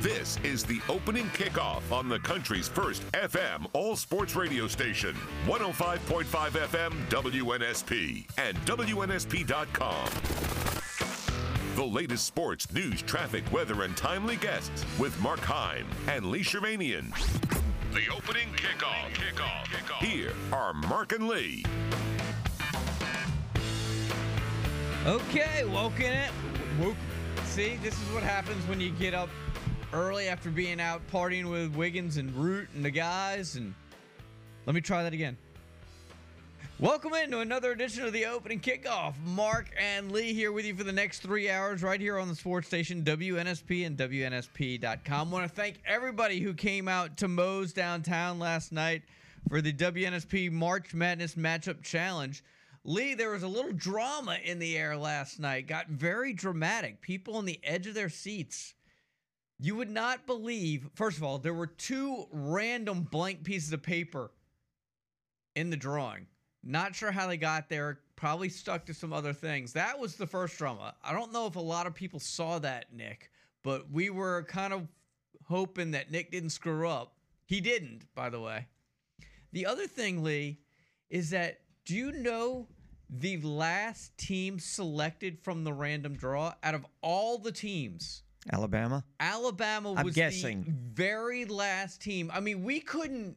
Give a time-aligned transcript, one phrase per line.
[0.00, 5.12] This is the opening kickoff on the country's first FM all sports radio station,
[5.46, 10.08] 105.5 FM WNSP and WNSP.com.
[11.74, 17.10] The latest sports, news, traffic, weather, and timely guests with Mark Heim and Lee Shervanian.
[17.92, 19.12] The opening kickoff.
[19.14, 19.64] Kickoff.
[19.64, 20.06] Kickoff.
[20.06, 21.64] Here are Mark and Lee.
[25.06, 26.30] Okay, woken it.
[26.78, 26.94] Woke.
[27.46, 29.28] See, this is what happens when you get up
[29.92, 33.56] early after being out partying with Wiggins and Root and the guys.
[33.56, 33.74] And
[34.66, 35.36] let me try that again.
[36.80, 39.14] Welcome into another edition of the opening kickoff.
[39.24, 42.36] Mark and Lee here with you for the next three hours, right here on the
[42.36, 45.30] sports station WNSP and WNSP.com.
[45.32, 49.02] Want to thank everybody who came out to Moe's downtown last night
[49.48, 52.44] for the WNSP March Madness Matchup Challenge.
[52.84, 55.66] Lee, there was a little drama in the air last night.
[55.66, 57.00] Got very dramatic.
[57.00, 58.74] People on the edge of their seats.
[59.60, 64.30] You would not believe, first of all, there were two random blank pieces of paper
[65.56, 66.26] in the drawing.
[66.62, 68.00] Not sure how they got there.
[68.14, 69.72] Probably stuck to some other things.
[69.72, 70.94] That was the first drama.
[71.02, 73.30] I don't know if a lot of people saw that, Nick,
[73.64, 74.86] but we were kind of
[75.44, 77.14] hoping that Nick didn't screw up.
[77.46, 78.66] He didn't, by the way.
[79.52, 80.60] The other thing, Lee,
[81.10, 82.68] is that do you know
[83.08, 88.22] the last team selected from the random draw out of all the teams?
[88.52, 89.04] Alabama?
[89.20, 90.62] Alabama I'm was guessing.
[90.64, 90.70] the
[91.02, 92.30] very last team.
[92.32, 93.36] I mean, we couldn't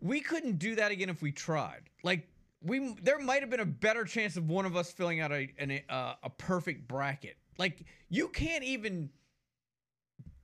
[0.00, 1.82] we couldn't do that again if we tried.
[2.02, 2.28] Like
[2.62, 5.48] we there might have been a better chance of one of us filling out a
[5.58, 7.36] an, uh, a perfect bracket.
[7.58, 9.10] Like you can't even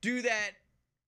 [0.00, 0.50] do that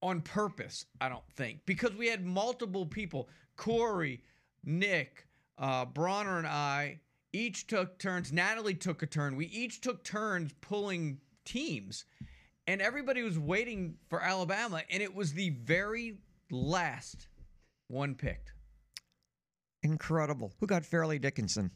[0.01, 3.29] on purpose, I don't think, because we had multiple people.
[3.55, 4.21] Corey,
[4.63, 6.99] Nick, uh, Bronner, and I
[7.31, 8.31] each took turns.
[8.31, 9.35] Natalie took a turn.
[9.35, 12.05] We each took turns pulling teams,
[12.67, 16.17] and everybody was waiting for Alabama, and it was the very
[16.51, 17.27] last
[17.87, 18.53] one picked.
[19.83, 20.53] Incredible.
[20.59, 21.71] Who got Fairleigh Dickinson?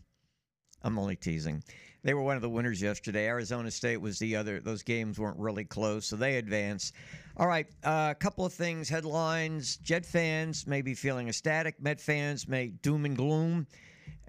[0.84, 1.64] I'm only teasing.
[2.04, 3.26] They were one of the winners yesterday.
[3.28, 4.60] Arizona State was the other.
[4.60, 6.94] Those games weren't really close, so they advanced.
[7.36, 8.88] All right, a uh, couple of things.
[8.88, 11.82] Headlines: Jet fans may be feeling ecstatic.
[11.82, 13.68] Met fans may doom and gloom.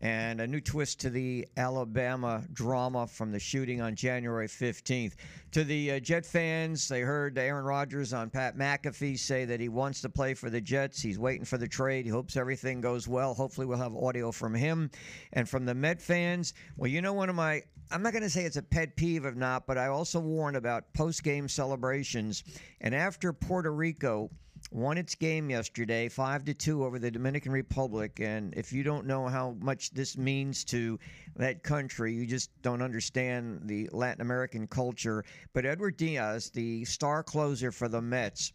[0.01, 5.15] And a new twist to the Alabama drama from the shooting on January 15th.
[5.53, 9.69] To the uh, Jet fans, they heard Aaron Rodgers on Pat McAfee say that he
[9.69, 11.01] wants to play for the Jets.
[11.01, 12.05] He's waiting for the trade.
[12.05, 13.35] He hopes everything goes well.
[13.35, 14.91] Hopefully, we'll have audio from him.
[15.33, 18.31] And from the Met fans, well, you know, one of my, I'm not going to
[18.31, 22.45] say it's a pet peeve of not, but I also warn about post game celebrations.
[22.81, 24.31] And after Puerto Rico,
[24.71, 28.21] won its game yesterday, five to two over the Dominican Republic.
[28.21, 30.99] And if you don't know how much this means to
[31.37, 35.25] that country, you just don't understand the Latin American culture.
[35.55, 38.53] But Edwin Diaz, the star closer for the Mets,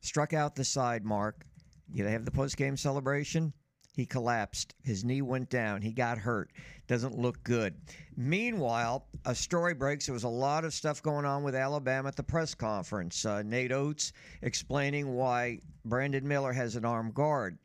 [0.00, 1.44] struck out the side mark.
[1.92, 3.52] You they have the post game celebration.
[3.96, 4.74] He collapsed.
[4.82, 5.80] His knee went down.
[5.80, 6.52] He got hurt.
[6.86, 7.74] Doesn't look good.
[8.14, 10.04] Meanwhile, a story breaks.
[10.04, 13.24] There was a lot of stuff going on with Alabama at the press conference.
[13.24, 14.12] Uh, Nate Oats
[14.42, 17.56] explaining why Brandon Miller has an armed guard.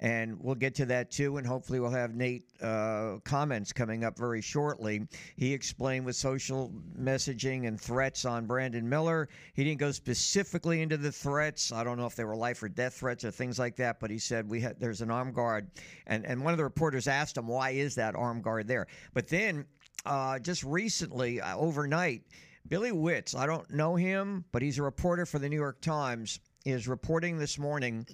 [0.00, 4.16] And we'll get to that too, and hopefully we'll have Nate uh, comments coming up
[4.16, 5.08] very shortly.
[5.36, 9.28] He explained with social messaging and threats on Brandon Miller.
[9.54, 11.72] He didn't go specifically into the threats.
[11.72, 14.08] I don't know if they were life or death threats or things like that, but
[14.08, 15.68] he said we had there's an armed guard,
[16.06, 18.86] and and one of the reporters asked him why is that armed guard there.
[19.14, 19.66] But then
[20.06, 22.22] uh, just recently, uh, overnight,
[22.68, 23.34] Billy Witz.
[23.34, 26.40] I don't know him, but he's a reporter for the New York Times.
[26.64, 28.06] Is reporting this morning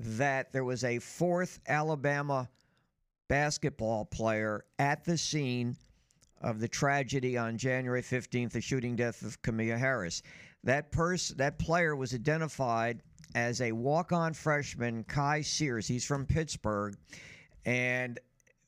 [0.00, 2.48] that there was a fourth Alabama
[3.28, 5.76] basketball player at the scene
[6.40, 10.22] of the tragedy on January 15th, the shooting death of Kamia Harris.
[10.64, 13.02] That person, that player was identified
[13.34, 15.86] as a walk-on freshman, Kai Spears.
[15.86, 16.96] He's from Pittsburgh,
[17.66, 18.18] and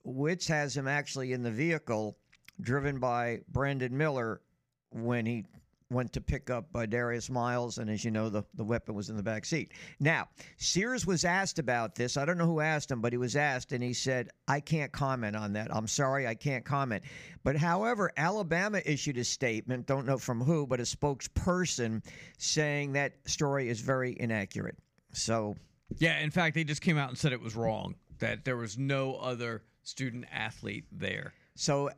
[0.06, 2.18] Witz has him actually in the vehicle
[2.60, 4.42] driven by Brandon Miller
[4.90, 5.46] when he
[5.92, 9.10] went to pick up uh, Darius Miles, and as you know, the, the weapon was
[9.10, 9.72] in the back seat.
[10.00, 12.16] Now, Spears was asked about this.
[12.16, 14.92] I don't know who asked him, but he was asked, and he said, I can't
[14.92, 15.74] comment on that.
[15.74, 17.02] I'm sorry, I can't comment.
[17.44, 22.04] But however, Alabama issued a statement, don't know from who, but a spokesperson
[22.38, 24.76] saying that story is very inaccurate.
[25.12, 25.56] So,
[25.98, 28.78] Yeah, in fact, they just came out and said it was wrong, that there was
[28.78, 31.32] no other student athlete there.
[31.54, 31.90] so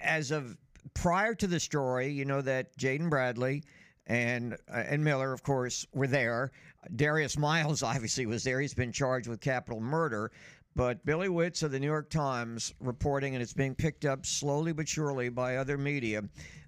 [0.00, 0.56] as of
[0.94, 3.62] prior to the story, you know that Jaden Bradley
[4.06, 6.52] and uh, and Miller, of course, were there.
[6.96, 8.60] Darius Miles obviously was there.
[8.60, 10.32] He's been charged with capital murder.
[10.74, 14.72] But Billy Witz of the New York Times reporting, and it's being picked up slowly
[14.72, 16.22] but surely by other media,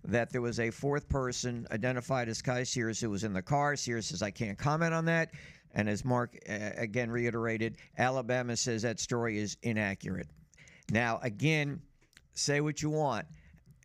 [0.05, 3.77] that there was a fourth person identified as Kai Spears who was in the car.
[3.77, 5.31] Spears says, I can't comment on that.
[5.73, 10.29] And as Mark uh, again reiterated, Alabama says that story is inaccurate.
[10.91, 11.81] Now, again,
[12.35, 13.27] say what you want.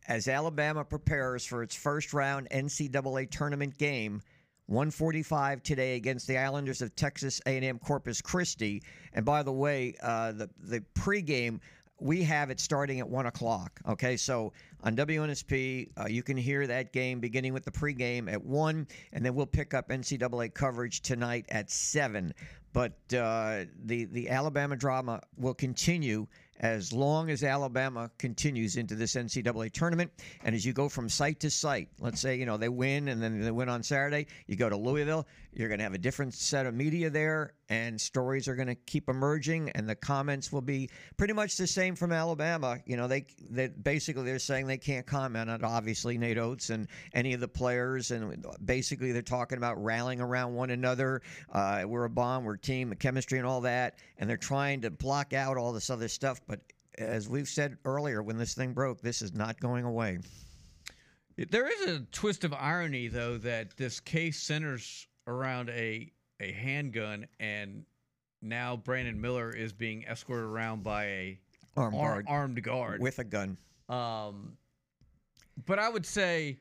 [0.08, 4.22] As Alabama prepares for its first round NCAA tournament game,
[4.66, 8.82] 145 today against the Islanders of Texas A&M Corpus Christi.
[9.12, 11.60] And by the way, uh, the the pregame
[12.00, 13.78] we have it starting at one o'clock.
[13.86, 14.52] Okay, so
[14.82, 19.24] on WNSP, uh, you can hear that game beginning with the pregame at one, and
[19.24, 22.32] then we'll pick up NCAA coverage tonight at seven.
[22.72, 26.26] But uh, the the Alabama drama will continue
[26.60, 30.12] as long as Alabama continues into this NCAA tournament.
[30.44, 33.22] And as you go from site to site, let's say, you know, they win and
[33.22, 36.34] then they win on Saturday, you go to Louisville, you're going to have a different
[36.34, 40.60] set of media there, and stories are going to keep emerging, and the comments will
[40.60, 42.78] be pretty much the same from Alabama.
[42.84, 46.86] You know, they, they basically they're saying they can't comment on obviously Nate Oats and
[47.14, 51.22] any of the players, and basically they're talking about rallying around one another.
[51.52, 55.32] Uh, we're a bomb, we're team, chemistry, and all that, and they're trying to block
[55.32, 56.40] out all this other stuff.
[57.00, 60.18] As we've said earlier, when this thing broke, this is not going away.
[61.36, 67.26] There is a twist of irony, though, that this case centers around a a handgun,
[67.38, 67.84] and
[68.42, 71.40] now Brandon Miller is being escorted around by a
[71.76, 73.56] armed ar- guard armed guard with a gun.
[73.88, 74.56] Um,
[75.66, 76.58] but I would say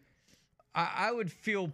[0.73, 1.71] I, I would feel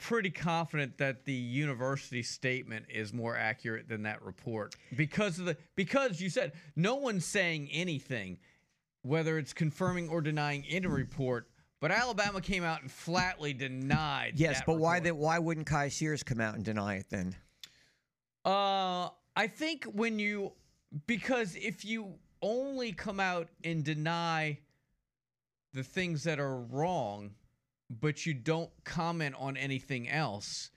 [0.00, 5.56] pretty confident that the university statement is more accurate than that report because of the
[5.76, 8.38] because you said no one's saying anything
[9.02, 11.50] whether it's confirming or denying in a report
[11.80, 14.34] but Alabama came out and flatly denied.
[14.36, 15.04] Yes, but why report.
[15.04, 15.16] that?
[15.16, 17.34] Why wouldn't Kai Spears come out and deny it then?
[18.44, 20.52] Uh, I think when you
[21.06, 24.58] because if you only come out and deny
[25.72, 27.30] the things that are wrong,
[27.90, 30.70] but you don't comment on anything else,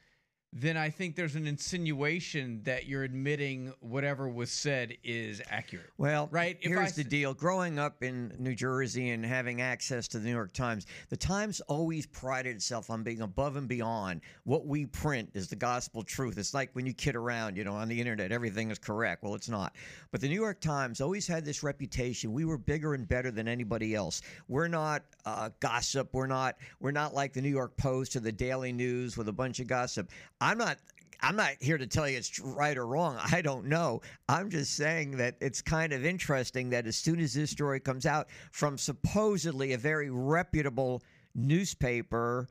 [0.55, 5.89] then I think there's an insinuation that you're admitting whatever was said is accurate.
[5.97, 10.07] Well, Right, if Here's I the deal: growing up in New Jersey and having access
[10.09, 14.21] to the New York Times, the Times always prided itself on being above and beyond
[14.43, 16.37] what we print is the gospel truth.
[16.37, 19.23] It's like when you kid around, you know, on the internet, everything is correct.
[19.23, 19.75] Well, it's not.
[20.11, 23.47] But the New York Times always had this reputation: we were bigger and better than
[23.47, 24.21] anybody else.
[24.47, 26.09] We're not uh, gossip.
[26.13, 26.57] We're not.
[26.79, 29.65] We're not like the New York Post or the Daily News with a bunch of
[29.65, 30.11] gossip.
[30.43, 30.77] I'm not.
[31.21, 33.17] I'm not here to tell you it's right or wrong.
[33.31, 34.01] I don't know.
[34.27, 38.05] I'm just saying that it's kind of interesting that as soon as this story comes
[38.05, 41.01] out from supposedly a very reputable
[41.33, 42.49] newspaper,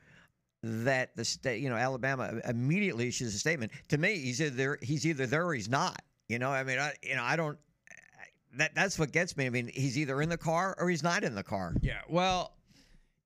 [0.63, 3.73] that the state, you know, Alabama immediately issues a statement.
[3.89, 6.01] To me, he's either he's either there or he's not.
[6.29, 7.59] You know, I mean, I you know, I don't.
[8.57, 9.45] That that's what gets me.
[9.45, 11.75] I mean, he's either in the car or he's not in the car.
[11.83, 12.01] Yeah.
[12.09, 12.55] Well,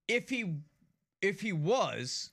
[0.09, 0.57] if he
[1.23, 2.33] if he was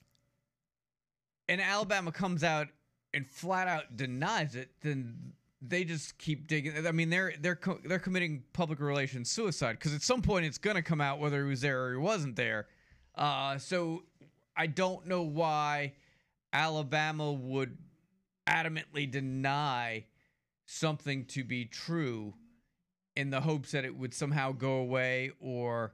[1.48, 2.68] and Alabama comes out
[3.14, 6.86] and flat out denies it, then they just keep digging.
[6.86, 10.58] I mean, they're they're co- they're committing public relations suicide because at some point it's
[10.58, 12.68] going to come out whether he was there or he wasn't there.
[13.16, 14.04] Uh, so
[14.56, 15.94] I don't know why
[16.52, 17.78] Alabama would
[18.48, 20.06] adamantly deny
[20.66, 22.34] something to be true
[23.16, 25.94] in the hopes that it would somehow go away or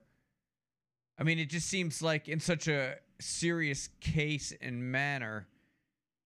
[1.17, 5.47] I mean it just seems like in such a serious case and manner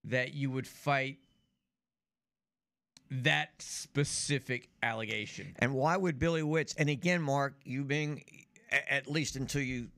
[0.04, 1.18] that you would fight
[3.10, 5.54] that specific allegation.
[5.58, 6.74] And why would Billy Witz?
[6.78, 8.24] And again, Mark, you being
[8.88, 9.88] at least until you,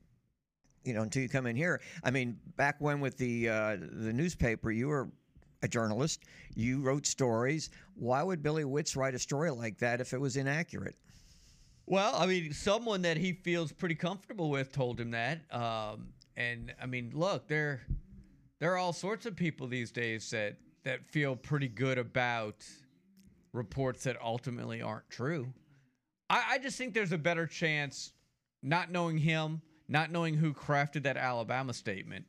[0.83, 1.81] you know, until you come in here.
[2.03, 5.09] I mean, back when with the uh, the newspaper, you were
[5.63, 6.23] a journalist.
[6.55, 7.69] You wrote stories.
[7.95, 10.95] Why would Billy Witz write a story like that if it was inaccurate?
[11.87, 15.39] Well, I mean, someone that he feels pretty comfortable with told him that.
[15.51, 17.81] Um, and I mean, look, there
[18.59, 22.65] there are all sorts of people these days that that feel pretty good about
[23.51, 25.53] reports that ultimately aren't true.
[26.29, 28.13] I, I just think there's a better chance,
[28.63, 32.25] not knowing him, not knowing who crafted that Alabama statement.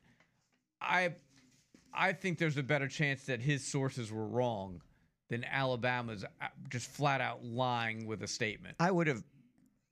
[0.80, 1.14] I
[1.92, 4.80] I think there's a better chance that his sources were wrong
[5.28, 8.76] than Alabama's uh, just flat out lying with a statement.
[8.80, 9.22] I would have,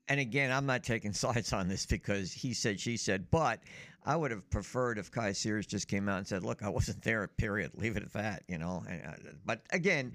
[0.08, 3.60] and again, I'm not taking sides on this because he said, she said, but
[4.06, 7.02] I would have preferred if Kai Spears just came out and said, "Look, I wasn't
[7.02, 7.72] there." Period.
[7.74, 8.44] Leave it at that.
[8.48, 8.84] You know.
[8.88, 9.12] Uh,
[9.44, 10.12] But again,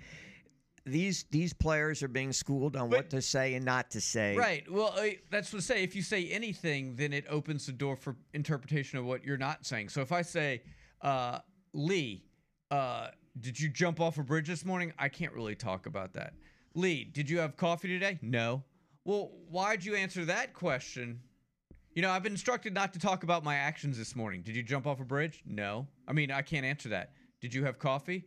[0.85, 4.35] these these players are being schooled on what to say and not to say.
[4.35, 4.69] Right.
[4.71, 5.83] Well, uh, that's what I say.
[5.83, 9.65] If you say anything, then it opens the door for interpretation of what you're not
[9.65, 9.89] saying.
[9.89, 10.63] So if I say,
[11.01, 11.39] uh,
[11.73, 12.23] Lee,
[12.71, 14.93] uh, did you jump off a bridge this morning?
[14.97, 16.33] I can't really talk about that.
[16.73, 18.17] Lee, did you have coffee today?
[18.21, 18.63] No.
[19.03, 21.19] Well, why'd you answer that question?
[21.93, 24.43] You know, I've been instructed not to talk about my actions this morning.
[24.43, 25.43] Did you jump off a bridge?
[25.45, 25.87] No.
[26.07, 27.11] I mean, I can't answer that.
[27.41, 28.23] Did you have coffee?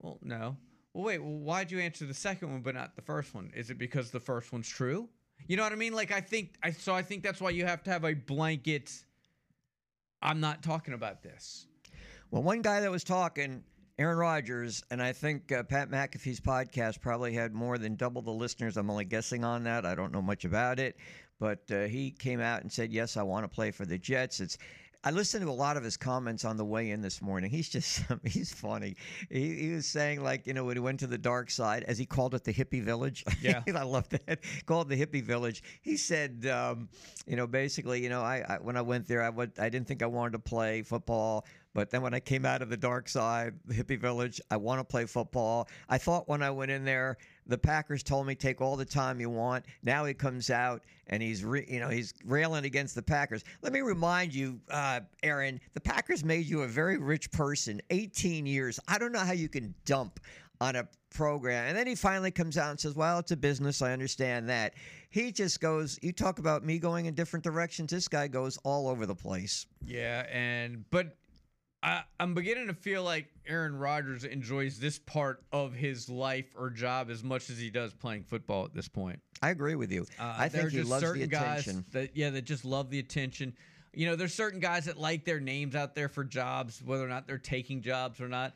[0.00, 0.56] Well, no.
[0.94, 3.52] Well, wait, well, why'd you answer the second one but not the first one?
[3.54, 5.08] Is it because the first one's true?
[5.46, 5.92] You know what I mean?
[5.92, 8.90] Like, I think, I so I think that's why you have to have a blanket.
[10.22, 11.66] I'm not talking about this.
[12.30, 13.62] Well, one guy that was talking,
[13.98, 18.30] Aaron Rodgers, and I think uh, Pat McAfee's podcast probably had more than double the
[18.30, 18.76] listeners.
[18.76, 19.84] I'm only guessing on that.
[19.84, 20.96] I don't know much about it,
[21.38, 24.40] but uh, he came out and said, "Yes, I want to play for the Jets."
[24.40, 24.58] It's
[25.04, 27.50] I listened to a lot of his comments on the way in this morning.
[27.50, 28.96] He's just he's funny.
[29.30, 31.98] He, he was saying like you know when he went to the dark side, as
[31.98, 33.24] he called it, the hippie village.
[33.40, 33.62] Yeah.
[33.72, 34.40] I love that.
[34.66, 35.62] Called the hippie village.
[35.80, 36.88] He said, um,
[37.26, 39.86] you know, basically, you know, I, I when I went there, I would I didn't
[39.86, 41.46] think I wanted to play football.
[41.72, 44.80] But then when I came out of the dark side, the hippie village, I want
[44.80, 45.68] to play football.
[45.88, 47.18] I thought when I went in there,
[47.48, 49.64] the Packers told me take all the time you want.
[49.82, 53.44] Now he comes out and he's re, you know he's railing against the Packers.
[53.62, 57.80] Let me remind you, uh, Aaron, the Packers made you a very rich person.
[57.90, 58.78] 18 years.
[58.86, 60.20] I don't know how you can dump
[60.60, 61.68] on a program.
[61.68, 63.80] And then he finally comes out and says, "Well, it's a business.
[63.82, 64.74] I understand that."
[65.10, 65.98] He just goes.
[66.02, 67.90] You talk about me going in different directions.
[67.90, 69.66] This guy goes all over the place.
[69.84, 71.16] Yeah, and but
[71.82, 76.70] I, I'm beginning to feel like Aaron Rodgers enjoys this part of his life or
[76.70, 79.20] job as much as he does playing football at this point.
[79.42, 80.04] I agree with you.
[80.18, 81.76] Uh, I think he loves the attention.
[81.76, 83.54] guys that yeah that just love the attention.
[83.94, 87.08] You know, there's certain guys that like their names out there for jobs, whether or
[87.08, 88.54] not they're taking jobs or not.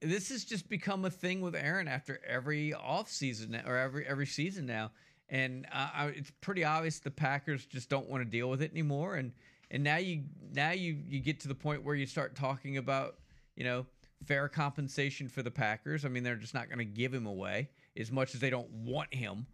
[0.00, 4.64] This has just become a thing with Aaron after every offseason or every every season
[4.66, 4.92] now,
[5.28, 8.70] and uh, I- it's pretty obvious the Packers just don't want to deal with it
[8.70, 9.16] anymore.
[9.16, 9.32] And
[9.70, 13.16] and now you now you you get to the point where you start talking about
[13.56, 13.86] you know
[14.24, 16.04] fair compensation for the Packers.
[16.04, 18.70] I mean, they're just not going to give him away as much as they don't
[18.70, 19.46] want him.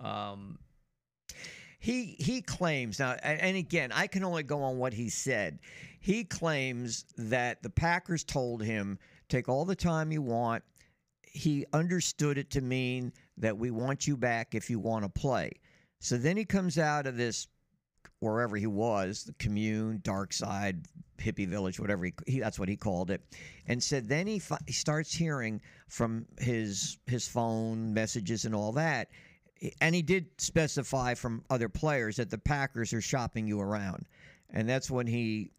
[0.00, 0.58] Um,
[1.78, 5.60] He he claims now, and again, I can only go on what he said.
[6.00, 10.62] He claims that the Packers told him take all the time you want.
[11.22, 15.50] He understood it to mean that we want you back if you want to play.
[16.00, 17.48] So then he comes out of this
[18.20, 20.86] wherever he was, the commune, dark side,
[21.18, 23.22] hippie village, whatever he, he that's what he called it,
[23.66, 28.72] and said then he, fi- he starts hearing from his his phone messages and all
[28.72, 29.08] that,
[29.80, 34.06] and he did specify from other players that the Packers are shopping you around,
[34.50, 35.50] and that's when he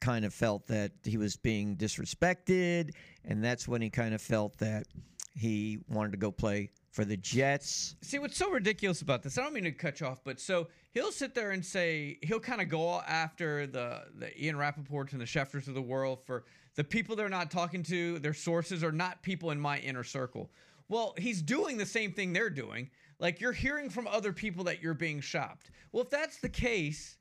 [0.00, 2.90] kind of felt that he was being disrespected,
[3.24, 4.86] and that's when he kind of felt that
[5.34, 7.96] he wanted to go play for the Jets.
[8.02, 9.38] See what's so ridiculous about this?
[9.38, 12.38] I don't mean to cut you off, but so he'll sit there and say he'll
[12.38, 16.44] kind of go after the the Ian Rapoports and the Schefters of the world for
[16.76, 18.18] the people they're not talking to.
[18.18, 20.50] Their sources are not people in my inner circle.
[20.88, 22.90] Well, he's doing the same thing they're doing.
[23.18, 25.70] Like you're hearing from other people that you're being shopped.
[25.92, 27.16] Well, if that's the case,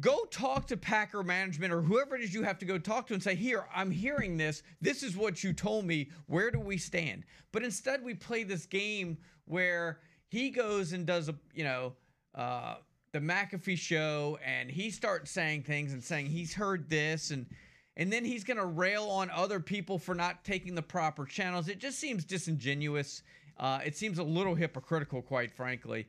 [0.00, 3.14] go talk to Packer management or whoever it is you have to go talk to
[3.14, 4.62] and say, Here, I'm hearing this.
[4.80, 6.10] This is what you told me.
[6.26, 7.24] Where do we stand?
[7.52, 11.94] But instead, we play this game where he goes and does a, you know,
[12.34, 12.76] uh,
[13.12, 17.46] the McAfee show and he starts saying things and saying he's heard this and
[17.96, 21.68] and then he's going to rail on other people for not taking the proper channels.
[21.68, 23.22] It just seems disingenuous.
[23.58, 26.06] Uh, it seems a little hypocritical, quite frankly.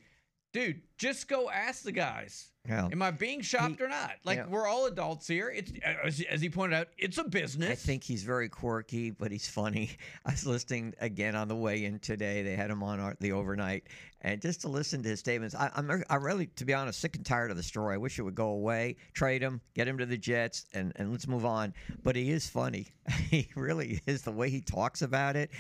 [0.52, 2.50] Dude, just go ask the guys.
[2.68, 2.90] Yeah.
[2.92, 4.14] Am I being shopped He- or not?
[4.24, 4.48] Like yeah.
[4.48, 5.50] we're all adults here.
[5.50, 7.70] It's uh, as, as he pointed out, it's a business.
[7.70, 9.92] I think he's very quirky, but he's funny.
[10.26, 12.42] I was listening again on the way in today.
[12.44, 13.86] They had him on our, the overnight,
[14.22, 17.16] and just to listen to his statements, I, I'm I'm really, to be honest, sick
[17.16, 17.96] and tired of the story.
[17.96, 21.12] I wish it would go away, trade him, get him to the Jets, and and
[21.12, 21.74] let's move on.
[22.04, 22.88] But he is funny.
[23.30, 24.24] he really is.
[24.24, 25.52] The way he talks about it,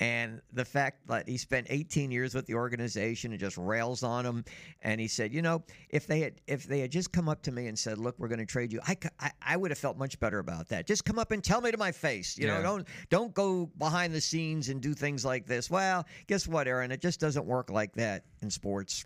[0.00, 4.24] and the fact that he spent 18 years with the organization and just rails on
[4.24, 4.44] him.
[4.82, 7.52] And he said, you know, if they had if they had just come up to
[7.52, 8.96] me and said, look, we're going to trade you, I
[9.42, 10.86] I would have felt much better about that.
[10.86, 12.36] Just come up and tell me to my face.
[12.36, 15.70] You know, don't don't go behind the scenes and do things like this.
[15.70, 16.90] Well, guess what, Aaron?
[16.90, 19.04] It just doesn't work like that in sports.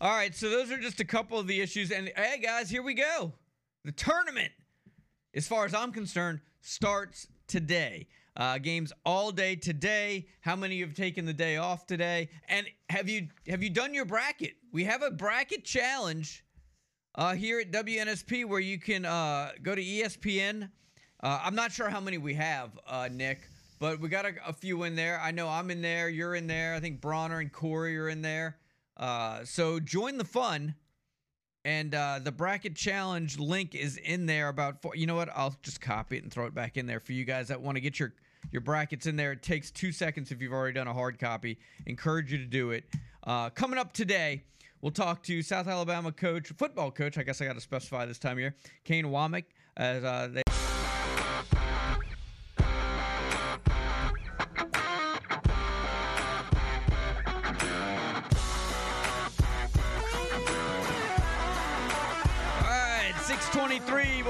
[0.00, 1.90] All right, so those are just a couple of the issues.
[1.90, 3.32] And hey, guys, here we go.
[3.84, 4.52] The tournament,
[5.34, 8.06] as far as I'm concerned, starts today.
[8.36, 10.28] Uh, games all day today.
[10.42, 12.28] How many have taken the day off today?
[12.48, 14.54] And have you have you done your bracket?
[14.70, 16.44] We have a bracket challenge
[17.18, 20.70] uh, here at WNSP where you can uh, go to ESPN.
[21.20, 23.40] Uh, I'm not sure how many we have, uh, Nick,
[23.80, 25.20] but we got a, a few in there.
[25.20, 26.08] I know I'm in there.
[26.08, 26.74] You're in there.
[26.74, 28.56] I think Bronner and Corey are in there.
[28.96, 30.76] Uh, so join the fun.
[31.64, 34.94] And uh, the bracket challenge link is in there about four.
[34.94, 35.28] You know what?
[35.34, 37.74] I'll just copy it and throw it back in there for you guys that want
[37.74, 38.14] to get your
[38.52, 39.32] your brackets in there.
[39.32, 41.58] It takes two seconds if you've already done a hard copy.
[41.84, 42.84] Encourage you to do it.
[43.24, 44.44] Uh, coming up today,
[44.80, 47.18] we'll talk to South Alabama coach, football coach.
[47.18, 48.54] I guess I got to specify this time of year,
[48.84, 49.44] Kane Wommack,
[49.76, 50.57] as uh, they.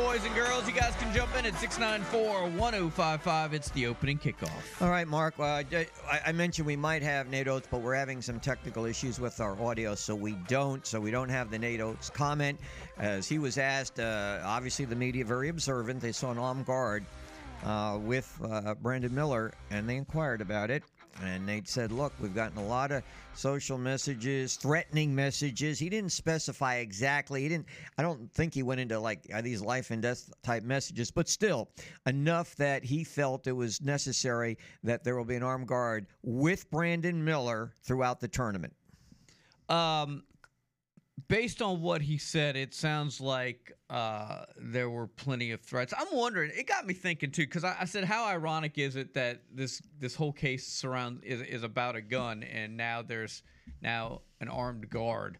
[0.08, 0.66] Boys and girls.
[0.66, 3.52] You guys can jump in at 694 1055.
[3.52, 4.80] It's the opening kickoff.
[4.80, 5.38] All right, Mark.
[5.38, 5.62] Uh,
[6.10, 9.60] I, mentioned we might have Nate Oats, but we're having some technical issues with our
[9.60, 10.86] audio, so we don't.
[10.86, 12.58] So we don't have the Nate Oats comment.
[12.96, 16.00] As he was asked, uh, obviously the media very observant.
[16.00, 17.04] They saw an armed guard
[17.66, 20.84] uh, with uh, Brandon Miller, and they inquired about it.
[21.22, 23.02] And Nate said, "Look, we've gotten a lot of
[23.34, 25.78] social messages, threatening messages.
[25.78, 27.42] He didn't specify exactly.
[27.42, 27.66] He didn't.
[27.96, 31.68] I don't think he went into like these life and death type messages, but still
[32.06, 36.70] enough that he felt it was necessary that there will be an armed guard with
[36.70, 38.74] Brandon Miller throughout the tournament.
[39.68, 40.22] Um,
[41.26, 45.92] based on what he said, it sounds like uh, there were plenty of threats.
[45.96, 46.52] I'm wondering.
[46.54, 49.82] It got me thinking too, because I, I said, how ironic is it that this
[49.98, 53.42] this whole case surround is is about a gun, and now there's
[53.82, 55.38] now an armed guard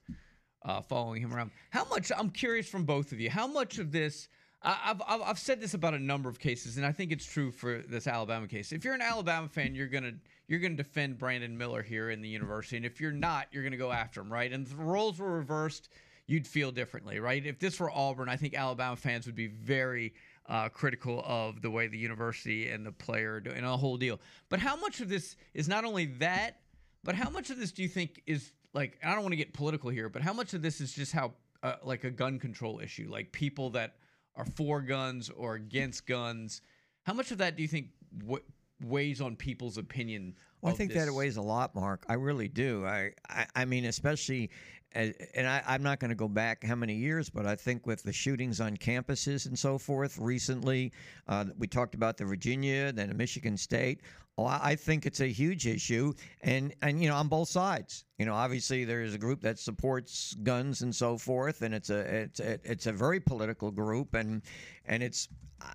[0.64, 1.50] uh, following him around.
[1.70, 2.10] How much?
[2.16, 3.30] I'm curious from both of you.
[3.30, 4.28] How much of this?
[4.60, 7.52] I've, I've I've said this about a number of cases, and I think it's true
[7.52, 8.72] for this Alabama case.
[8.72, 10.14] If you're an Alabama fan, you're gonna
[10.48, 13.76] you're gonna defend Brandon Miller here in the university, and if you're not, you're gonna
[13.76, 14.52] go after him, right?
[14.52, 15.90] And if the roles were reversed,
[16.26, 17.44] you'd feel differently, right?
[17.46, 20.12] If this were Auburn, I think Alabama fans would be very
[20.46, 24.18] uh, critical of the way the university and the player do, and a whole deal.
[24.48, 26.62] But how much of this is not only that,
[27.04, 28.98] but how much of this do you think is like?
[29.04, 31.34] I don't want to get political here, but how much of this is just how
[31.62, 33.94] uh, like a gun control issue, like people that
[34.36, 36.62] are for guns or against guns?
[37.04, 38.42] How much of that do you think w-
[38.82, 40.34] weighs on people's opinion?
[40.60, 41.08] Well, I think that this?
[41.08, 42.04] it weighs a lot, Mark.
[42.08, 42.84] I really do.
[42.84, 44.50] I, I, I mean, especially,
[44.94, 47.86] uh, and I, I'm not going to go back how many years, but I think
[47.86, 50.92] with the shootings on campuses and so forth recently,
[51.28, 54.00] uh, we talked about the Virginia, then the Michigan State.
[54.44, 58.04] I I think it's a huge issue, and and you know on both sides.
[58.18, 61.90] You know, obviously there is a group that supports guns and so forth, and it's
[61.90, 64.42] a it's a, it's a very political group, and
[64.86, 65.28] and it's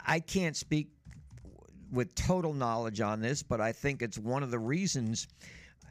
[0.06, 0.90] I can't speak
[1.92, 5.28] with total knowledge on this, but I think it's one of the reasons,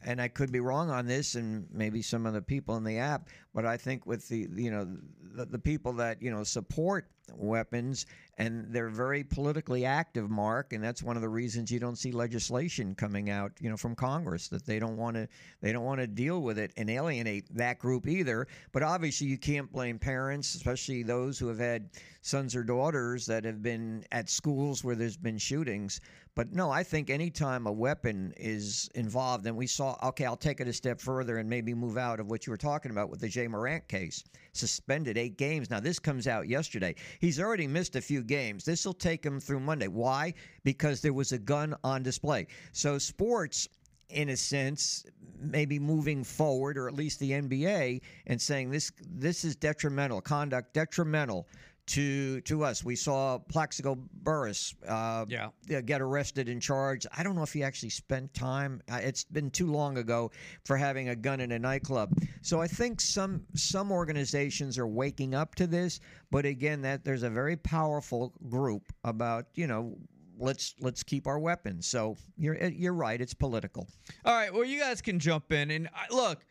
[0.05, 2.99] and I could be wrong on this, and maybe some of the people in the
[2.99, 4.89] app, but I think with the you know
[5.35, 8.07] the, the people that you know support weapons
[8.38, 12.12] and they're very politically active, Mark, and that's one of the reasons you don't see
[12.12, 15.29] legislation coming out, you know, from Congress that they don't want to
[15.61, 18.47] they don't want to deal with it and alienate that group either.
[18.73, 21.90] But obviously, you can't blame parents, especially those who have had
[22.23, 26.01] sons or daughters that have been at schools where there's been shootings.
[26.35, 30.61] But no, I think anytime a weapon is involved, and we saw, okay, I'll take
[30.61, 33.21] it a step further and maybe move out of what you were talking about with
[33.21, 34.25] the Ja Morant case.
[34.55, 35.71] Suspended eight games.
[35.71, 36.95] Now, this comes out yesterday.
[37.21, 38.65] He's already missed a few games.
[38.65, 39.88] This will take him through Monday.
[39.88, 40.35] Why?
[40.62, 42.47] Because there was a gun on display.
[42.73, 43.69] So, sports
[44.12, 45.05] in a sense,
[45.38, 50.75] maybe moving forward, or at least the NBA, and saying this this is detrimental conduct,
[50.75, 51.49] detrimental
[51.87, 52.85] to to us.
[52.85, 55.49] We saw Plaxico Burress uh, Yeah.
[55.81, 57.07] get arrested and charged.
[57.16, 58.81] I don't know if he actually spent time.
[58.90, 60.31] uh, It's been too long ago
[60.64, 62.12] for having a gun in a nightclub.
[62.40, 67.25] So I think some some organizations are waking up to this, but again, that there's
[67.25, 69.97] a very powerful group about you know.
[70.38, 71.87] Let's let's keep our weapons.
[71.87, 73.21] So you're you're right.
[73.21, 73.87] It's political.
[74.25, 74.53] All right.
[74.53, 76.45] Well, you guys can jump in and I, look.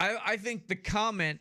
[0.00, 1.38] I, I think the comment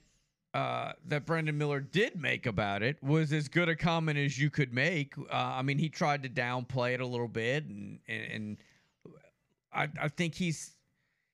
[0.54, 4.50] uh, that Brandon Miller did make about it was as good a comment as you
[4.50, 5.14] could make.
[5.18, 8.58] Uh, I mean, he tried to downplay it a little bit, and and, and
[9.74, 10.76] I, I think he's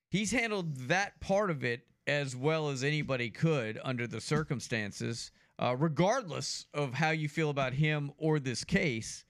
[0.09, 5.75] he's handled that part of it as well as anybody could under the circumstances, uh,
[5.77, 9.25] regardless of how you feel about him or this case.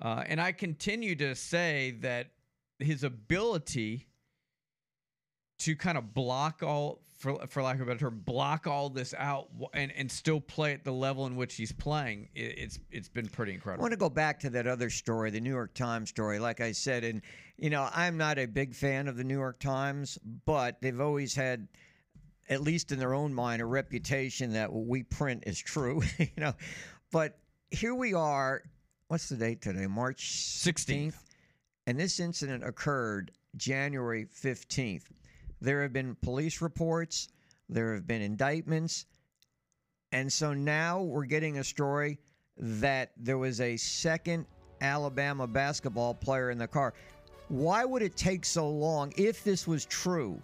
[0.00, 2.30] Uh, and I continue to say that
[2.78, 4.08] his ability
[5.60, 9.14] to kind of block all, for, for lack of a better term, block all this
[9.16, 13.08] out and, and still play at the level in which he's playing, i it's it's
[13.08, 13.80] been pretty incredible.
[13.80, 16.40] I want to go back to that other story, the New York Times story.
[16.40, 17.22] Like I said, and
[17.56, 21.32] you know, I'm not a big fan of the New York Times, but they've always
[21.32, 21.68] had,
[22.48, 26.02] at least in their own mind, a reputation that what we print is true.
[26.18, 26.54] you know,
[27.12, 27.38] but
[27.70, 28.64] here we are.
[29.06, 29.86] What's the date today?
[29.86, 31.14] March 16th.
[31.86, 35.04] and this incident occurred January 15th.
[35.62, 37.28] There have been police reports,
[37.68, 39.06] there have been indictments,
[40.10, 42.18] and so now we're getting a story
[42.58, 44.46] that there was a second
[44.80, 46.94] Alabama basketball player in the car.
[47.46, 50.42] Why would it take so long if this was true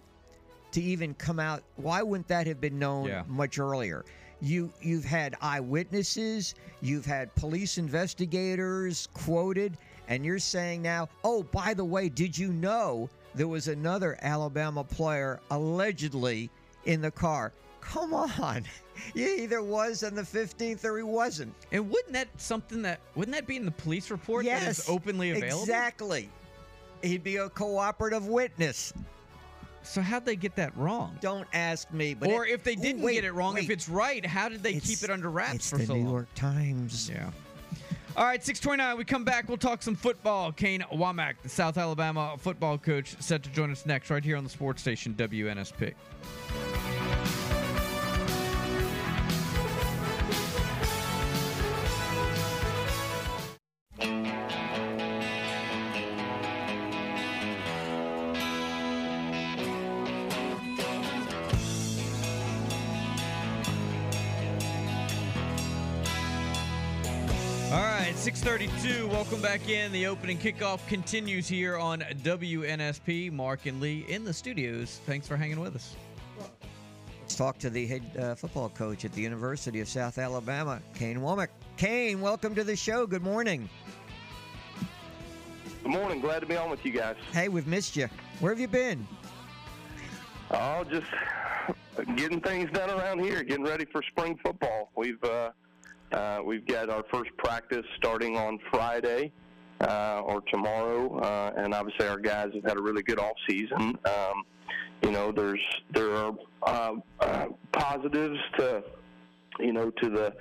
[0.71, 1.63] to even come out?
[1.75, 3.23] Why wouldn't that have been known Yeah.
[3.27, 4.05] much earlier?
[4.39, 9.77] You you've had eyewitnesses, you've had police investigators quoted,
[10.07, 14.83] and you're saying now, oh, by the way, did you know there was another Alabama
[14.83, 16.49] player allegedly
[16.83, 17.53] in the car?
[17.81, 18.65] Come on.
[19.13, 21.53] He either was on the 15th or he wasn't.
[21.71, 24.79] And wouldn't that something that wouldn't that be in the police report that yes.
[24.79, 25.61] is openly available?
[25.61, 26.29] Exactly.
[27.01, 28.91] He'd be a cooperative witness.
[29.83, 31.17] So how'd they get that wrong?
[31.21, 32.13] Don't ask me.
[32.13, 34.63] But or it- if they didn't wait, get it wrong, if it's right, how did
[34.63, 36.11] they keep it under wraps it's for the so New long?
[36.11, 37.09] York Times.
[37.09, 37.29] Yeah.
[38.17, 38.97] All right, 629.
[38.97, 39.47] We come back.
[39.47, 40.51] We'll talk some football.
[40.51, 44.43] Kane Wommack, the South Alabama football coach, set to join us next, right here on
[44.43, 45.93] the sports station WNSP.
[68.59, 69.07] 32.
[69.07, 69.89] Welcome back in.
[69.93, 73.31] The opening kickoff continues here on WNSP.
[73.31, 74.99] Mark and Lee in the studios.
[75.05, 75.95] Thanks for hanging with us.
[77.21, 81.19] Let's talk to the head uh, football coach at the University of South Alabama, Kane
[81.19, 81.47] Wommack.
[81.77, 83.07] Kane, welcome to the show.
[83.07, 83.69] Good morning.
[85.81, 86.19] Good morning.
[86.19, 87.15] Glad to be on with you guys.
[87.31, 88.09] Hey, we've missed you.
[88.41, 89.07] Where have you been?
[90.51, 91.07] Oh, just
[92.17, 94.91] getting things done around here, getting ready for spring football.
[94.97, 95.51] We've uh,
[96.11, 99.31] uh, we've got our first practice starting on Friday
[99.81, 103.97] uh, or tomorrow, uh, and obviously our guys have had a really good off season.
[104.05, 104.43] Um,
[105.03, 105.61] you know, there's
[105.93, 108.83] there are uh, uh, positives to
[109.59, 110.33] you know to the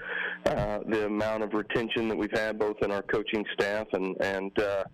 [0.50, 4.58] uh, the amount of retention that we've had both in our coaching staff and and
[4.58, 4.84] uh,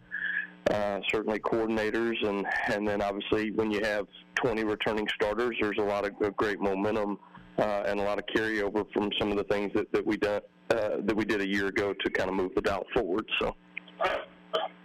[0.70, 4.06] uh, certainly coordinators, and and then obviously when you have
[4.36, 7.18] 20 returning starters, there's a lot of great momentum
[7.58, 10.42] uh, and a lot of carryover from some of the things that that we did
[10.70, 13.28] uh, that we did a year ago to kind of move the dial forward.
[13.40, 13.54] So.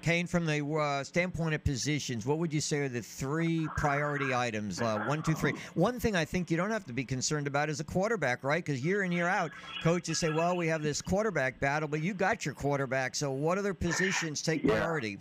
[0.02, 4.34] Kane, from the uh, standpoint of positions, what would you say are the three priority
[4.34, 4.82] items?
[4.82, 5.54] Uh, one, two, three.
[5.74, 8.64] One thing I think you don't have to be concerned about is a quarterback, right?
[8.64, 9.52] Because year in, year out,
[9.84, 13.14] coaches say, well, we have this quarterback battle, but you got your quarterback.
[13.14, 15.20] So what other positions take Yeah.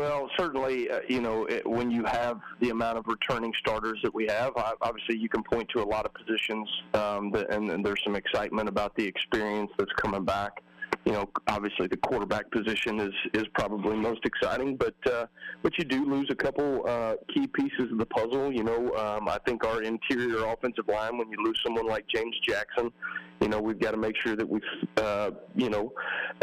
[0.00, 4.14] Well, certainly, uh, you know, it, when you have the amount of returning starters that
[4.14, 7.84] we have, obviously you can point to a lot of positions, um, that, and, and
[7.84, 10.62] there's some excitement about the experience that's coming back.
[11.06, 15.26] You know, obviously the quarterback position is is probably most exciting, but uh,
[15.62, 18.52] but you do lose a couple uh, key pieces of the puzzle.
[18.52, 22.36] You know, um, I think our interior offensive line, when you lose someone like James
[22.46, 22.92] Jackson,
[23.40, 24.60] you know, we've got to make sure that we,
[24.98, 25.92] uh, you know,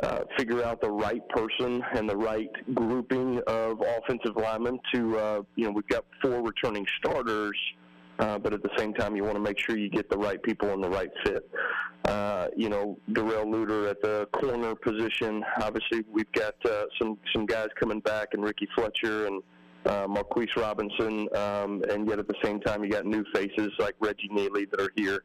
[0.01, 5.41] uh, figure out the right person and the right grouping of offensive linemen to, uh,
[5.55, 7.86] you know, we've got four returning starters, uh,
[8.17, 10.69] but at the same time, you want to make sure you get the right people
[10.73, 11.49] in the right fit.
[12.05, 15.43] Uh, you know, Darrell Luter at the corner position.
[15.61, 19.43] Obviously, we've got uh, some some guys coming back, and Ricky Fletcher and
[19.85, 23.95] uh, Marquise Robinson, um, and yet at the same time, you got new faces like
[23.99, 25.23] Reggie Neely that are here.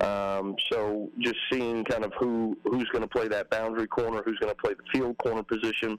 [0.00, 4.38] Um, so just seeing kind of who who's going to play that boundary corner, who's
[4.38, 5.98] going to play the field corner position,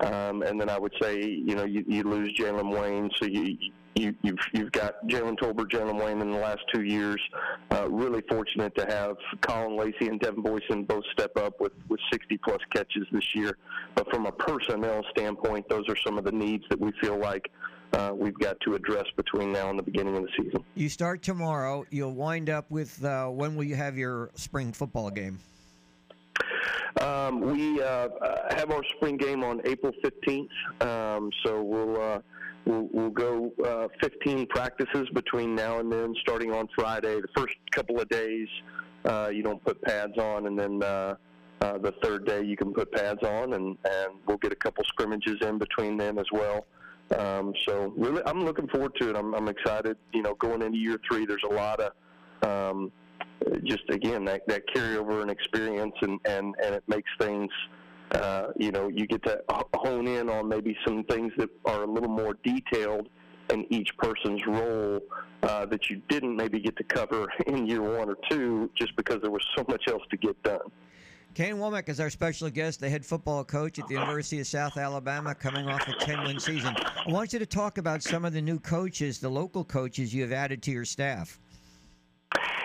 [0.00, 3.56] um, and then I would say you know you, you lose Jalen Wayne, so you.
[3.96, 7.20] You, you've you've got Jalen Tolbert, Jalen Wayne in the last two years.
[7.70, 12.00] Uh, really fortunate to have Caullin Lacy and Devin Voisin both step up with, with
[12.12, 13.56] 60 plus catches this year.
[13.94, 17.50] But from a personnel standpoint, those are some of the needs that we feel like
[17.94, 20.62] uh, we've got to address between now and the beginning of the season.
[20.74, 21.86] You start tomorrow.
[21.90, 25.38] You'll wind up with uh, when will you have your spring football game?
[27.00, 30.48] Um, we uh, uh, have our spring game on April 15th,
[30.80, 32.20] um, so we'll, uh,
[32.66, 37.20] we'll we'll go uh, 15 practices between now and then, starting on Friday.
[37.20, 38.48] The first couple of days,
[39.04, 41.14] uh, you don't put pads on, and then uh,
[41.60, 44.84] uh, the third day you can put pads on, and, and we'll get a couple
[44.84, 46.66] scrimmages in between then as well.
[47.16, 49.16] Um, so really, I'm looking forward to it.
[49.16, 49.96] I'm, I'm excited.
[50.12, 51.92] You know, going into year three, there's a lot of
[52.42, 52.92] um,
[53.64, 57.50] just again that, that carryover and experience and, and, and it makes things
[58.12, 59.42] uh, you know you get to
[59.74, 63.08] hone in on maybe some things that are a little more detailed
[63.50, 65.00] in each person's role
[65.42, 69.20] uh, that you didn't maybe get to cover in year one or two just because
[69.22, 70.70] there was so much else to get done.
[71.34, 74.78] Kane Wommack is our special guest, the head football coach at the University of South
[74.78, 76.74] Alabama, coming off a 10 win season.
[76.78, 80.22] I want you to talk about some of the new coaches, the local coaches you
[80.22, 81.38] have added to your staff.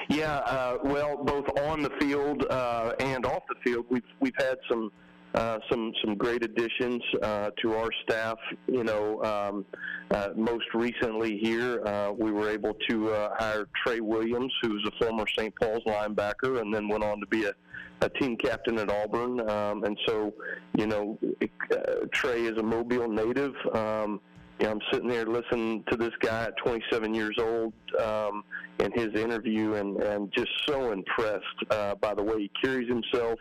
[0.08, 4.58] Yeah, uh, well, both on the field uh, and off the field, we've we've had
[4.70, 4.90] some
[5.34, 8.38] uh, some some great additions uh, to our staff.
[8.68, 9.66] You know, um,
[10.12, 15.04] uh, most recently here, uh, we were able to uh, hire Trey Williams, who's a
[15.04, 15.54] former St.
[15.56, 17.54] Paul's linebacker, and then went on to be a,
[18.02, 19.40] a team captain at Auburn.
[19.50, 20.34] Um, and so,
[20.78, 21.78] you know, uh,
[22.12, 23.54] Trey is a Mobile native.
[23.74, 24.20] Um,
[24.60, 28.44] you know, I'm sitting there listening to this guy at 27 years old um,
[28.80, 33.40] in his interview, and and just so impressed uh, by the way he carries himself.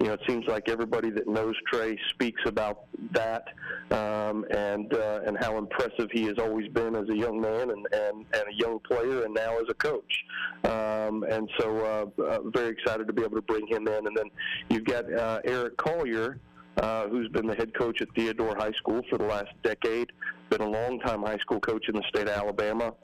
[0.00, 3.44] You know, it seems like everybody that knows Trey speaks about that,
[3.90, 7.86] um, and uh, and how impressive he has always been as a young man and,
[7.92, 10.24] and, and a young player, and now as a coach.
[10.64, 14.06] Um, and so, uh, uh, very excited to be able to bring him in.
[14.06, 14.30] And then
[14.70, 16.38] you've got uh, Eric Collier,
[16.78, 20.12] uh, who's been the head coach at Theodore High School for the last decade,
[20.48, 22.94] been a long-time high school coach in the state of Alabama.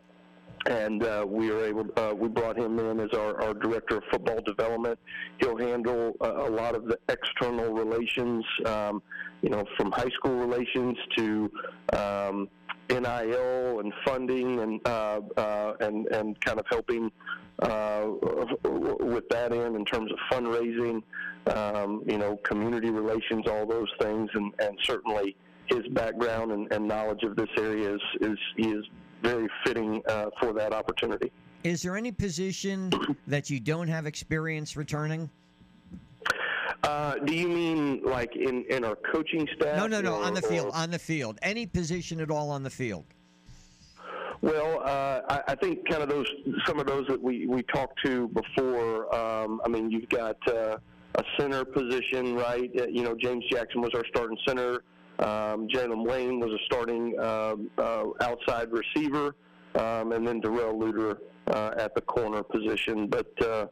[0.66, 1.86] And uh, we are able.
[1.96, 4.98] Uh, we brought him in as our, our director of football development.
[5.38, 9.00] He'll handle a, a lot of the external relations, um,
[9.42, 11.50] you know, from high school relations to
[11.92, 12.48] um,
[12.90, 17.10] NIL and funding and uh, uh, and and kind of helping
[17.60, 18.06] uh,
[19.00, 21.02] with that end in terms of fundraising,
[21.54, 26.86] um, you know, community relations, all those things, and, and certainly his background and, and
[26.86, 28.84] knowledge of this area is is he is
[29.22, 31.30] very fitting uh, for that opportunity.
[31.64, 32.90] Is there any position
[33.26, 35.28] that you don't have experience returning?
[36.82, 39.76] Uh, do you mean like in, in our coaching staff?
[39.76, 40.16] No, no, no.
[40.16, 40.66] or- on the field.
[40.68, 41.38] or- On the field.
[41.42, 43.04] Any position at all on the field.
[44.42, 46.26] Well, uh, I, I think kind of those
[46.66, 49.12] some of those that we we talked to before.
[49.14, 50.76] Um, I mean, you've got uh,
[51.14, 52.70] a center position, right?
[52.78, 54.82] Uh, you know, James Jackson was our starting center.
[55.18, 59.34] Um, Jalen Wayne was a starting uh, uh, outside receiver,
[59.74, 63.08] um, and then Darrell Luter uh, at the corner position.
[63.08, 63.66] But uh,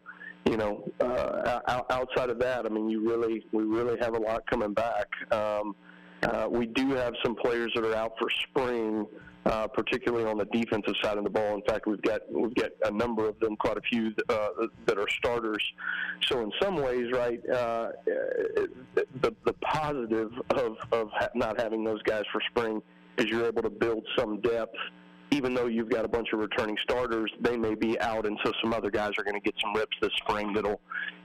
[0.47, 4.47] you know, uh, outside of that, I mean, you really we really have a lot
[4.49, 5.07] coming back.
[5.33, 5.75] Um,
[6.23, 9.07] uh, we do have some players that are out for spring,
[9.47, 11.55] uh, particularly on the defensive side of the ball.
[11.55, 14.49] In fact, we've got we've got a number of them, quite a few uh,
[14.87, 15.63] that are starters.
[16.23, 17.89] So in some ways, right, uh,
[19.21, 22.83] the the positive of of not having those guys for spring
[23.19, 24.77] is you're able to build some depth.
[25.31, 28.53] Even though you've got a bunch of returning starters, they may be out, and so
[28.63, 30.81] some other guys are going to get some reps this spring that'll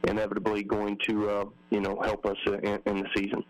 [0.08, 3.44] inevitably going to uh, you know help us in, in the season.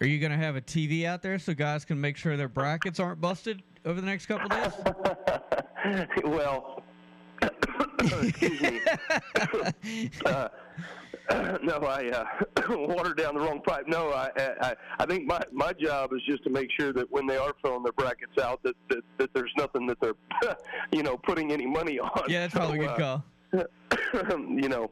[0.00, 2.48] Are you going to have a TV out there so guys can make sure their
[2.48, 4.72] brackets aren't busted over the next couple days?
[6.24, 6.82] well,
[8.00, 8.80] excuse me.
[10.24, 10.48] uh,
[11.62, 12.24] no, I uh,
[12.76, 13.84] watered down the wrong pipe.
[13.86, 14.30] No, I,
[14.60, 17.52] I, I think my my job is just to make sure that when they are
[17.62, 20.14] filling their brackets out, that that, that there's nothing that they're,
[20.92, 22.22] you know, putting any money on.
[22.28, 24.30] Yeah, that's probably a good So, call.
[24.30, 24.90] uh, you know,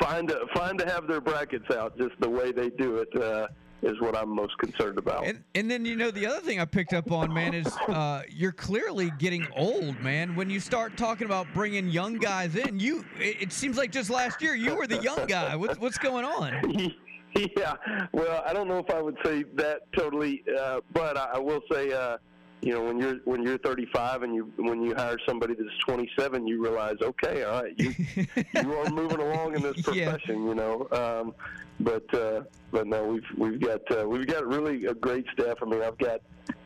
[0.00, 3.20] find to, find to have their brackets out just the way they do it.
[3.20, 3.48] Uh,
[3.82, 5.26] is what I'm most concerned about.
[5.26, 8.22] And, and then you know the other thing I picked up on, man, is uh,
[8.28, 10.34] you're clearly getting old, man.
[10.34, 14.10] When you start talking about bringing young guys in, you it, it seems like just
[14.10, 15.54] last year you were the young guy.
[15.56, 16.92] What's what's going on?
[17.56, 17.74] yeah,
[18.12, 21.60] well, I don't know if I would say that totally, uh, but I, I will
[21.70, 22.18] say, uh,
[22.60, 26.46] you know, when you're when you're 35 and you when you hire somebody that's 27,
[26.46, 27.94] you realize, okay, all right, you
[28.54, 30.10] you are moving along in this Yeah.
[30.10, 30.88] profession, you know.
[30.90, 31.34] Um,
[31.80, 32.42] but uh,
[32.72, 35.58] but no, we've we've got uh, we've got really a great staff.
[35.62, 36.20] I mean, I've got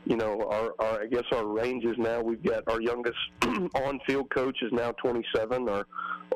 [0.07, 2.23] you know our, our I guess our ranges now.
[2.23, 3.19] We've got our youngest
[3.75, 5.69] on-field coach is now 27.
[5.69, 5.87] Our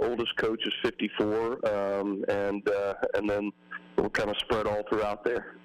[0.02, 1.66] oldest coach is 54,
[1.98, 3.50] um, and uh, and then
[3.96, 5.56] we're kind of spread all throughout there.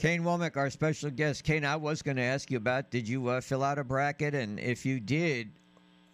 [0.00, 1.44] Kane Wommack, our special guest.
[1.44, 4.34] Kane, I was going to ask you about did you uh, fill out a bracket?
[4.34, 5.50] And if you did,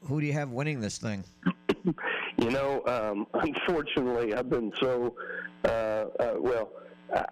[0.00, 1.24] who do you have winning this thing?
[2.38, 5.14] You know, um, unfortunately, I've been so
[5.64, 6.68] uh, uh, well.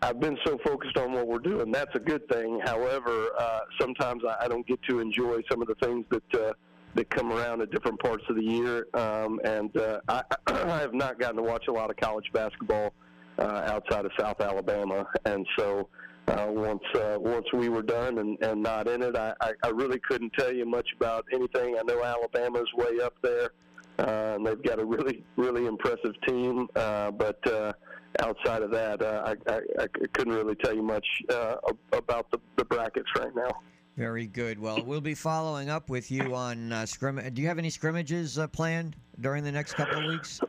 [0.01, 1.71] I've been so focused on what we're doing.
[1.71, 2.59] That's a good thing.
[2.65, 6.53] However, uh, sometimes I, don't get to enjoy some of the things that uh,
[6.95, 8.87] that come around at different parts of the year.
[8.95, 12.95] Um, and uh, I, I have not gotten to watch a lot of college basketball
[13.39, 15.07] outside of South Alabama.
[15.27, 15.91] And so,
[16.29, 19.69] uh, once uh, once we were done and, and not in it, I, I, I
[19.69, 21.77] really couldn't tell you much about anything.
[21.79, 23.51] I know Alabama's way up there.
[23.99, 26.67] Uh, and they've got a really, really impressive team.
[26.75, 27.73] Uh, but uh,
[28.21, 32.31] outside of that, uh, I, I, I couldn't really tell you much uh, ab- about
[32.33, 33.51] the, the brackets right now.
[33.97, 34.59] Very good.
[34.59, 37.21] Well, we'll be following up with you on uh, scrim.
[37.33, 40.41] Do you have any scrimmages uh, planned during the next couple of weeks?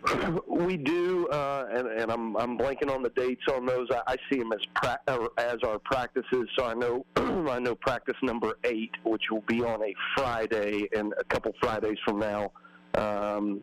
[0.48, 3.88] we do, uh, and, and I'm I'm blanking on the dates on those.
[3.92, 6.50] I, I see them as pra- as our practices.
[6.58, 11.14] So I know I know practice number eight, which will be on a Friday, and
[11.20, 12.52] a couple Fridays from now.
[12.96, 13.62] Um,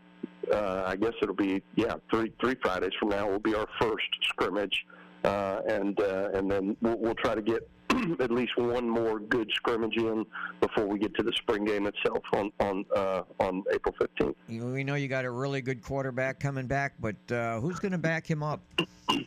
[0.53, 4.07] uh, I guess it'll be yeah three three Fridays from now will be our first
[4.29, 4.87] scrimmage.
[5.25, 7.69] uh, and uh, and then we'll, we'll try to get
[8.21, 10.25] at least one more good scrimmage in
[10.61, 14.35] before we get to the spring game itself on on uh, on April 15th.
[14.73, 17.99] We know you got a really good quarterback coming back, but uh, who's going to
[17.99, 18.61] back him up?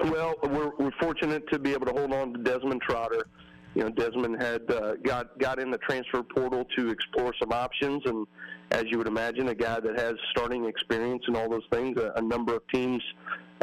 [0.00, 3.26] Well, we're, we're fortunate to be able to hold on to Desmond Trotter.
[3.76, 8.02] You know, Desmond had uh, got got in the transfer portal to explore some options,
[8.04, 8.26] and
[8.72, 12.12] as you would imagine, a guy that has starting experience and all those things, a,
[12.16, 13.02] a number of teams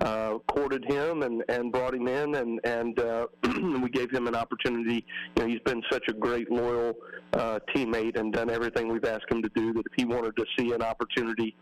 [0.02, 3.28] uh, courted him and, and brought him in, and and uh,
[3.82, 5.06] we gave him an opportunity.
[5.36, 6.96] You know, he's been such a great loyal
[7.34, 9.74] uh, teammate and done everything we've asked him to do.
[9.74, 11.56] That if he wanted to see an opportunity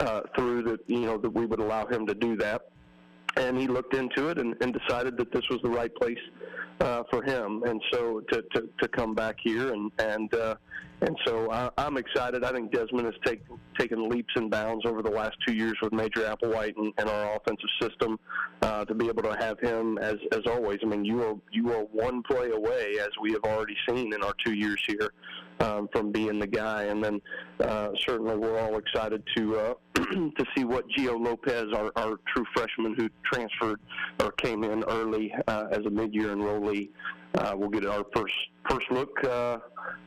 [0.00, 2.68] uh, through, that you know that we would allow him to do that
[3.36, 6.18] and he looked into it and, and decided that this was the right place
[6.80, 10.54] uh, for him, and so to, to, to come back here and and uh,
[11.02, 12.42] and so I, I'm excited.
[12.42, 13.42] I think Desmond has take,
[13.78, 17.36] taken leaps and bounds over the last two years with Major Applewhite and, and our
[17.36, 18.18] offensive system
[18.62, 20.78] uh, to be able to have him as as always.
[20.82, 24.22] I mean, you are you are one play away, as we have already seen in
[24.22, 25.12] our two years here,
[25.60, 26.84] um, from being the guy.
[26.84, 27.20] And then
[27.60, 32.44] uh, certainly we're all excited to uh, to see what Gio Lopez, our, our true
[32.54, 33.80] freshman who transferred
[34.20, 36.90] or came in early uh, as a mid-year enrollee,
[37.38, 38.34] uh, we'll get our first
[38.68, 39.58] first look uh,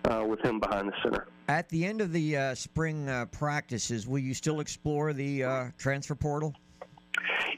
[0.10, 1.28] uh, with him behind the center.
[1.48, 5.66] At the end of the uh, spring uh, practices, will you still explore the uh,
[5.78, 6.54] transfer portal?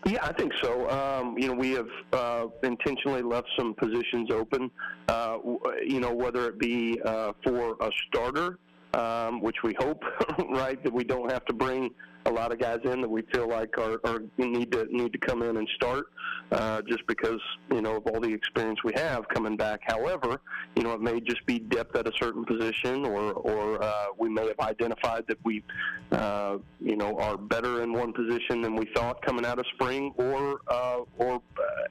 [0.05, 0.89] Yeah, I think so.
[0.89, 4.71] Um, you know, we have uh, intentionally left some positions open.
[5.07, 5.37] Uh,
[5.85, 8.57] you know, whether it be uh, for a starter,
[8.93, 10.03] um, which we hope,
[10.49, 11.91] right, that we don't have to bring
[12.25, 15.19] a lot of guys in that we feel like are, are need to need to
[15.19, 16.05] come in and start,
[16.51, 17.39] uh, just because
[17.71, 19.79] you know of all the experience we have coming back.
[19.83, 20.39] However,
[20.75, 24.29] you know, it may just be depth at a certain position, or or uh, we
[24.29, 25.63] may have identified that we,
[26.11, 30.13] uh, you know, are better in one position than we thought coming out of spring,
[30.17, 31.41] or uh, or uh,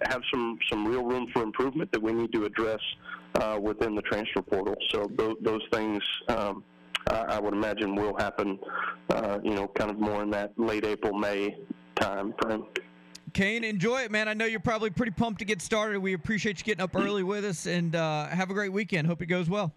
[0.08, 2.80] have some some real room for improvement that we need to address
[3.36, 4.76] uh, within the transfer portal.
[4.90, 6.02] So those, those things.
[6.28, 6.64] Um,
[7.08, 8.58] I I would imagine will happen,
[9.10, 11.56] uh, you know, kind of more in that late April, May
[11.96, 12.64] time frame.
[13.32, 14.28] Kane, enjoy it, man.
[14.28, 16.00] I know you're probably pretty pumped to get started.
[16.00, 19.06] We appreciate you getting up early with us, and uh, have a great weekend.
[19.06, 19.72] Hope it goes well.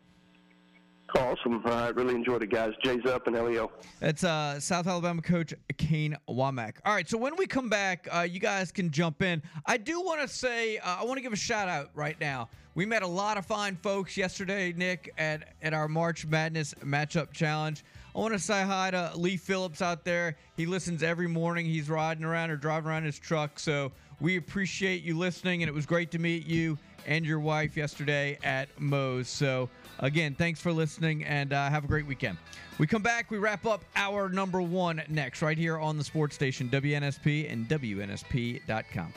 [1.16, 1.62] Awesome.
[1.66, 2.74] I really enjoyed it, guys.
[2.84, 3.72] Jay's up and Leo.
[4.00, 6.78] That's uh, South Alabama coach Kane Wommack.
[6.86, 9.44] All right, so when we come back, uh, you guys can jump in.
[9.66, 12.50] I do want to say, uh, I want to give a shout out right now.
[12.74, 17.32] We met a lot of fine folks yesterday, Nick, at, at our March Madness matchup
[17.32, 17.84] challenge.
[18.16, 20.36] I want to say hi to Lee Phillips out there.
[20.58, 21.68] He listens every morning.
[21.68, 23.60] He's riding around or driving around his truck.
[23.60, 27.78] So we appreciate you listening, and it was great to meet you and your wife
[27.78, 29.28] yesterday at Moe's.
[29.28, 32.38] So again, thanks for listening, and uh, have a great weekend.
[32.78, 36.36] We come back, we wrap up our number one next, right here on the sports
[36.36, 39.14] station, WNSP and WNSP.com.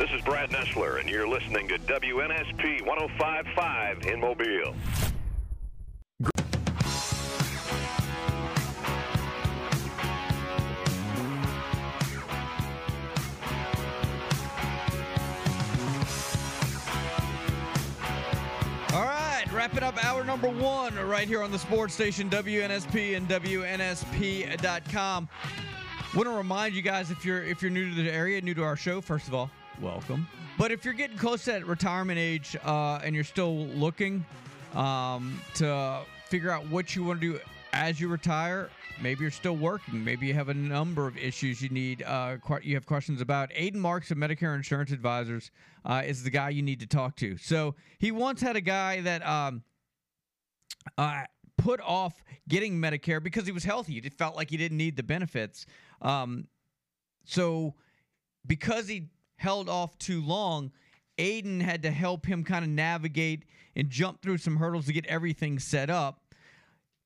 [0.00, 4.74] This is Brad Nessler, and you're listening to WNSP 1055 in Mobile.
[20.30, 25.28] Number one right here on the sports station, WNSP and WNSP.com.
[26.14, 28.62] Want to remind you guys if you're if you're new to the area, new to
[28.62, 29.50] our show, first of all,
[29.82, 30.28] welcome.
[30.56, 34.24] But if you're getting close to that retirement age uh, and you're still looking
[34.76, 37.40] um, to figure out what you want to do
[37.72, 38.70] as you retire,
[39.02, 42.76] maybe you're still working, maybe you have a number of issues you need uh, you
[42.76, 43.50] have questions about.
[43.50, 45.50] Aiden Marks of Medicare Insurance Advisors
[45.84, 47.36] uh, is the guy you need to talk to.
[47.36, 49.26] So he once had a guy that.
[49.26, 49.64] Um,
[50.98, 51.24] uh,
[51.56, 54.00] put off getting Medicare because he was healthy.
[54.00, 55.66] He felt like he didn't need the benefits.
[56.02, 56.46] Um,
[57.24, 57.74] so
[58.46, 60.72] because he held off too long,
[61.18, 63.44] Aiden had to help him kind of navigate
[63.76, 66.20] and jump through some hurdles to get everything set up.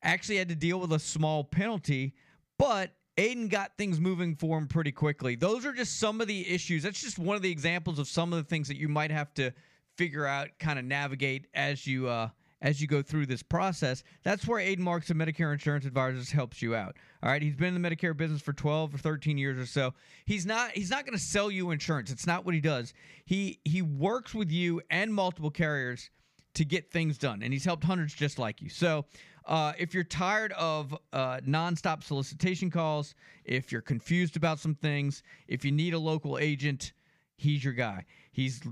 [0.02, 2.14] Actually, had to deal with a small penalty,
[2.58, 5.34] but Aiden got things moving for him pretty quickly.
[5.34, 6.82] Those are just some of the issues.
[6.82, 9.32] That's just one of the examples of some of the things that you might have
[9.34, 9.52] to
[9.96, 12.28] figure out, kind of navigate as you uh,
[12.64, 14.02] as you go through this process.
[14.24, 16.96] That's where Aiden Marks of Medicare Insurance Advisors helps you out.
[17.22, 19.92] All right, he's been in the Medicare business for 12 or 13 years or so.
[20.24, 22.10] He's not he's not going to sell you insurance.
[22.10, 22.94] It's not what he does.
[23.26, 26.10] He he works with you and multiple carriers
[26.54, 28.68] to get things done, and he's helped hundreds just like you.
[28.68, 29.04] So.
[29.46, 35.22] Uh, if you're tired of uh, nonstop solicitation calls, if you're confused about some things,
[35.48, 36.94] if you need a local agent,
[37.36, 38.06] he's your guy.
[38.32, 38.62] He's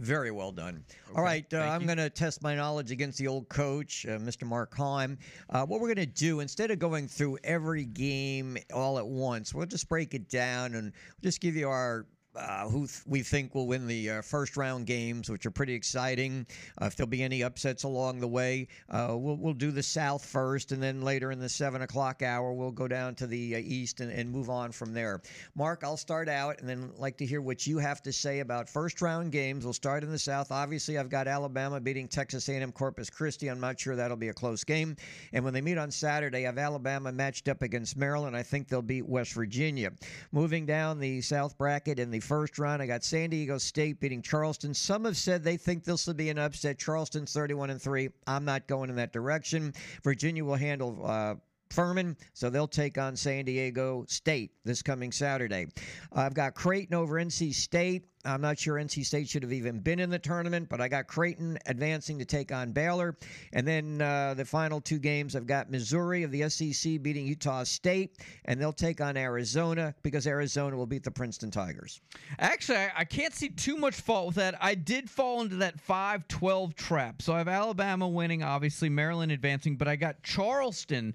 [0.00, 0.82] Very well done.
[1.14, 4.44] All right, uh, I'm going to test my knowledge against the old coach, uh, Mr.
[4.44, 5.18] Mark Heim.
[5.50, 9.52] Uh, what we're going to do, instead of going through every game all at once,
[9.52, 10.92] we'll just break it down and
[11.22, 12.06] just give you our
[12.36, 15.74] uh, who th- we think will win the uh, first round games, which are pretty
[15.74, 16.46] exciting.
[16.80, 20.24] Uh, if there'll be any upsets along the way, uh, we'll, we'll do the South
[20.24, 23.58] first, and then later in the 7 o'clock hour, we'll go down to the uh,
[23.58, 25.20] East and, and move on from there.
[25.56, 28.68] Mark, I'll start out and then like to hear what you have to say about
[28.68, 29.64] first round games.
[29.64, 30.52] We'll start in the South.
[30.52, 33.48] Obviously, I've got Alabama beating Texas A&M Corpus Christi.
[33.48, 34.96] I'm not sure that'll be a close game.
[35.32, 38.36] And when they meet on Saturday, I have Alabama matched up against Maryland.
[38.36, 39.90] I think they'll beat West Virginia.
[40.30, 44.22] Moving down the South bracket in the first round, I got San Diego State beating
[44.22, 44.74] Charleston.
[44.74, 46.78] Some have said they think this will be an upset.
[46.78, 48.10] Charleston's 31 and 3.
[48.26, 49.74] I'm not going in that direction.
[50.04, 51.34] Virginia will handle uh,
[51.70, 55.66] Furman, so they'll take on San Diego State this coming Saturday.
[56.12, 58.06] I've got Creighton over NC State.
[58.24, 61.06] I'm not sure NC State should have even been in the tournament, but I got
[61.06, 63.16] Creighton advancing to take on Baylor.
[63.54, 67.64] And then uh, the final two games, I've got Missouri of the SEC beating Utah
[67.64, 72.02] State, and they'll take on Arizona because Arizona will beat the Princeton Tigers.
[72.38, 74.54] Actually, I, I can't see too much fault with that.
[74.60, 77.22] I did fall into that 5 12 trap.
[77.22, 81.14] So I have Alabama winning, obviously, Maryland advancing, but I got Charleston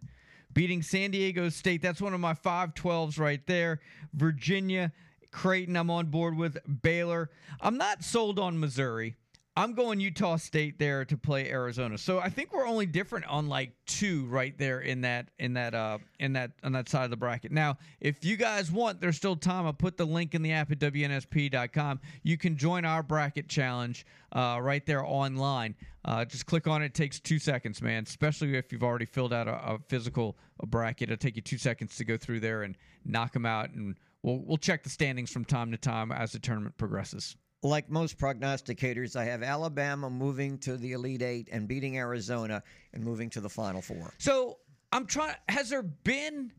[0.56, 1.84] beating San Diego State.
[1.84, 3.80] That's one of my 5 12s right there.
[4.14, 4.91] Virginia,
[5.30, 7.30] Creighton, I'm on board with Baylor.
[7.62, 9.18] I'm not sold on Missouri.
[9.58, 11.97] I'm going Utah State there to play Arizona.
[11.97, 15.74] So I think we're only different on like two right there in that in that
[15.74, 17.53] uh in that on that side of the bracket.
[17.53, 19.66] Now, if you guys want, there's still time.
[19.66, 22.01] I'll put the link in the app at wnsp.com.
[22.24, 25.76] You can join our bracket challenge uh, right there online.
[26.03, 26.88] Uh, just click on it.
[26.88, 28.03] It takes two seconds, man.
[28.06, 31.58] Especially if you've already filled out a, a physical a bracket, it'll take you two
[31.58, 32.76] seconds to go through there and
[33.06, 33.70] knock them out.
[33.70, 37.89] And we'll we'll check the standings from time to time as the tournament progresses like
[37.89, 42.63] most prognosticators, I have Alabama moving to the Elite Eight and beating Arizona
[42.93, 44.13] and moving to the Final Four.
[44.18, 44.59] So
[44.91, 45.36] I'm trying.
[45.49, 46.51] Has there been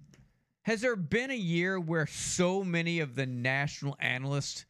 [0.62, 4.66] has there been a year where so many of the national analysts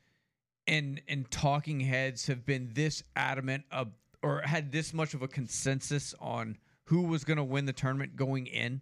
[0.67, 3.89] and and talking heads have been this adamant of
[4.23, 8.15] or had this much of a consensus on who was going to win the tournament
[8.17, 8.81] going in?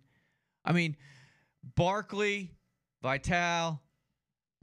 [0.65, 0.97] I mean,
[1.77, 2.51] Barkley,
[3.03, 3.81] Vitale,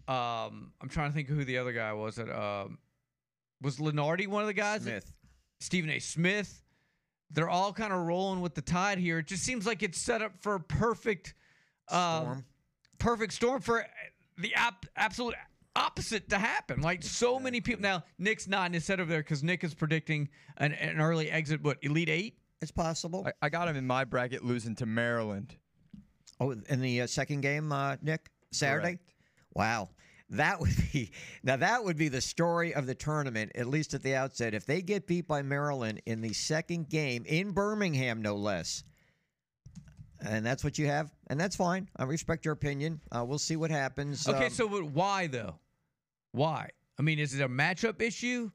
[0.07, 2.15] um, I'm trying to think who the other guy was.
[2.15, 2.79] That um,
[3.61, 4.81] was Lunardi one of the guys.
[4.83, 5.11] Smith,
[5.59, 5.99] Stephen A.
[5.99, 6.61] Smith.
[7.33, 9.19] They're all kind of rolling with the tide here.
[9.19, 11.33] It just seems like it's set up for a perfect,
[11.87, 12.45] uh, Storm.
[12.97, 13.85] perfect storm for
[14.37, 15.35] the ap- absolute
[15.75, 16.81] opposite to happen.
[16.81, 17.81] Like so many people.
[17.81, 21.31] Now Nick's not in his set over there because Nick is predicting an, an early
[21.31, 21.63] exit.
[21.63, 22.37] What Elite Eight?
[22.61, 23.25] It's possible.
[23.25, 25.55] I, I got him in my bracket losing to Maryland.
[26.39, 28.83] Oh, in the uh, second game, uh, Nick, Saturday.
[28.97, 29.13] Correct.
[29.53, 29.89] Wow,
[30.31, 31.11] that would be
[31.43, 34.53] now that would be the story of the tournament, at least at the outset.
[34.53, 38.83] If they get beat by Maryland in the second game in Birmingham, no less,
[40.19, 41.89] and that's what you have, and that's fine.
[41.97, 43.01] I respect your opinion.
[43.11, 44.27] Uh, we'll see what happens.
[44.27, 45.55] Okay, Um, so but why though?
[46.31, 46.69] Why?
[46.97, 48.51] I mean, is it a matchup issue?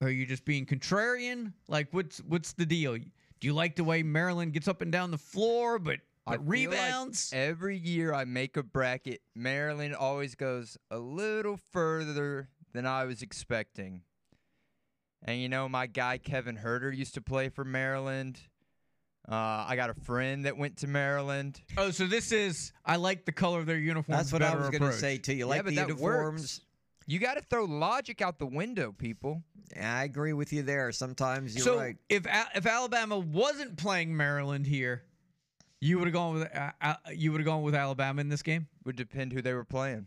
[0.00, 1.52] Or are you just being contrarian?
[1.68, 2.96] Like, what's what's the deal?
[2.96, 5.98] Do you like the way Maryland gets up and down the floor, but,
[6.30, 7.30] I but feel like rebounds?
[7.34, 13.22] every year I make a bracket, Maryland always goes a little further than I was
[13.22, 14.02] expecting.
[15.22, 18.40] And you know, my guy Kevin Huerter used to play for Maryland.
[19.28, 21.60] Uh, I got a friend that went to Maryland.
[21.76, 24.18] oh, so this is I like the color of their uniforms.
[24.18, 25.40] that's what I was going to say to you.
[25.40, 26.40] Yeah, Like but the that uniforms.
[26.40, 26.60] works.
[27.06, 29.42] You got to throw logic out the window, people.
[29.80, 30.90] I agree with you there.
[30.92, 31.96] Sometimes you're so right.
[32.08, 32.24] if
[32.54, 35.02] if Alabama wasn't playing Maryland here,
[35.80, 38.42] you would have gone with uh, uh, you would have gone with Alabama in this
[38.42, 38.68] game.
[38.84, 40.06] Would depend who they were playing.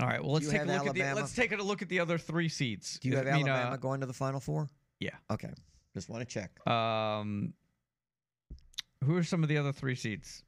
[0.00, 0.22] All right.
[0.22, 2.18] Well, let's take a have look at the let's take a look at the other
[2.18, 2.98] three seats.
[2.98, 4.68] Do you have I mean, Alabama uh, going to the Final Four?
[5.00, 5.10] yeah.
[5.30, 5.50] Okay,
[5.94, 6.66] just want to check.
[6.68, 7.54] Um,
[9.04, 10.42] who are some of the other three seats?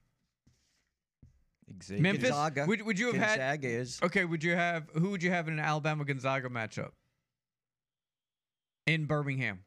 [1.74, 2.01] Exactly.
[2.01, 2.30] Memphis.
[2.30, 2.66] Gonzaga.
[2.66, 3.38] Would, would you have had?
[3.38, 4.01] Gonzaga is.
[4.03, 4.24] Okay.
[4.24, 4.88] Would you have?
[4.94, 6.90] Who would you have in an Alabama Gonzaga matchup?
[8.86, 9.64] In Birmingham,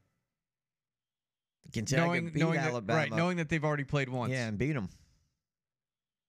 [1.73, 2.87] Gonzaga knowing beat knowing Alabama.
[2.87, 4.31] that right, knowing that they've already played once.
[4.31, 4.89] yeah, and beat them.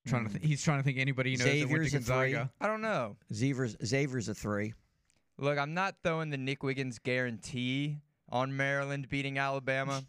[0.07, 2.01] Trying to th- he's trying to think anybody he knows that went Xavier's to a
[2.01, 2.33] three.
[2.33, 2.51] Gonzaga.
[2.61, 3.17] I don't know.
[3.33, 4.73] Xavier's, Xavier's a three.
[5.39, 7.99] Look, I'm not throwing the Nick Wiggins guarantee
[8.31, 10.03] on Maryland beating Alabama,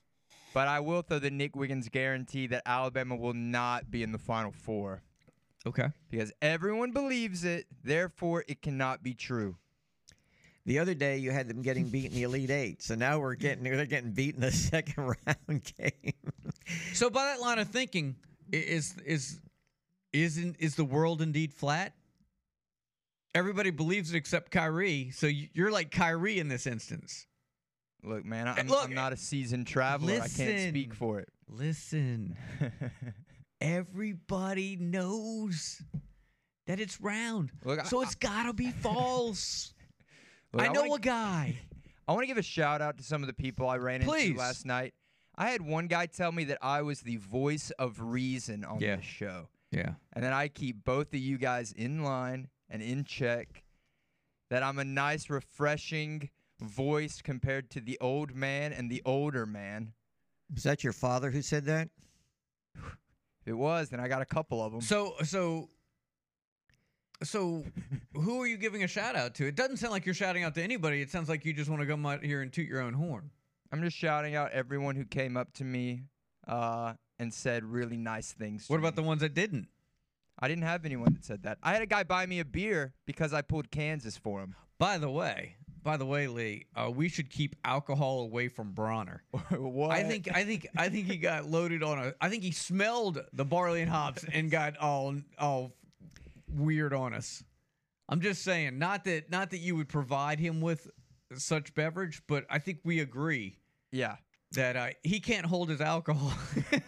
[0.54, 4.18] but I will throw the Nick Wiggins guarantee that Alabama will not be in the
[4.18, 5.02] Final Four.
[5.64, 5.88] Okay.
[6.10, 9.56] because everyone believes it, therefore it cannot be true.
[10.64, 13.34] The other day you had them getting beat in the Elite Eight, so now we're
[13.34, 16.12] getting they're getting beat in the second round game.
[16.94, 18.14] So by that line of thinking,
[18.52, 19.40] is is
[20.12, 21.94] isn't is the world indeed flat?
[23.34, 25.10] Everybody believes it except Kyrie.
[25.10, 27.26] So you- you're like Kyrie in this instance.
[28.04, 30.14] Look, man, eh, I'm, look, I'm not a seasoned traveler.
[30.20, 31.28] I can't speak for it.
[31.48, 32.36] Listen,
[33.60, 35.80] everybody knows
[36.66, 37.50] that it's round.
[37.64, 39.72] Look, I- so it's gotta be false.
[40.52, 41.56] Look, I know wanna a guy.
[42.08, 44.28] I want to give a shout out to some of the people I ran Please.
[44.30, 44.92] into last night.
[45.36, 48.96] I had one guy tell me that I was the voice of reason on Yeah.
[48.96, 49.94] this show, Yeah.
[50.12, 53.64] and that I keep both of you guys in line and in check.
[54.50, 56.28] That I'm a nice, refreshing
[56.60, 59.94] voice compared to the old man and the older man.
[60.52, 61.88] Was that your father who said that?
[62.76, 64.82] If it was, then I got a couple of them.
[64.82, 65.68] So so
[67.22, 67.64] so
[68.14, 69.46] who are you giving a shout out to?
[69.46, 71.00] It doesn't sound like you're shouting out to anybody.
[71.00, 73.30] It sounds like you just want to come out here and toot your own horn.
[73.72, 76.04] I'm just shouting out everyone who came up to me
[76.46, 78.68] uh, and said really nice things.
[78.68, 79.02] What about me.
[79.02, 79.68] the ones that didn't?
[80.38, 81.58] I didn't have anyone that said that.
[81.62, 84.54] I had a guy buy me a beer because I pulled Kansas for him.
[84.78, 89.22] By the way, by the way, Lee, uh, we should keep alcohol away from Bronner.
[89.50, 89.90] what?
[89.90, 93.20] I think I think I think he got loaded on a I think he smelled
[93.32, 95.72] the barley and hops and got all all
[96.52, 97.42] weird on us.
[98.08, 100.88] I'm just saying, not that not that you would provide him with
[101.36, 103.56] such beverage, but I think we agree
[103.90, 104.16] Yeah.
[104.52, 106.32] that uh, he can't hold his alcohol.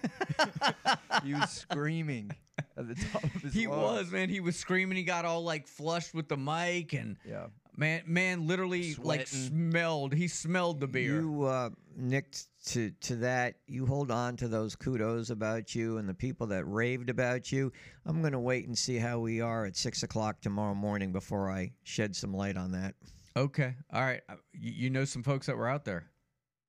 [1.25, 2.31] He was screaming
[2.77, 3.83] at the top of his he lungs.
[3.83, 4.29] was, man.
[4.29, 4.97] He was screaming.
[4.97, 7.47] He got all like flushed with the mic and Yeah.
[7.77, 10.13] man, man, literally like smelled.
[10.13, 11.21] He smelled the beer.
[11.21, 12.35] You, uh, Nick,
[12.67, 16.65] to to that, you hold on to those kudos about you and the people that
[16.65, 17.73] raved about you.
[18.07, 21.51] I'm going to wait and see how we are at six o'clock tomorrow morning before
[21.51, 22.95] I shed some light on that.
[23.37, 24.23] okay, all right.
[24.29, 26.05] Uh, You, you know some folks that were out there.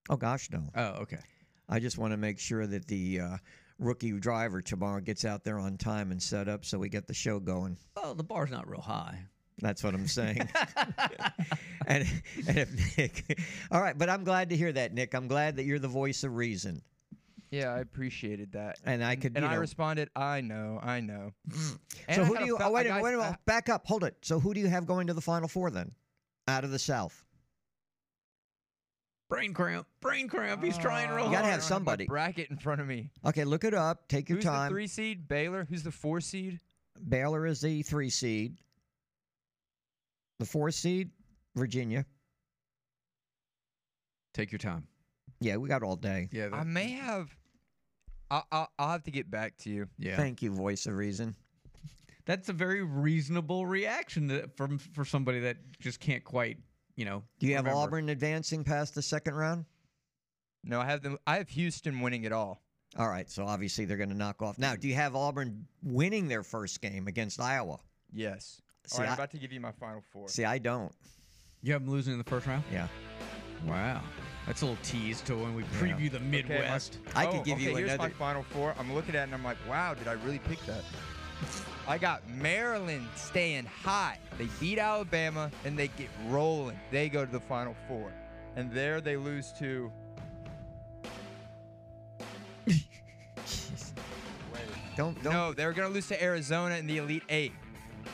[0.09, 0.63] Oh gosh, no.
[0.75, 1.19] Oh, okay.
[1.69, 3.37] I just want to make sure that the uh,
[3.79, 7.13] rookie driver tomorrow gets out there on time and set up so we get the
[7.13, 7.77] show going.
[7.95, 9.25] Well, the bar's not real high.
[9.59, 10.49] That's what I'm saying.
[11.87, 12.05] and,
[12.47, 13.39] and if Nick,
[13.71, 15.13] all right, but I'm glad to hear that, Nick.
[15.13, 16.81] I'm glad that you're the voice of reason,
[17.51, 18.79] Yeah, I appreciated that.
[18.83, 19.33] and I could.
[19.37, 21.31] And you I responded, I know, I know.
[21.49, 21.79] Mm.
[22.09, 22.57] And so I who do you?
[22.57, 23.39] felt Oh, wait, like a I- minute, wait a I- minute.
[23.45, 23.85] Back up.
[23.87, 24.15] Hold it.
[24.23, 25.91] So who do you have going to the Final Four then?
[26.47, 27.23] Out of the South.
[29.29, 29.87] Brain cramp.
[30.01, 30.63] Brain cramp.
[30.63, 31.51] He's trying real Oh, You gotta hard.
[31.53, 32.05] have I somebody.
[32.05, 33.09] bracket in front of me.
[33.25, 34.07] Okay, look it up.
[34.07, 34.69] Take your Who's time.
[34.69, 35.27] the three seed?
[35.27, 35.65] Baylor.
[35.67, 36.59] Who's the four seed?
[37.09, 38.57] Baylor is the three seed.
[40.39, 41.11] The four seed,
[41.55, 42.05] Virginia.
[44.33, 44.87] Take your time.
[45.39, 46.29] Yeah, we got all day.
[46.31, 46.49] Yeah.
[46.51, 47.35] I may have.
[48.29, 49.87] I, I, I'll have to get back to you.
[49.97, 50.17] yeah.
[50.17, 51.35] Thank you, voice of reason.
[52.25, 56.57] That's a very reasonable reaction to, from for somebody that just can't quite,
[56.95, 57.23] you know.
[57.39, 57.67] Do you have.
[57.67, 59.65] Auburn advancing past the second round?
[60.63, 61.19] No, I have them.
[61.27, 62.63] I have Houston winning it all.
[62.97, 64.57] All right, so obviously they're going to knock off.
[64.57, 67.79] Now, do you have Auburn winning their first game against Iowa?
[68.11, 68.61] Yes.
[68.87, 70.27] See, all right, I- I'm about to give you my final four.
[70.29, 70.91] See, I don't.
[71.61, 72.63] You have them losing in the first round.
[72.71, 72.87] Yeah.
[73.65, 74.01] Wow.
[74.45, 76.99] That's a little tease to when we preview the Okay, my- Midwest.
[77.15, 78.09] I oh, could give okay, you here's another.
[78.09, 78.75] my final four.
[78.77, 80.83] I'm looking at it and I'm like, wow, did I really pick that?
[81.87, 84.17] I got Maryland staying hot.
[84.37, 86.79] They beat Alabama and they get rolling.
[86.91, 88.11] They go to the final four.
[88.55, 89.91] And there they lose to.
[94.95, 95.33] Don't don't.
[95.33, 97.51] No, they're going to lose to Arizona in the Elite Eight.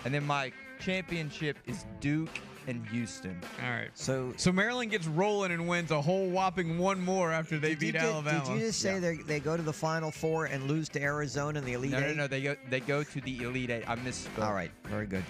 [0.05, 2.29] And then my championship is Duke
[2.67, 3.39] and Houston.
[3.63, 3.89] All right.
[3.95, 7.79] So So Maryland gets rolling and wins a whole whopping one more after they did
[7.79, 8.43] beat ju- Alabama.
[8.45, 8.99] Did you just say Yeah.
[8.99, 11.99] they they go to the Final Four and lose to Arizona in the Elite No,
[11.99, 12.17] no, Eight?
[12.17, 12.27] no.
[12.27, 13.83] They go, they go to the Elite Eight.
[13.89, 14.43] I misspoke.
[14.45, 15.23] All right, very good,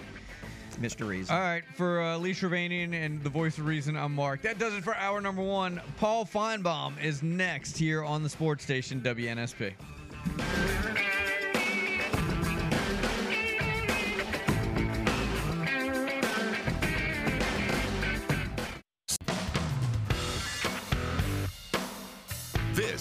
[0.82, 1.08] Mr.
[1.08, 1.34] Reason.
[1.34, 4.42] All right, for uh, Lee Shervanian and the voice of reason, I'm Mark.
[4.42, 5.80] That does it for hour number one.
[6.00, 9.74] Paul Finebaum is next here on the sports station WNSP.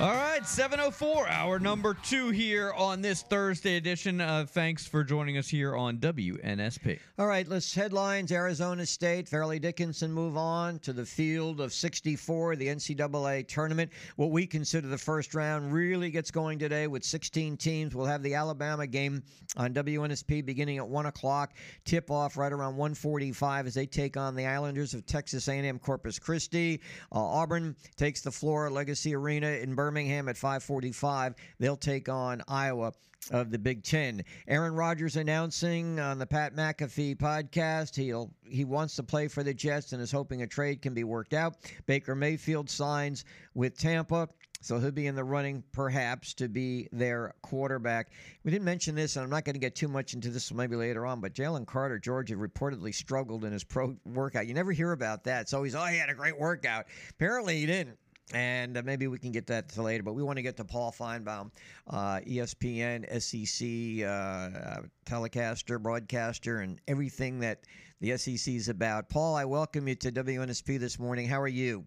[0.00, 4.20] All right, 704, hour number two here on this Thursday edition.
[4.20, 7.00] Uh, thanks for joining us here on WNSP.
[7.18, 8.30] All right, let's headlines.
[8.30, 13.90] Arizona State, Fairleigh Dickinson move on to the field of 64, the NCAA tournament.
[14.14, 17.96] What we consider the first round really gets going today with 16 teams.
[17.96, 19.24] We'll have the Alabama game
[19.56, 21.54] on WNSP beginning at 1 o'clock.
[21.84, 26.18] Tip off right around 145 as they take on the Islanders of Texas A&M Corpus
[26.18, 26.80] Christi.
[27.10, 31.34] Uh, Auburn takes the floor at Legacy Arena in Birmingham at 545.
[31.58, 32.92] They'll take on Iowa
[33.30, 34.22] of the Big Ten.
[34.46, 39.52] Aaron Rodgers announcing on the Pat McAfee podcast he'll he wants to play for the
[39.52, 41.56] Jets and is hoping a trade can be worked out.
[41.86, 43.24] Baker Mayfield signs
[43.54, 44.28] with Tampa.
[44.60, 48.10] So he'll be in the running, perhaps, to be their quarterback.
[48.42, 50.74] We didn't mention this, and I'm not going to get too much into this maybe
[50.74, 54.48] later on, but Jalen Carter, Georgia, reportedly struggled in his pro workout.
[54.48, 55.42] You never hear about that.
[55.42, 56.86] It's always, oh, he had a great workout.
[57.10, 57.98] Apparently, he didn't
[58.32, 60.02] and uh, maybe we can get that to later.
[60.02, 61.50] But we want to get to Paul Finebaum,
[61.88, 67.60] uh, ESPN, SEC uh, telecaster, broadcaster, and everything that
[68.00, 69.08] the SEC is about.
[69.08, 71.26] Paul, I welcome you to WNSP this morning.
[71.26, 71.84] How are you?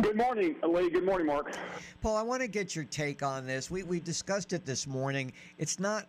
[0.00, 0.90] Good morning, Lee.
[0.90, 1.56] Good morning, Mark.
[2.02, 3.70] Paul, I want to get your take on this.
[3.70, 5.32] We we discussed it this morning.
[5.58, 6.08] It's not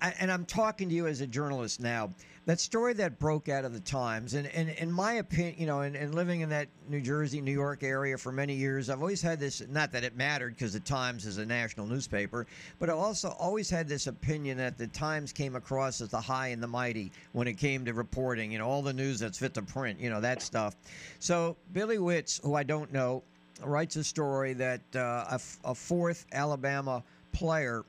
[0.00, 2.10] and I'm talking to you as a journalist now.
[2.46, 5.80] That story that broke out of the Times, and, and in my opinion, you know,
[5.80, 9.22] and, and living in that New Jersey, New York area for many years, I've always
[9.22, 12.46] had this, not that it mattered because the Times is a national newspaper,
[12.78, 16.48] but I also always had this opinion that the Times came across as the high
[16.48, 19.54] and the mighty when it came to reporting, you know, all the news that's fit
[19.54, 20.76] to print, you know, that stuff.
[21.20, 23.22] So Billy Witz, who I don't know,
[23.62, 27.84] writes a story that uh, a fourth Alabama player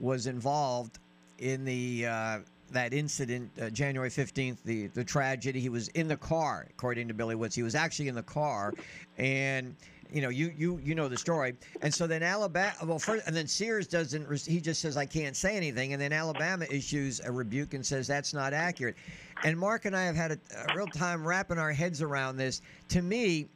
[0.00, 0.98] was involved
[1.40, 2.38] in the uh,
[2.72, 5.60] that incident, uh, January 15th, the, the tragedy.
[5.60, 7.54] He was in the car, according to Billy Witz.
[7.54, 8.74] He was actually in the car,
[9.16, 9.74] and
[10.12, 11.54] you know, you you you know the story.
[11.82, 14.26] And so then Alabama, well, first, and then Sears doesn't.
[14.46, 18.06] He just says I can't say anything, and then Alabama issues a rebuke and says
[18.06, 18.96] that's not accurate.
[19.44, 20.38] And Mark and I have had a,
[20.70, 22.62] a real time wrapping our heads around this.
[22.88, 23.48] To me,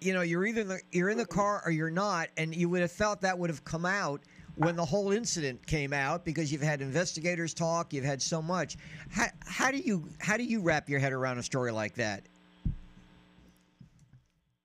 [0.00, 2.68] you know, you're either in the, you're in the car or you're not, and you
[2.68, 4.20] would have felt that would have come out
[4.56, 8.76] when the whole incident came out because you've had investigators talk, you've had so much.
[9.10, 12.22] How, how do you how do you wrap your head around a story like that?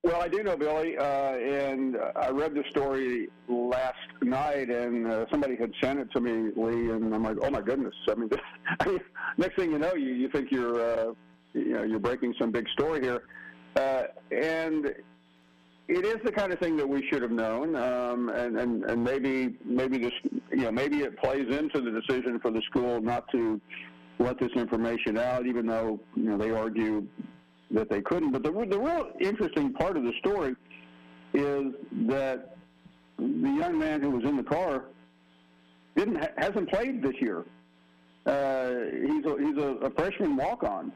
[0.02, 5.26] Well, I do know Billy, uh, and I read the story last night, and uh,
[5.30, 7.94] somebody had sent it to me, Lee, and I'm like, oh my goodness!
[8.08, 8.28] I mean,
[8.80, 9.00] I mean
[9.36, 11.12] next thing you know, you you think you're uh,
[11.52, 13.22] you know you're breaking some big story here,
[13.76, 14.92] uh, and
[15.88, 19.02] it is the kind of thing that we should have known, um, and, and and
[19.02, 20.12] maybe maybe this
[20.50, 23.60] you know maybe it plays into the decision for the school not to
[24.18, 27.06] let this information out, even though you know they argue
[27.72, 28.32] that they couldn't.
[28.32, 30.54] But the the real interesting part of the story
[31.34, 31.74] is
[32.08, 32.56] that
[33.18, 34.84] the young man who was in the car
[35.96, 37.44] didn't hasn't played this year.
[38.24, 38.70] Uh,
[39.04, 40.92] he's a, he's a, a freshman walk on,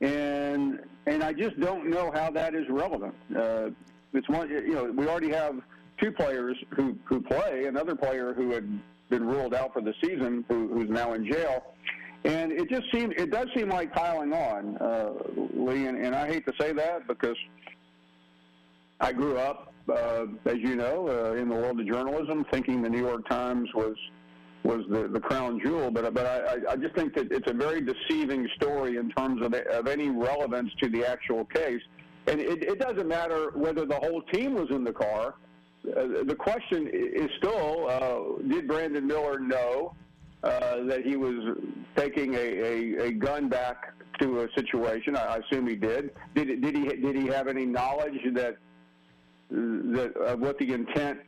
[0.00, 3.14] and and I just don't know how that is relevant.
[3.36, 3.70] Uh,
[4.12, 4.48] it's one.
[4.48, 5.60] You know, we already have
[6.00, 7.66] two players who who play.
[7.66, 8.80] Another player who had
[9.12, 11.62] been ruled out for the season, who, who's now in jail.
[12.24, 15.10] And it just seems it does seem like piling on, uh,
[15.54, 15.86] Lee.
[15.86, 17.36] And, and I hate to say that because
[19.00, 22.88] I grew up, uh, as you know, uh, in the world of journalism, thinking the
[22.88, 23.96] New York Times was
[24.62, 25.90] was the, the crown jewel.
[25.90, 29.52] But but I, I just think that it's a very deceiving story in terms of
[29.52, 31.82] of any relevance to the actual case.
[32.26, 35.34] And it, it doesn't matter whether the whole team was in the car.
[35.84, 39.94] Uh, the question is still, uh, did Brandon Miller know
[40.44, 41.56] uh, that he was
[41.96, 45.16] taking a, a, a, gun back to a situation?
[45.16, 46.10] I, assume he did.
[46.36, 48.56] Did, did he did he have any knowledge that
[49.50, 51.18] that of what the intent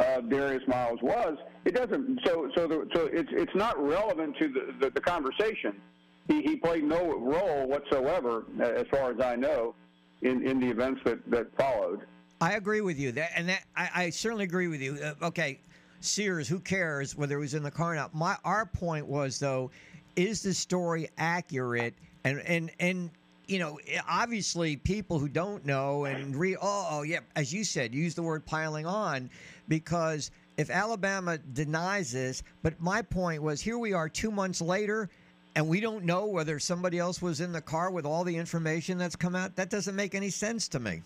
[0.00, 1.38] of Darius Miles was?
[1.64, 2.20] It doesn't.
[2.24, 5.80] So so the, so it's it's not relevant to the, the, the conversation.
[6.28, 9.74] He, he played no role whatsoever, as far as I know,
[10.22, 12.06] in, in the events that, that followed.
[12.40, 13.12] I agree with you.
[13.12, 14.98] That and that I, I certainly agree with you.
[15.00, 15.60] Uh, okay,
[16.00, 18.14] Sears, who cares whether it was in the car or not?
[18.14, 19.70] My our point was though,
[20.16, 21.94] is the story accurate?
[22.24, 23.10] And and and
[23.46, 27.94] you know, obviously people who don't know and re oh, oh yeah, as you said,
[27.94, 29.30] use the word piling on
[29.68, 35.08] because if Alabama denies this, but my point was here we are two months later
[35.54, 38.98] and we don't know whether somebody else was in the car with all the information
[38.98, 41.02] that's come out, that doesn't make any sense to me.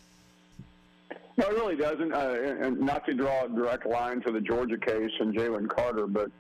[1.36, 2.12] No, it really doesn't.
[2.12, 6.07] Uh, and not to draw a direct line to the Georgia case and Jalen Carter,
[6.07, 6.30] but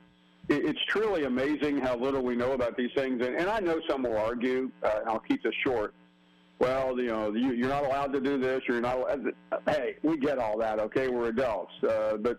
[0.48, 3.24] it's truly amazing how little we know about these things.
[3.24, 5.92] And, and I know some will argue, uh, and I'll keep this short.
[6.60, 8.62] Well, you know, you, you're not allowed to do this.
[8.66, 8.96] You're not.
[8.96, 9.34] Allowed.
[9.68, 10.78] Hey, we get all that.
[10.78, 12.38] Okay, we're adults, uh, but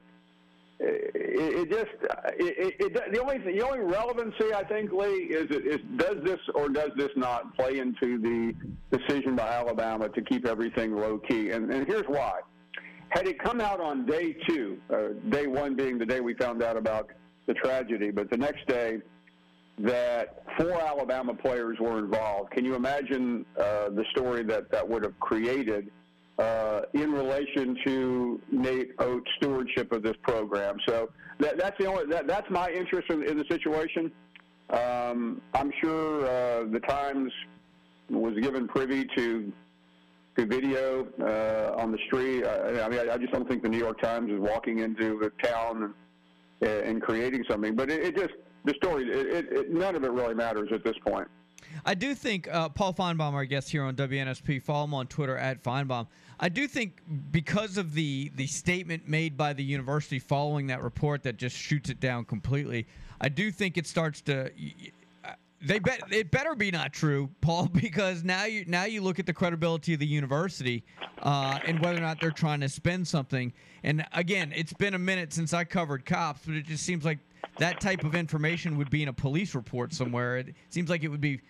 [0.80, 1.92] it, it just
[2.40, 6.40] it, it, it, the only the only relevancy I think Lee is is does this
[6.54, 8.54] or does this not play into the
[8.96, 11.52] decision by Alabama to keep everything low key?
[11.52, 12.42] And, and here's why.
[13.10, 16.62] Had it come out on day two, uh, day one being the day we found
[16.62, 17.10] out about
[17.48, 18.98] the tragedy, but the next day
[19.80, 25.04] that four Alabama players were involved, can you imagine uh, the story that that would
[25.04, 25.90] have created?
[26.38, 30.78] Uh, in relation to Nate Oats' stewardship of this program.
[30.88, 31.10] So
[31.40, 34.12] that, that's the only that, that's my interest in, in the situation.
[34.70, 37.32] Um, I'm sure uh, the Times
[38.12, 39.52] was given privy to
[40.38, 42.44] to video uh, on the street.
[42.46, 45.18] I, I mean, I, I, just don't think the New York Times is walking into
[45.20, 45.96] the town
[46.62, 47.76] and, and creating something.
[47.76, 48.34] But it, it just
[48.64, 49.06] the story.
[49.06, 51.28] It, it, none of it really matters at this point.
[51.86, 55.38] I do think uh, Paul Finebaum, our guest here on WNSP, follow him on Twitter
[55.38, 56.08] at Finebaum.
[56.40, 61.24] I do think because of the the statement made by the university following that report
[61.24, 62.86] that just shoots it down completely,
[63.20, 64.52] I do think it starts to.
[65.60, 69.26] They bet it better be not true, Paul, because now you now you look at
[69.26, 70.84] the credibility of the university
[71.24, 73.52] uh, and whether or not they're trying to spend something.
[73.84, 77.18] And again, it's been a minute since I covered cops, but it just seems like
[77.58, 80.38] that type of information would be in a police report somewhere.
[80.38, 81.42] It seems like it would be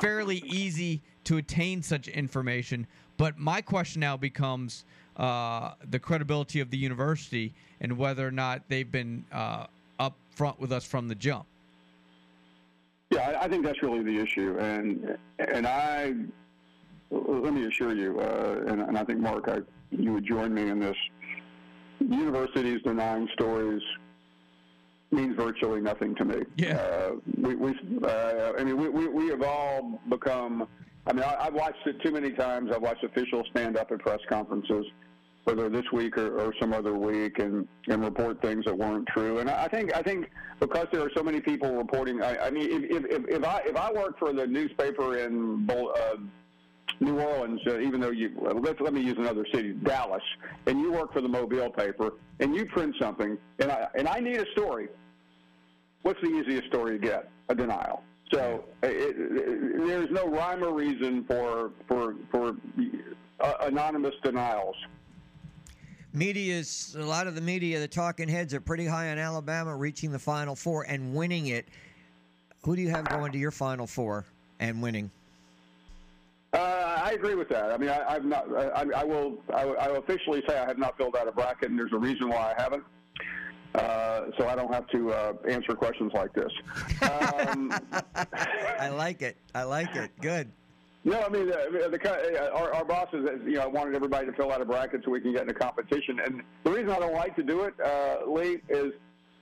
[0.00, 2.86] fairly easy to attain such information.
[3.16, 4.84] But my question now becomes
[5.16, 9.66] uh, the credibility of the university and whether or not they've been uh,
[9.98, 11.46] up front with us from the jump.
[13.10, 16.14] Yeah, I, think that's really the issue, and and I
[17.10, 19.58] let me assure you, uh, and, and, I think Mark, I,
[19.90, 20.96] you would join me in this.
[22.00, 23.82] Universities denying stories
[25.12, 26.42] means virtually nothing to me.
[26.56, 26.76] Yeah.
[26.76, 27.10] Uh,
[27.40, 30.66] we, we uh, I mean, we, we, we have all become.
[31.06, 32.70] I mean, I, have watched it too many times.
[32.74, 34.86] I've watched officials stand up at press conferences,
[35.44, 39.38] whether this week or, or some other week, and, and report things that weren't true.
[39.38, 40.30] And I think I think
[40.60, 42.22] because there are so many people reporting.
[42.22, 45.68] I, I mean, if, if, if I if I worked for the newspaper in.
[45.70, 46.16] Uh,
[47.00, 50.22] New Orleans, uh, even though you let let me use another city, Dallas,
[50.66, 54.20] and you work for the Mobile paper, and you print something, and I and I
[54.20, 54.86] need a story,
[56.02, 57.30] what's the easiest story to get?
[57.48, 58.04] A denial.
[58.34, 62.56] So it, it, there's no rhyme or reason for for for
[63.40, 64.74] uh, anonymous denials.
[66.12, 70.10] Media's a lot of the media, the talking heads are pretty high on Alabama reaching
[70.10, 71.66] the Final Four and winning it.
[72.64, 74.24] Who do you have going to your Final Four
[74.58, 75.10] and winning?
[76.52, 77.72] Uh, I agree with that.
[77.72, 78.46] I mean, I, have not.
[78.56, 79.38] I, I will.
[79.52, 81.98] I, I will officially say I have not filled out a bracket, and there's a
[81.98, 82.84] reason why I haven't.
[83.74, 86.52] Uh, so I don't have to uh, answer questions like this.
[87.02, 87.72] Um,
[88.78, 89.36] I like it.
[89.54, 90.10] I like it.
[90.20, 90.50] Good.
[91.04, 94.50] No, I mean the, the, our, our bosses, you know, I wanted everybody to fill
[94.52, 96.20] out a bracket so we can get in a competition.
[96.24, 98.92] And the reason I don't like to do it, uh, Lee, is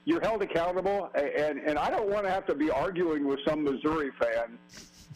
[0.05, 3.63] you're held accountable, and and I don't want to have to be arguing with some
[3.63, 4.57] Missouri fan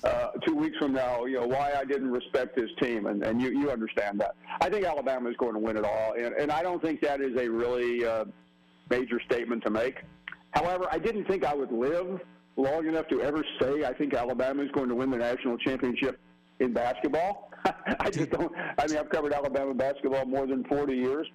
[0.04, 3.42] uh, two weeks from now, you know, why I didn't respect his team, and, and
[3.42, 4.36] you, you understand that.
[4.62, 7.22] I think Alabama is going to win it all, and, and I don't think that
[7.22, 8.26] is a really uh,
[8.90, 9.96] major statement to make.
[10.52, 12.20] However, I didn't think I would live
[12.56, 16.20] long enough to ever say I think Alabama is going to win the national championship
[16.60, 17.52] in basketball.
[18.00, 18.52] I just don't.
[18.78, 21.28] I mean, I've covered Alabama basketball more than 40 years.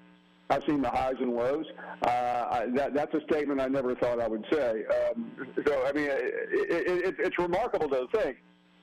[0.50, 1.64] I've seen the highs and lows.
[2.02, 4.82] Uh, I, that, that's a statement I never thought I would say.
[4.86, 5.30] Um,
[5.66, 8.36] so, I mean, it, it, it, it's remarkable to think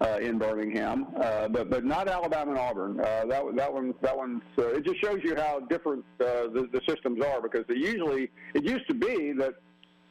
[0.01, 3.01] uh, in Birmingham, uh, but but not Alabama and Auburn.
[3.01, 6.69] Uh, that that one that one uh, it just shows you how different uh, the,
[6.73, 9.55] the systems are because they usually it used to be that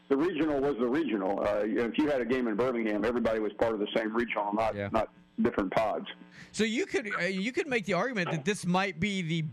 [0.09, 1.39] the regional was the regional.
[1.41, 4.53] Uh, if you had a game in Birmingham, everybody was part of the same regional,
[4.53, 4.89] not yeah.
[4.91, 5.09] not
[5.41, 6.05] different pods.
[6.51, 9.45] So you could uh, you could make the argument that this might be the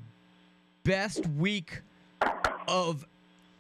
[0.82, 1.82] best week
[2.66, 3.07] of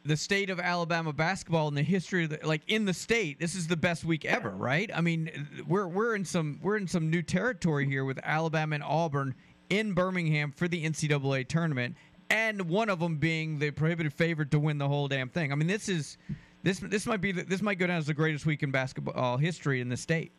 [0.04, 3.40] the state of Alabama basketball in the history of the, like in the state.
[3.40, 4.90] This is the best week ever, right?
[4.94, 8.84] I mean, we're we're in some we're in some new territory here with Alabama and
[8.84, 9.34] Auburn
[9.70, 11.96] in Birmingham for the NCAA tournament,
[12.28, 15.52] and one of them being the prohibited favorite to win the whole damn thing.
[15.52, 16.18] I mean, this is
[16.62, 19.38] this this might be the, this might go down as the greatest week in basketball
[19.38, 20.32] history in the state.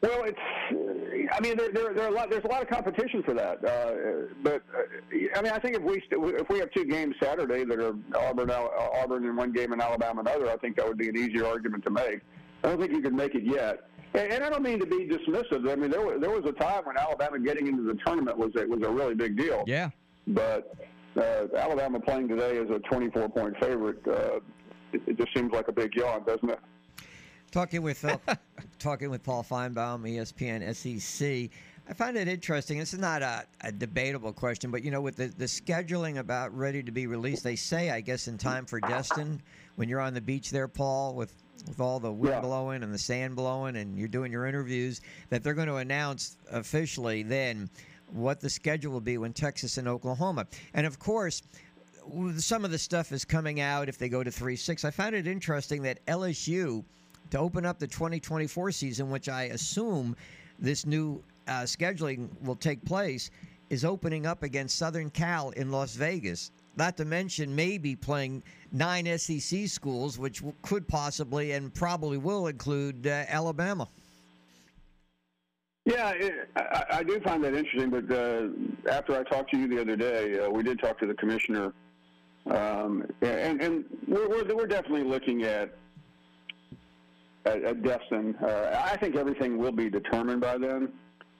[0.00, 0.38] Well, it's
[1.32, 2.30] I mean, there, there, there are a lot.
[2.30, 3.64] There's a lot of competition for that.
[3.64, 7.14] Uh, but uh, I mean, I think if we st- if we have two games
[7.20, 10.98] Saturday that are Auburn, Auburn in one game and Alabama another, I think that would
[10.98, 12.20] be an easier argument to make.
[12.62, 13.88] I don't think you could make it yet.
[14.14, 15.70] And, and I don't mean to be dismissive.
[15.70, 18.50] I mean, there was, there was a time when Alabama getting into the tournament was
[18.56, 19.64] a, was a really big deal.
[19.66, 19.90] Yeah.
[20.28, 20.74] But
[21.16, 24.40] uh, Alabama playing today as a 24 point favorite, uh,
[24.92, 26.60] it, it just seems like a big yawn, doesn't it?
[27.50, 28.18] Talking with uh,
[28.78, 31.50] talking with Paul Finebaum, E ESPN SEC.
[31.90, 32.78] I find it interesting.
[32.78, 36.54] This is not a, a debatable question, but you know, with the, the scheduling about
[36.54, 39.40] ready to be released, they say, I guess, in time for Destin,
[39.76, 41.32] when you're on the beach there, Paul, with
[41.66, 42.40] with all the wind Yeah.
[42.40, 46.36] blowing and the sand blowing, and you're doing your interviews, that they're going to announce
[46.52, 47.68] officially then
[48.12, 50.46] what the schedule will be when Texas and Oklahoma.
[50.74, 51.42] And of course,
[52.36, 54.84] some of the stuff is coming out if they go to 3 6.
[54.84, 56.84] I found it interesting that LSU,
[57.30, 60.16] to open up the 2024 season, which I assume
[60.58, 63.30] this new uh, scheduling will take place,
[63.70, 66.50] is opening up against Southern Cal in Las Vegas.
[66.76, 73.06] Not to mention maybe playing nine SEC schools, which could possibly and probably will include
[73.06, 73.88] uh, Alabama.
[75.84, 77.90] Yeah, it, I, I do find that interesting.
[77.90, 78.48] But uh,
[78.90, 81.72] after I talked to you the other day, uh, we did talk to the commissioner,
[82.46, 85.76] um, and, and we're, we're, we're definitely looking at
[87.48, 88.34] at, at Destin.
[88.42, 90.92] Uh, I think everything will be determined by then.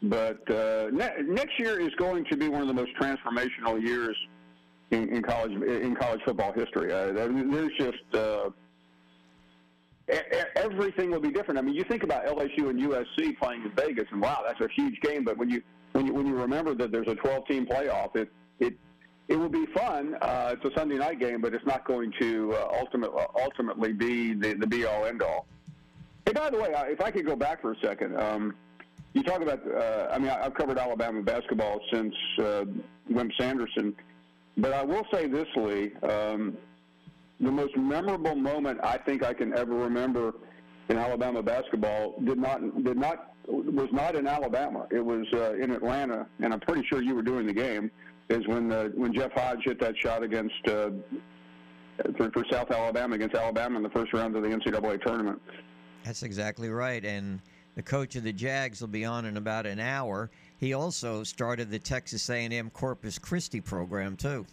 [0.02, 4.16] But uh, ne- next year is going to be one of the most transformational years
[4.90, 6.92] in, in college in college football history.
[6.92, 8.50] Uh, there's just uh,
[10.56, 11.58] everything will be different.
[11.58, 14.68] I mean, you think about LSU and USC playing in Vegas, and wow, that's a
[14.74, 15.24] huge game.
[15.24, 18.30] But when you when you when you remember that there's a 12-team playoff, it
[18.60, 18.74] it
[19.26, 20.16] it will be fun.
[20.22, 24.32] Uh, it's a Sunday night game, but it's not going to uh, ultimate, ultimately be
[24.32, 25.46] the, the be all end all.
[26.28, 28.54] Hey, by the way, uh, if I could go back for a second, um,
[29.14, 29.60] you talk about.
[29.66, 32.66] Uh, I mean, I've covered Alabama basketball since uh,
[33.08, 33.96] Wimp Sanderson,
[34.58, 35.90] but I will say this, Lee.
[36.02, 36.58] Um,
[37.40, 40.34] the most memorable moment I think I can ever remember
[40.90, 44.86] in Alabama basketball did not did not was not in Alabama.
[44.90, 47.90] It was uh, in Atlanta, and I'm pretty sure you were doing the game.
[48.28, 50.90] Is when uh, when Jeff Hodge hit that shot against uh,
[52.18, 55.40] for, for South Alabama against Alabama in the first round of the NCAA tournament.
[56.08, 57.04] That's exactly right.
[57.04, 57.38] And
[57.74, 60.30] the coach of the Jags will be on in about an hour.
[60.58, 64.46] He also started the Texas A&M Corpus Christi program too.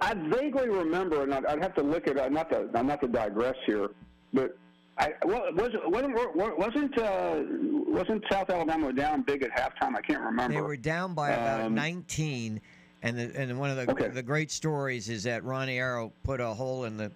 [0.00, 2.14] I vaguely remember, and I'd, I'd have to look at.
[2.32, 3.88] Not to not to digress here,
[4.32, 4.56] but
[4.98, 6.14] I well, was wasn't
[6.56, 7.42] wasn't uh,
[7.88, 9.96] wasn't South Alabama down big at halftime?
[9.96, 10.54] I can't remember.
[10.54, 12.54] They were down by about Um, 19.
[12.54, 12.60] 19,
[13.02, 14.08] and the, and one of the Okay.
[14.08, 17.10] the great stories is that Ronnie Arrow put a hole in the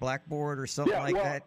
[0.00, 1.42] blackboard or something Yeah, like well, that.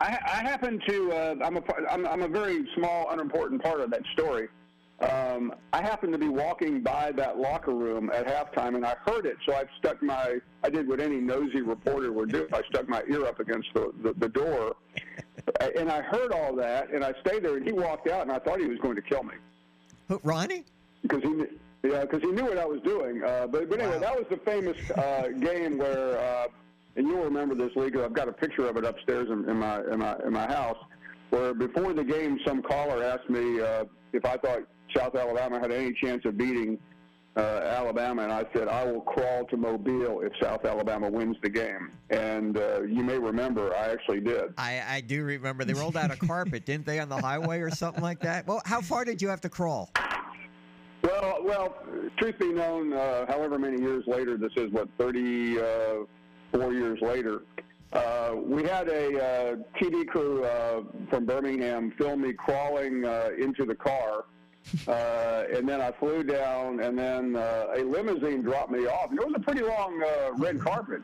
[0.00, 1.12] I, I happen to.
[1.12, 1.62] Uh, I'm a.
[1.90, 4.48] I'm, I'm a very small, unimportant part of that story.
[5.00, 9.26] Um, I happened to be walking by that locker room at halftime, and I heard
[9.26, 9.36] it.
[9.46, 10.38] So I stuck my.
[10.62, 12.46] I did what any nosy reporter would do.
[12.52, 14.76] I stuck my ear up against the the, the door,
[15.76, 17.56] and I heard all that, and I stayed there.
[17.56, 19.34] And he walked out, and I thought he was going to kill me
[20.08, 20.64] Who, Ronnie?
[21.02, 21.44] because he.
[21.82, 23.22] Yeah, because he knew what I was doing.
[23.22, 24.00] Uh, but, but anyway, Wow.
[24.00, 26.46] that was the famous uh, game where, uh,
[26.96, 27.96] and you'll remember this, League.
[27.96, 30.78] I've got a picture of it upstairs in, in my in my in my house,
[31.30, 34.60] where before the game, some caller asked me uh, if I thought
[34.96, 36.78] South Alabama had any chance of beating
[37.36, 41.50] uh, Alabama, and I said I will crawl to Mobile if South Alabama wins the
[41.50, 41.90] game.
[42.08, 44.54] And uh, you may remember, I actually did.
[44.56, 47.70] I, I do remember they rolled out a carpet, didn't they, on the highway or
[47.70, 48.46] something like that?
[48.46, 49.90] Well, how far did you have to crawl?
[51.02, 51.76] Well, well,
[52.18, 54.88] truth be known, uh, however many years later, this is what
[56.56, 57.42] 34 years later.
[57.92, 63.64] Uh, we had a uh, TV crew uh, from Birmingham film me crawling uh, into
[63.64, 64.24] the car,
[64.88, 69.10] uh, and then I flew down, and then uh, a limousine dropped me off.
[69.10, 70.02] And it was a pretty long
[70.36, 71.02] red carpet,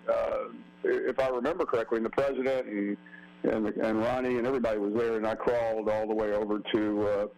[0.85, 1.99] if I remember correctly.
[1.99, 2.97] And the president and
[3.45, 7.31] and, and Ronnie and everybody was there, and I crawled all the way over to.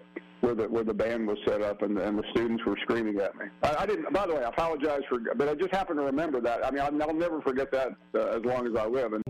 [0.45, 3.35] Where the where the band was set up and, and the students were screaming at
[3.37, 3.47] me.
[3.63, 4.13] I, I didn't.
[4.13, 6.67] By the way, I apologize for, but I just happened to remember that.
[6.67, 9.15] I mean, I'll, I'll never forget that uh, as long as I live.
[9.15, 9.23] And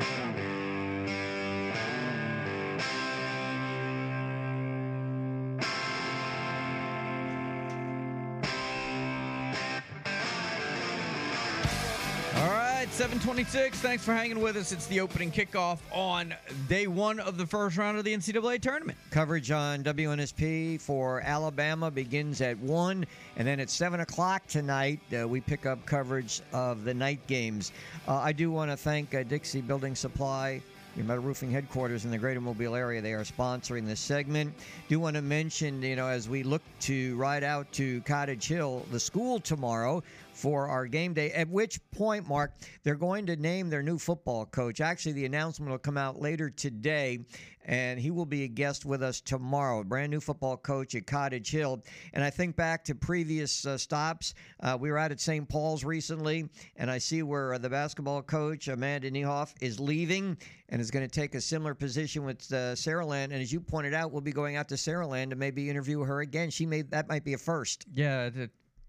[13.04, 13.80] 726.
[13.80, 14.72] Thanks for hanging with us.
[14.72, 16.34] It's the opening kickoff on
[16.70, 18.96] day one of the first round of the NCAA tournament.
[19.10, 23.04] Coverage on WNSP for Alabama begins at 1,
[23.36, 27.72] and then at 7 o'clock tonight, uh, we pick up coverage of the night games.
[28.08, 30.62] Uh, I do want to thank uh, Dixie Building Supply
[30.96, 33.02] Your Metal Roofing headquarters in the Greater Mobile area.
[33.02, 34.54] They are sponsoring this segment.
[34.88, 38.86] Do want to mention, you know, as we look to ride out to Cottage Hill,
[38.90, 40.02] the school tomorrow
[40.44, 41.30] for our game day.
[41.32, 44.82] At which point, Mark, they're going to name their new football coach.
[44.82, 47.24] Actually, the announcement will come out later today,
[47.64, 49.82] and he will be a guest with us tomorrow.
[49.82, 51.82] Brand new football coach at Cottage Hill.
[52.12, 54.34] And I think back to previous uh, stops.
[54.60, 55.48] Uh, we were out at St.
[55.48, 60.36] Paul's recently, and I see where uh, the basketball coach, Amanda Niehoff, is leaving
[60.68, 63.24] and is going to take a similar position with uh, Saraland.
[63.24, 66.00] And as you pointed out, we'll be going out to Sarah Saraland to maybe interview
[66.00, 66.50] her again.
[66.50, 67.86] She may that might be a first.
[67.94, 68.28] Yeah,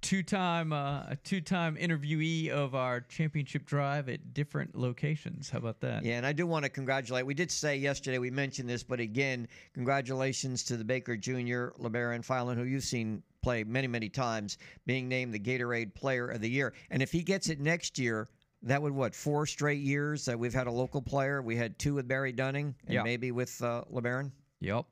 [0.02, 5.50] two-time uh, a two-time interviewee of our championship drive at different locations.
[5.50, 6.04] How about that?
[6.04, 7.26] Yeah, and I do want to congratulate.
[7.26, 11.72] We did say yesterday we mentioned this, but again, congratulations to the Baker Jr.
[11.82, 16.42] Labaron Philon, who you've seen play many, many times, being named the Gatorade Player of
[16.42, 16.74] the Year.
[16.92, 18.28] And if he gets it next year,
[18.64, 21.42] that would what four straight years that we've had a local player.
[21.42, 23.04] We had two with Barry Dunning, and Yeah.
[23.04, 24.32] maybe with uh, LeBaron.
[24.60, 24.86] Yep.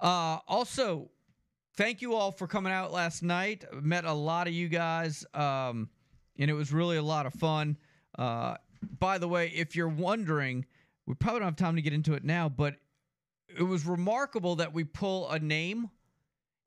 [0.00, 1.08] Uh, also,
[1.76, 3.64] thank you all for coming out last night.
[3.72, 5.88] Met a lot of you guys, um,
[6.38, 7.76] and it was really a lot of fun.
[8.18, 8.56] Uh,
[8.98, 10.66] by the way, if you're wondering,
[11.06, 12.76] we probably don't have time to get into it now, but
[13.48, 15.90] it was remarkable that we pull a name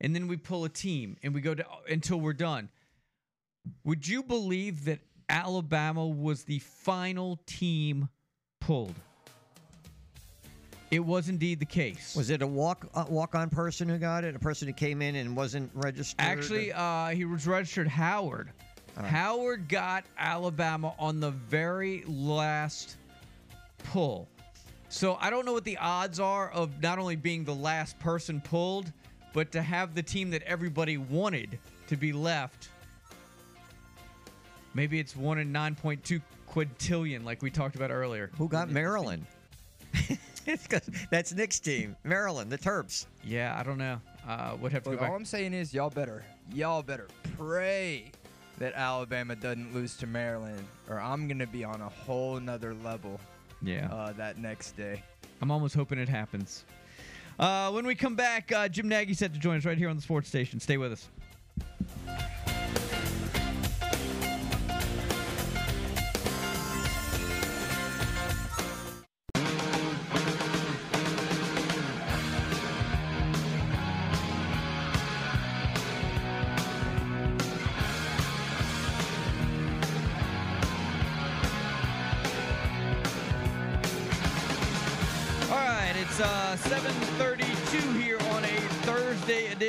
[0.00, 2.70] and then we pull a team and we go to until we're done.
[3.84, 8.08] Would you believe that Alabama was the final team
[8.60, 8.94] pulled?
[10.90, 12.14] It was indeed the case.
[12.16, 14.34] Was it a walk uh, walk on person who got it?
[14.34, 16.20] A person who came in and wasn't registered?
[16.20, 18.50] Actually, uh, he was registered Howard.
[18.96, 22.96] Howard got Alabama on the very last
[23.84, 24.28] pull.
[24.88, 28.40] So I don't know what the odds are of not only being the last person
[28.40, 28.90] pulled,
[29.32, 32.70] but to have the team that everybody wanted to be left.
[34.74, 36.20] Maybe it's one in 9.2
[36.50, 38.30] quintillion, like we talked about earlier.
[38.36, 39.26] who got Maryland?
[40.48, 43.06] It's 'cause That's Nick's team, Maryland, the Terps.
[43.22, 44.00] Yeah, I don't know.
[44.26, 45.10] Uh, would have to Look, go back.
[45.10, 48.10] all I'm saying is y'all better, y'all better pray
[48.58, 53.20] that Alabama doesn't lose to Maryland, or I'm gonna be on a whole nother level
[53.62, 53.88] yeah.
[53.92, 55.02] uh, that next day.
[55.40, 56.64] I'm almost hoping it happens.
[57.38, 59.96] Uh, when we come back, uh, Jim Nagy set to join us right here on
[59.96, 60.58] the sports station.
[60.58, 61.08] Stay with us.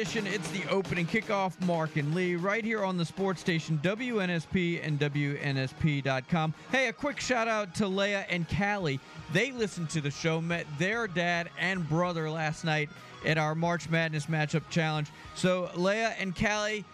[0.09, 0.33] Edition.
[0.33, 1.59] It's the opening kickoff.
[1.65, 6.53] Mark and Lee, right here on the sports station WNSP and WNSP.com.
[6.71, 8.99] Hey, a quick shout out to Leia and Callie.
[9.33, 12.89] They listened to the show, met their dad and brother last night
[13.23, 15.09] at our March Madness matchup challenge.
[15.35, 16.85] So, Leia and Callie,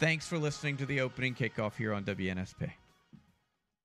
[0.00, 2.72] thanks for listening to the opening kickoff here on WNSP.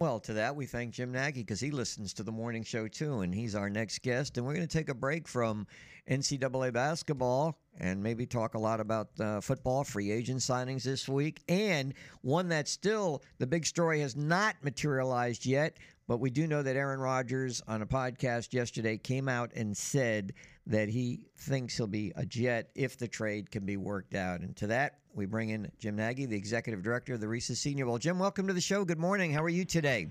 [0.01, 3.19] Well, to that we thank Jim Nagy because he listens to the morning show too,
[3.19, 4.37] and he's our next guest.
[4.37, 5.67] And we're going to take a break from
[6.09, 11.41] NCAA basketball and maybe talk a lot about uh, football, free agent signings this week,
[11.49, 15.75] and one that still the big story has not materialized yet.
[16.09, 20.33] But we do know that Aaron Rodgers on a podcast yesterday came out and said
[20.65, 24.39] that he thinks he'll be a Jet if the trade can be worked out.
[24.41, 27.85] And to that, we bring in Jim Nagy, the executive director of the Reese's Senior
[27.85, 27.99] Bowl.
[27.99, 28.83] Jim, welcome to the show.
[28.83, 29.31] Good morning.
[29.31, 30.07] How are you today?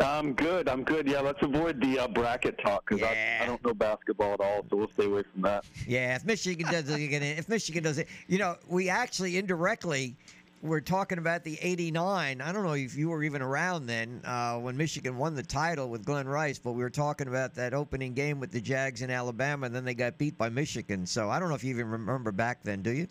[0.00, 0.66] I'm good.
[0.66, 1.06] I'm good.
[1.06, 3.38] Yeah, let's avoid the uh, bracket talk because Yeah.
[3.40, 5.66] I, I don't know basketball at all, so we'll stay away from that.
[5.86, 10.16] Yeah, if Michigan does it, again, if Michigan does it, you know, we actually indirectly
[10.62, 12.40] were talking about the '89.
[12.40, 15.88] I don't know if you were even around then uh, when Michigan won the title
[15.88, 19.10] with Glenn Rice, but we were talking about that opening game with the Jags in
[19.10, 21.06] Alabama, and then they got beat by Michigan.
[21.06, 23.08] So I don't know if you even remember back then, do you?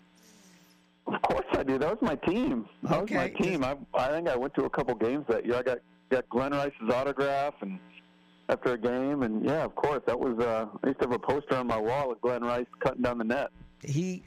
[1.06, 1.78] Of course I do.
[1.78, 2.68] That was my team.
[2.82, 3.64] That was my team.
[3.64, 5.56] I, I think I went to a couple games that year.
[5.56, 5.78] I got
[6.10, 7.78] got Glenn Rice's autograph and
[8.48, 10.38] after a game, and yeah, of course that was.
[10.38, 13.18] Uh, I used to have a poster on my wall of Glenn Rice cutting down
[13.18, 13.50] the net.
[13.82, 14.22] He.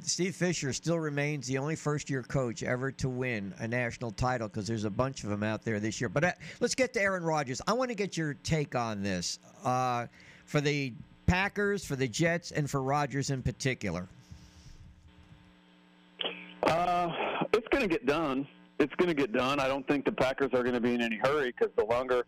[0.00, 4.66] Steve Fisher still remains the only first-year coach ever to win a national title because
[4.66, 6.08] there's a bunch of them out there this year.
[6.08, 7.60] But uh, let's get to Aaron Rodgers.
[7.66, 10.06] I want to get your take on this uh,
[10.44, 10.92] for the
[11.26, 14.08] Packers, for the Jets, and for Rodgers in particular.
[16.64, 17.10] Uh,
[17.52, 18.46] it's going to get done.
[18.78, 19.60] It's going to get done.
[19.60, 22.24] I don't think the Packers are going to be in any hurry because the longer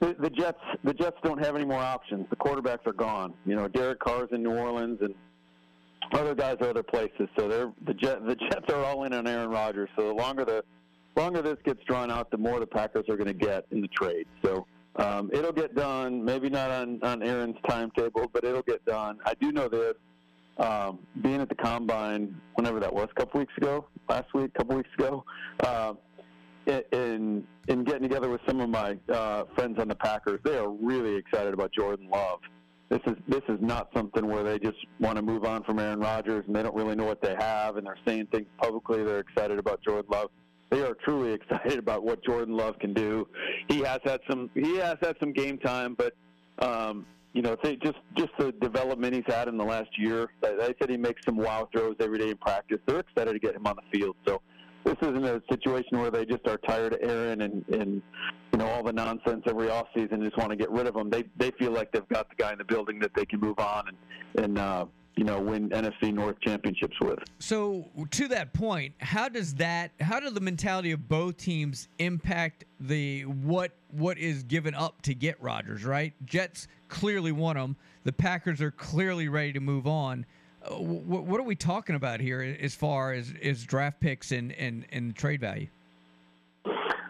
[0.00, 2.26] the, the Jets, the Jets don't have any more options.
[2.30, 3.34] The quarterbacks are gone.
[3.44, 5.14] You know, Derek Carr's in New Orleans and
[6.12, 7.28] other guys are other places.
[7.38, 7.94] So they're the
[8.26, 9.88] the Jets are all in on Aaron Rodgers.
[9.96, 10.64] So the longer the
[11.16, 13.88] longer this gets drawn out, the more the Packers are going to get in the
[13.88, 14.26] trade.
[14.44, 16.24] So Um, it'll get done.
[16.24, 19.18] Maybe not on on Aaron's timetable, but it'll get done.
[19.24, 19.94] I do know this.
[20.58, 24.58] Um, being at the combine, whenever that was, a couple weeks ago, last week, a
[24.58, 25.24] couple weeks ago,
[25.60, 25.94] uh,
[26.66, 30.68] in in getting together with some of my uh, friends on the Packers, they are
[30.68, 32.40] really excited about Jordan Love.
[32.90, 36.00] This is this is not something where they just want to move on from Aaron
[36.00, 39.04] Rodgers and they don't really know what they have and they're saying things publicly.
[39.04, 40.30] They're excited about Jordan Love.
[40.70, 43.28] They are truly excited about what Jordan Love can do.
[43.68, 46.14] He has had some he has had some game time, but
[46.58, 50.28] um, you know, they just just the development he's had in the last year.
[50.42, 52.78] They said he makes some wow throws every day in practice.
[52.86, 54.16] They're excited to get him on the field.
[54.26, 54.42] So
[54.84, 58.02] this isn't a situation where they just are tired of Aaron and and
[58.52, 61.10] you know all the nonsense every offseason and just want to get rid of him.
[61.10, 63.58] They they feel like they've got the guy in the building that they can move
[63.58, 67.18] on and and uh, you know win NFC North championships with.
[67.38, 72.64] So to that point, how does that how does the mentality of both teams impact
[72.80, 75.84] the what what is given up to get Rodgers?
[75.84, 77.76] Right, Jets clearly want him.
[78.04, 80.24] The Packers are clearly ready to move on.
[80.68, 84.86] What, what are we talking about here as far as, as draft picks and, and,
[84.92, 85.68] and trade value?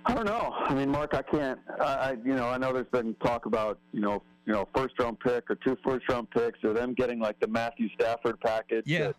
[0.07, 0.55] I don't know.
[0.57, 1.59] I mean, Mark, I can't.
[1.80, 5.20] I, you know, I know there's been talk about you know, you know, first round
[5.20, 8.84] pick or two first round picks, or them getting like the Matthew Stafford package.
[8.86, 9.12] Yeah.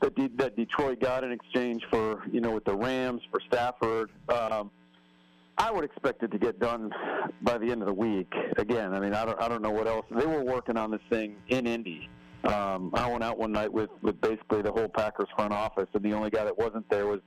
[0.00, 4.10] That, that, that Detroit got in exchange for you know with the Rams for Stafford.
[4.28, 4.70] Um,
[5.58, 6.92] I would expect it to get done
[7.42, 8.32] by the end of the week.
[8.58, 10.04] Again, I mean, I don't, I don't know what else.
[10.10, 12.10] They were working on this thing in Indy.
[12.46, 16.02] Um, I went out one night with, with basically the whole Packers front office, and
[16.02, 17.20] the only guy that wasn't there was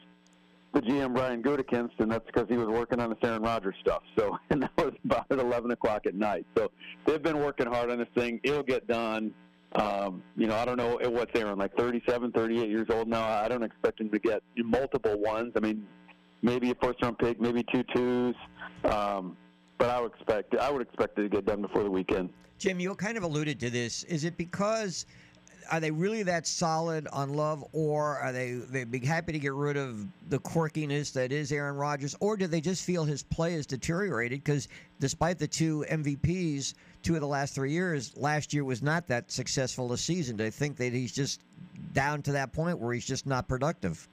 [0.73, 4.03] the GM Brian Gutekunst, and that's because he was working on the Aaron Rodgers stuff.
[4.17, 6.45] So, and that was about at 11 o'clock at night.
[6.57, 6.71] So,
[7.05, 8.39] they've been working hard on this thing.
[8.43, 9.33] It'll get done.
[9.73, 13.27] Um, you know, I don't know what's Aaron like 37, 38 years old now.
[13.27, 15.53] I don't expect him to get multiple ones.
[15.55, 15.85] I mean,
[16.41, 18.35] maybe a first round pick, maybe two twos.
[18.85, 19.37] Um,
[19.77, 22.29] but I would expect I would expect it to get done before the weekend.
[22.59, 24.03] Jim, you kind of alluded to this.
[24.03, 25.05] Is it because
[25.71, 29.53] are they really that solid on Love, or are they they be happy to get
[29.53, 33.53] rid of the quirkiness that is Aaron Rodgers, or do they just feel his play
[33.53, 34.43] has deteriorated?
[34.43, 34.67] Because
[34.99, 39.31] despite the two MVPs, two of the last three years, last year was not that
[39.31, 40.35] successful a season.
[40.35, 41.39] Do they think that he's just
[41.93, 44.05] down to that point where he's just not productive?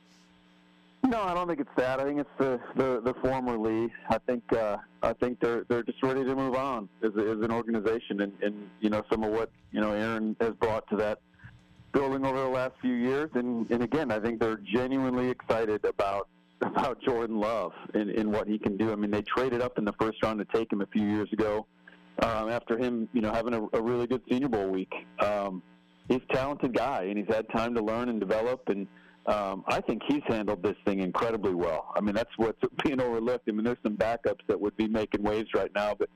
[1.07, 2.01] No, I don't think it's that.
[2.01, 3.93] I think it's the the, the former Lee.
[4.09, 7.53] I think uh, I think they're they're just ready to move on as, as an
[7.53, 11.21] organization, and, and you know some of what you know Aaron has brought to that
[11.93, 16.27] building over the last few years, and and again, I think they're genuinely excited about
[16.61, 18.91] about Jordan Love and, and what he can do.
[18.91, 21.33] I mean, they traded up in the first round to take him a few years
[21.33, 21.67] ago.
[22.21, 25.63] Um, after him, you know, having a, a really good Senior Bowl week, um,
[26.09, 28.89] he's a talented guy, and he's had time to learn and develop and
[29.27, 31.93] um, I think he's handled this thing incredibly well.
[31.97, 33.49] I mean, that's what's being overlooked.
[33.49, 36.09] I mean, there's some backups that would be making waves right now, but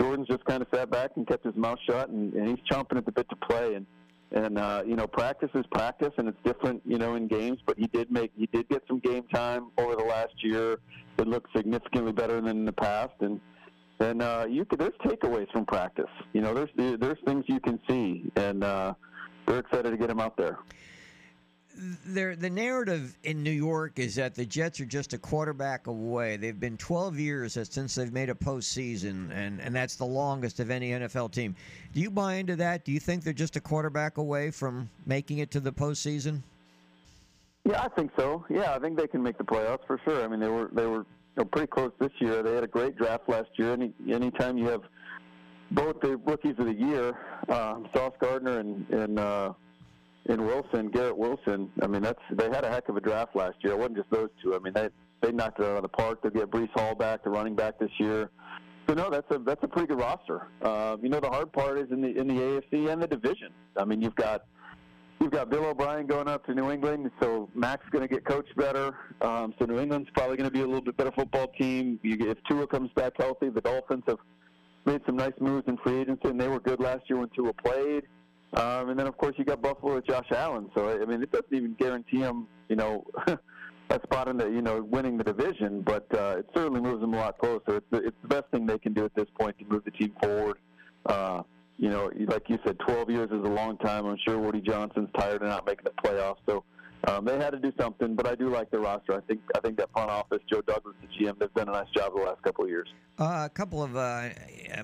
[0.00, 2.96] Jordan's just kind of sat back and kept his mouth shut, and, and he's chomping
[2.96, 3.74] at the bit to play.
[3.74, 3.86] And
[4.30, 7.58] and uh, you know, practice is practice, and it's different, you know, in games.
[7.64, 10.78] But he did make he did get some game time over the last year.
[11.18, 13.40] It looked significantly better than in the past, and
[14.00, 16.10] and uh, you could, there's takeaways from practice.
[16.32, 18.94] You know, there's there's things you can see, and uh,
[19.46, 20.58] they're excited to get him out there
[22.06, 26.36] there, the narrative in New York is that the Jets are just a quarterback away.
[26.36, 30.70] They've been 12 years since they've made a postseason, and, and that's the longest of
[30.70, 31.54] any NFL team.
[31.94, 32.84] Do you buy into that?
[32.84, 36.42] Do you think they're just a quarterback away from making it to the postseason?
[37.64, 38.44] Yeah, I think so.
[38.48, 40.24] Yeah, I think they can make the playoffs for sure.
[40.24, 41.04] I mean, they were they were you
[41.36, 42.42] know, pretty close this year.
[42.42, 43.72] They had a great draft last year.
[43.72, 44.82] Any anytime you have
[45.72, 47.18] both the rookies of the year,
[47.48, 49.52] uh, Sauce Gardner and and uh,
[50.26, 51.70] in Wilson, Garrett Wilson.
[51.82, 53.72] I mean, that's they had a heck of a draft last year.
[53.72, 54.54] It wasn't just those two.
[54.54, 54.88] I mean, they
[55.22, 56.22] they knocked it out of the park.
[56.22, 58.30] They'll get Breece Hall back, the running back this year.
[58.88, 60.48] So no, that's a that's a pretty good roster.
[60.62, 63.52] Uh, you know, the hard part is in the in the AFC and the division.
[63.76, 64.44] I mean, you've got
[65.20, 68.54] you've got Bill O'Brien going up to New England, so Mac's going to get coached
[68.56, 68.96] better.
[69.20, 72.00] Um, so New England's probably going to be a little bit better football team.
[72.02, 74.18] You, if Tua comes back healthy, the Dolphins have
[74.86, 77.52] made some nice moves in free agency, and they were good last year when Tua
[77.52, 78.04] played.
[78.54, 80.70] Um, and then, of course, you got Buffalo with Josh Allen.
[80.74, 83.04] So, I mean, it doesn't even guarantee him, you know,
[83.90, 87.14] a spot in the, you know, winning the division, but uh, it certainly moves them
[87.14, 87.76] a lot closer.
[87.76, 89.90] It's the, it's the best thing they can do at this point to move the
[89.90, 90.58] team forward.
[91.06, 91.42] Uh,
[91.78, 94.06] you know, like you said, 12 years is a long time.
[94.06, 96.38] I'm sure Woody Johnson's tired of not making the playoffs.
[96.46, 96.64] So
[97.06, 98.14] um, they had to do something.
[98.14, 99.14] But I do like the roster.
[99.14, 101.90] I think I think that front office, Joe Douglas, the GM, they've done a nice
[101.94, 102.88] job the last couple of years.
[103.18, 104.30] Uh, a couple of uh,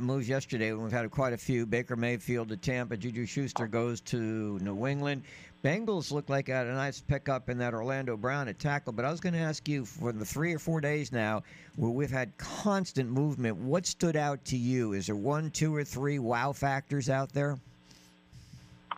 [0.01, 0.73] moves yesterday.
[0.73, 1.66] When we've had quite a few.
[1.66, 2.97] Baker Mayfield to Tampa.
[2.97, 5.23] Juju Schuster goes to New England.
[5.65, 8.93] Bengals look like a nice pickup in that Orlando Brown at tackle.
[8.93, 11.43] But I was going to ask you for the three or four days now
[11.77, 13.57] where we've had constant movement.
[13.57, 14.93] What stood out to you?
[14.93, 17.59] Is there one, two, or three wow factors out there?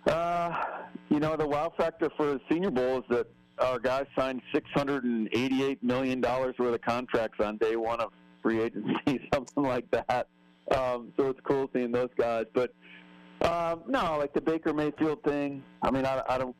[0.09, 0.60] Uh,
[1.08, 3.26] you know, the wow factor for the Senior Bowl is that
[3.58, 8.10] our guys signed $688 million worth of contracts on day one of
[8.42, 10.28] free agency, something like that.
[10.74, 12.44] Um, so it's cool seeing those guys.
[12.52, 12.74] But
[13.42, 15.62] um, no, like the Baker Mayfield thing.
[15.82, 16.56] I mean, I, I don't.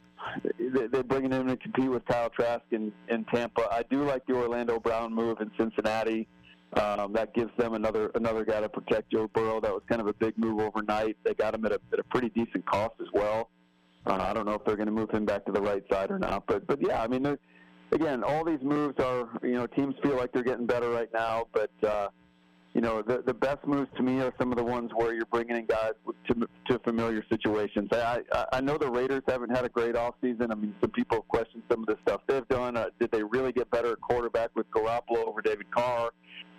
[0.59, 3.69] They're bringing him to compete with Kyle Trask in, in Tampa.
[3.71, 6.27] I do like the Orlando Brown move in Cincinnati.
[6.73, 9.61] Um, that gives them another another guy to protect Joe Burrow.
[9.61, 11.17] That was kind of a big move overnight.
[11.25, 13.51] They got him at a, at a pretty decent cost as well.
[14.07, 16.11] Uh, I don't know if they're going to move him back to the right side
[16.11, 17.37] or not, but but yeah, I mean,
[17.93, 21.47] again, all these moves are you know teams feel like they're getting better right now,
[21.53, 22.09] but uh,
[22.73, 25.27] you know the the best moves to me are some of the ones where you're
[25.27, 25.93] bringing in guys
[26.29, 27.89] to to familiar situations.
[27.93, 30.53] I I, I know the Raiders haven't had a great off season.
[30.53, 32.77] I mean, some people have questioned some of the stuff they've done.
[32.77, 36.11] Uh, did they really get better at quarterback with Garoppolo over David Carr?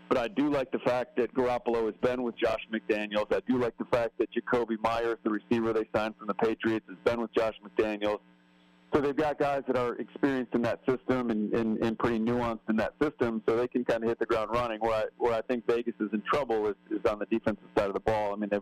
[0.10, 3.34] But I do like the fact that Garoppolo has been with Josh McDaniels.
[3.34, 6.86] I do like the fact that Jakobi Meyers, the receiver they signed from the Patriots,
[6.88, 8.20] has been with Josh McDaniels.
[8.94, 12.70] So they've got guys that are experienced in that system and, and, and pretty nuanced
[12.70, 14.80] in that system, so they can kind of hit the ground running.
[14.80, 17.88] Where I, where I think Vegas is in trouble is, is on the defensive side
[17.88, 18.32] of the ball.
[18.32, 18.62] I mean, they've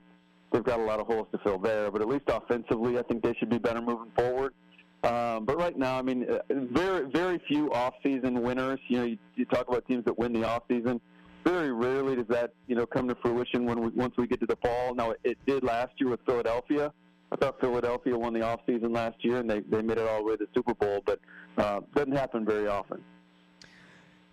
[0.52, 3.24] they've got a lot of holes to fill there, but at least offensively, I think
[3.24, 4.56] they should be better moving forward.
[5.04, 8.80] Um, but right now, I mean, uh, very very few off-season winners.
[8.88, 11.00] You know, you, you talk about teams that win the off-season
[11.46, 14.46] very rarely does that you know come to fruition when we once we get to
[14.46, 14.94] the fall.
[14.96, 16.92] Now it did last year with Philadelphia.
[17.32, 20.20] I thought Philadelphia won the off season last year and they, they made it all
[20.20, 21.20] the way to the Super Bowl, but
[21.58, 23.04] uh, doesn't happen very often.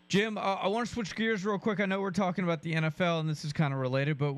[0.08, 1.80] Jim, uh, I want to switch gears real quick.
[1.80, 4.34] I know we're talking about the NFL and this is kind of related, but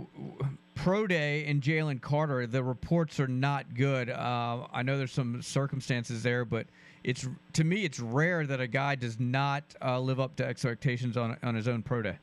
[0.77, 4.09] Pro Day and Jalen Carter, the reports are not good.
[4.09, 6.67] Uh, I know there's some circumstances there, but
[7.03, 11.17] it's to me it's rare that a guy does not uh, live up to expectations
[11.17, 12.19] on on his own Pro Day.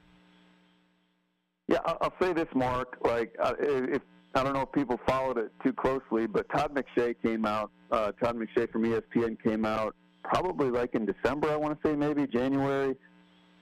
[1.67, 2.97] Yeah, I'll say this, Mark.
[3.03, 4.01] Like, uh, if
[4.35, 7.71] I don't know if people followed it too closely, but Todd McShay came out.
[7.91, 11.95] Uh, Todd McShay from ESPN came out probably like in December, I want to say
[11.95, 12.95] maybe January,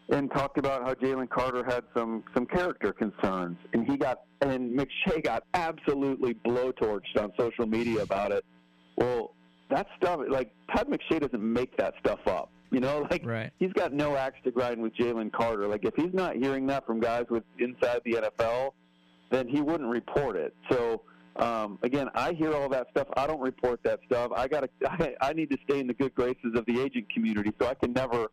[0.10, 4.78] and talked about how Jalen Carter had some some character concerns, and he got and
[4.78, 8.44] McShay got absolutely blowtorched on social media about it.
[8.98, 9.34] Well,
[9.70, 12.52] that stuff like Todd McShay doesn't make that stuff up.
[12.76, 13.52] You know, like right.
[13.58, 15.68] he's got no axe to grind with Jalen Carter.
[15.68, 18.74] Like if he's not hearing that from guys with inside the NFL,
[19.32, 20.54] then he wouldn't report it.
[20.70, 21.02] So
[21.38, 23.08] um, again, I hear all that stuff.
[23.16, 24.32] I don't report that stuff.
[24.36, 24.70] I got.
[24.86, 27.74] I, I need to stay in the good graces of the agent community, so I
[27.74, 28.28] can never,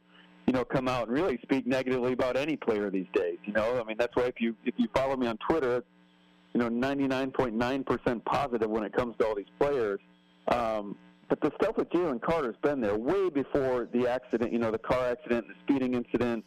[0.47, 3.39] you know, come out and really speak negatively about any player these days.
[3.45, 5.85] You know, I mean that's why if you if you follow me on Twitter,
[6.53, 10.01] you know, 99.9% positive when it comes to all these players.
[10.49, 10.97] Um,
[11.29, 14.79] but the stuff with Jalen Carter's been there way before the accident, you know, the
[14.79, 16.45] car accident, the speeding incident,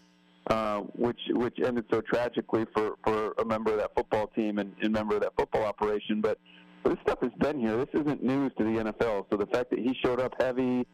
[0.48, 4.74] uh, which which ended so tragically for, for a member of that football team and,
[4.82, 6.22] and member of that football operation.
[6.22, 6.40] But,
[6.86, 7.78] this stuff has been here.
[7.78, 9.26] This isn't news to the NFL.
[9.30, 10.88] So the fact that he showed up heavy,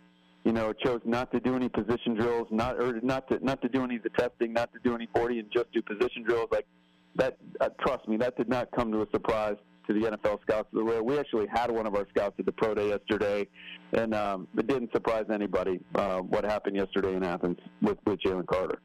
[0.44, 3.70] you know, chose not to do any position drills, not or not to not to
[3.70, 6.48] do any of the testing, not to do any 40, and just do position drills,
[6.52, 6.66] like
[7.16, 7.38] that.
[7.62, 9.56] Uh, trust me, that did not come to a surprise
[9.88, 10.70] to the NFL scouts.
[10.74, 13.48] We actually had one of our scouts at the pro day yesterday,
[13.94, 18.48] and um, it didn't surprise anybody uh, what happened yesterday in Athens with, with Jalen
[18.48, 18.80] Carter.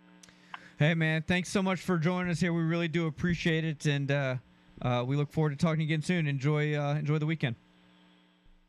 [0.78, 2.54] Hey man, thanks so much for joining us here.
[2.54, 4.36] We really do appreciate it, and uh,
[4.80, 6.26] uh, we look forward to talking again soon.
[6.26, 7.56] Enjoy uh, enjoy the weekend.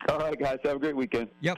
[0.10, 0.60] All right, guys.
[0.64, 1.30] Have a great weekend.
[1.40, 1.58] Yep.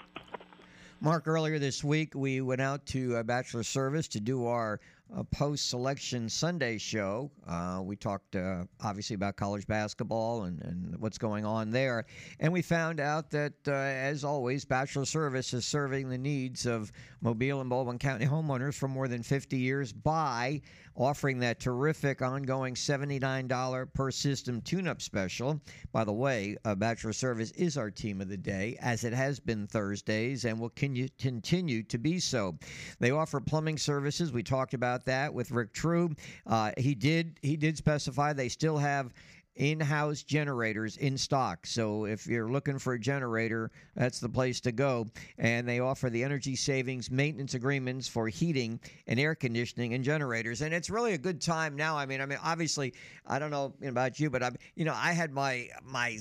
[1.01, 4.79] Mark, earlier this week, we went out to a bachelor service to do our
[5.15, 7.29] uh, post selection Sunday show.
[7.47, 12.05] Uh, we talked uh, obviously about college basketball and, and what's going on there.
[12.39, 16.91] And we found out that, uh, as always, Bachelor Service is serving the needs of
[17.21, 20.61] Mobile and Baldwin County homeowners for more than 50 years by
[20.95, 25.59] offering that terrific ongoing $79 per system tune up special.
[25.91, 29.39] By the way, uh, Bachelor Service is our team of the day, as it has
[29.39, 32.57] been Thursdays and will continue to be so.
[32.99, 34.31] They offer plumbing services.
[34.31, 36.15] We talked about that with Rick True.
[36.45, 39.13] Uh, he did he did specify they still have
[39.55, 41.65] in-house generators in stock.
[41.65, 45.07] So if you're looking for a generator, that's the place to go.
[45.37, 50.61] And they offer the energy savings maintenance agreements for heating and air conditioning and generators.
[50.61, 51.97] And it's really a good time now.
[51.97, 52.93] I mean, I mean, obviously,
[53.27, 56.17] I don't know about you, but I'm, you know, I had my my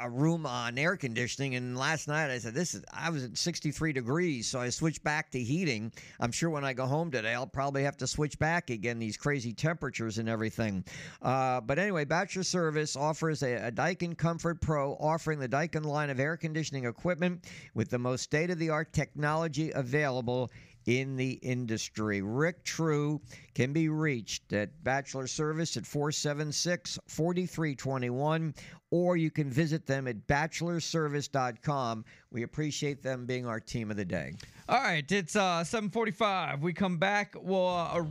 [0.00, 3.36] uh, room on air conditioning, and last night I said, "This is." I was at
[3.36, 5.92] 63 degrees, so I switched back to heating.
[6.20, 8.98] I'm sure when I go home today, I'll probably have to switch back again.
[8.98, 10.84] These crazy temperatures and everything.
[11.20, 16.10] Uh, but anyway, Bachelor Service offers a, a Daikin Comfort Pro, offering the Daikin line
[16.10, 20.50] of air conditioning equipment with the most state-of-the-art technology available
[20.84, 22.20] in the industry.
[22.20, 23.22] Rick True
[23.54, 28.54] can be reached at Bachelor Service at 476 4321,
[28.90, 32.04] or you can visit them at bachelorservice.com.
[32.30, 34.34] We appreciate them being our team of the day.
[34.68, 36.60] All right, it's uh 7:45.
[36.60, 37.34] We come back.
[37.40, 38.04] We'll uh,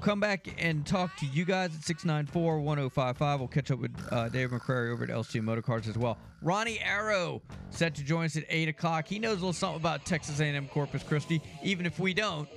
[0.00, 3.38] come back and talk to you guys at 694-1055.
[3.38, 6.18] We'll catch up with uh, Dave McCrary over at LCM Motorcars as well.
[6.42, 9.08] Ronnie Arrow set to join us at 8 o'clock.
[9.08, 11.40] He knows a little something about Texas A&M Corpus Christi.
[11.62, 12.48] Even if we don't,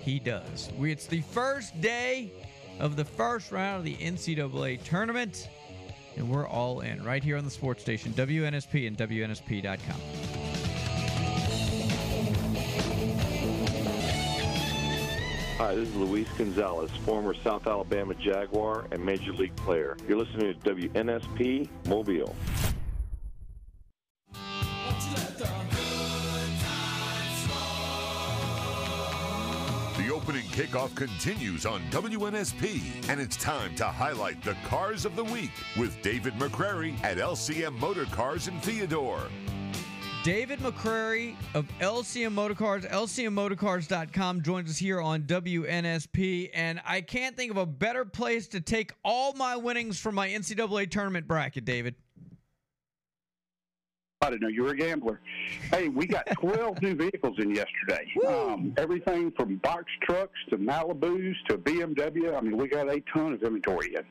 [0.00, 0.70] he does.
[0.76, 2.32] We, it's the first day
[2.80, 5.48] of the first round of the NCAA tournament,
[6.16, 10.53] and we're all in right here on the sports station, WNSP and WNSP.com.
[15.58, 19.96] Hi, this is Luis Gonzalez, former South Alabama Jaguar and Major League player.
[20.08, 22.34] You're listening to WNSP Mobile.
[29.96, 35.22] The opening kickoff continues on WNSP, and it's time to highlight the cars of the
[35.22, 39.28] week with David McCrary at LCM Motor Cars in Theodore.
[40.24, 46.48] David McCrary of LCM Motorcars, LCMMotorcars.com joins us here on WNSP.
[46.54, 50.30] And I can't think of a better place to take all my winnings from my
[50.30, 51.94] NCAA tournament bracket, David.
[54.22, 55.20] I didn't know you were a gambler.
[55.70, 58.10] Hey, we got 12 new vehicles in yesterday.
[58.26, 62.34] Um, everything from box trucks to Malibus to BMW.
[62.34, 64.04] I mean, we got a ton of inventory in.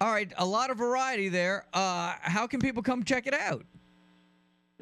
[0.00, 1.66] All right, a lot of variety there.
[1.74, 3.64] Uh, how can people come check it out?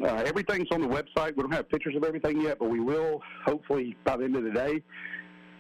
[0.03, 1.37] Uh, everything's on the website.
[1.37, 4.45] We don't have pictures of everything yet, but we will hopefully by the end of
[4.45, 4.83] the day.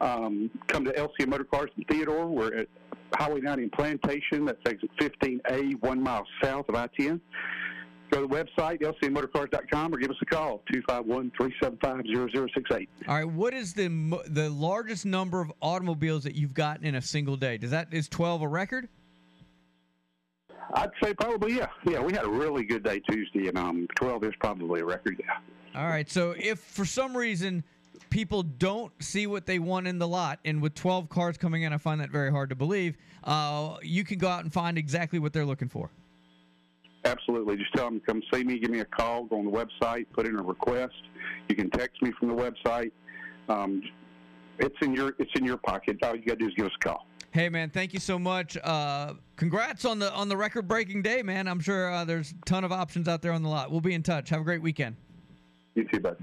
[0.00, 2.26] Um, come to LCM Motor Cars in Theodore.
[2.26, 2.68] We're at
[3.14, 4.46] Highway 90 in Plantation.
[4.46, 7.20] That's exit 15A, one mile south of I-10.
[8.10, 12.88] Go to the website, lcmmotorcars.com, or give us a call, 251-375-0068.
[13.06, 13.86] All right, what is the
[14.26, 17.56] the largest number of automobiles that you've gotten in a single day?
[17.56, 18.88] Does that is 12 a record?
[20.74, 21.69] I'd say probably, yeah.
[21.87, 25.16] Yeah, we had a really good day Tuesday, and um, 12 is probably a record,
[25.19, 25.81] yeah.
[25.81, 27.65] All right, so if for some reason
[28.11, 31.73] people don't see what they want in the lot, and with 12 cars coming in,
[31.73, 35.19] I find that very hard to believe, uh, you can go out and find exactly
[35.19, 35.91] what they're looking for.
[37.05, 37.57] Absolutely.
[37.57, 40.07] Just tell them to come see me, give me a call, go on the website,
[40.12, 40.95] put in a request.
[41.49, 42.93] You can text me from the website.
[43.49, 43.82] Um,
[44.59, 45.97] it's in your it's in your pocket.
[46.03, 47.07] All you got to do is give us a call.
[47.32, 48.57] Hey man, thank you so much.
[48.57, 51.47] Uh, congrats on the on the record breaking day, man.
[51.47, 53.70] I'm sure uh, there's a ton of options out there on the lot.
[53.70, 54.31] We'll be in touch.
[54.31, 54.97] Have a great weekend.
[55.77, 56.16] You too, bud.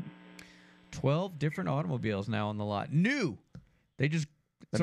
[0.91, 2.91] Twelve different automobiles now on the lot.
[2.91, 3.37] New.
[3.97, 4.27] They just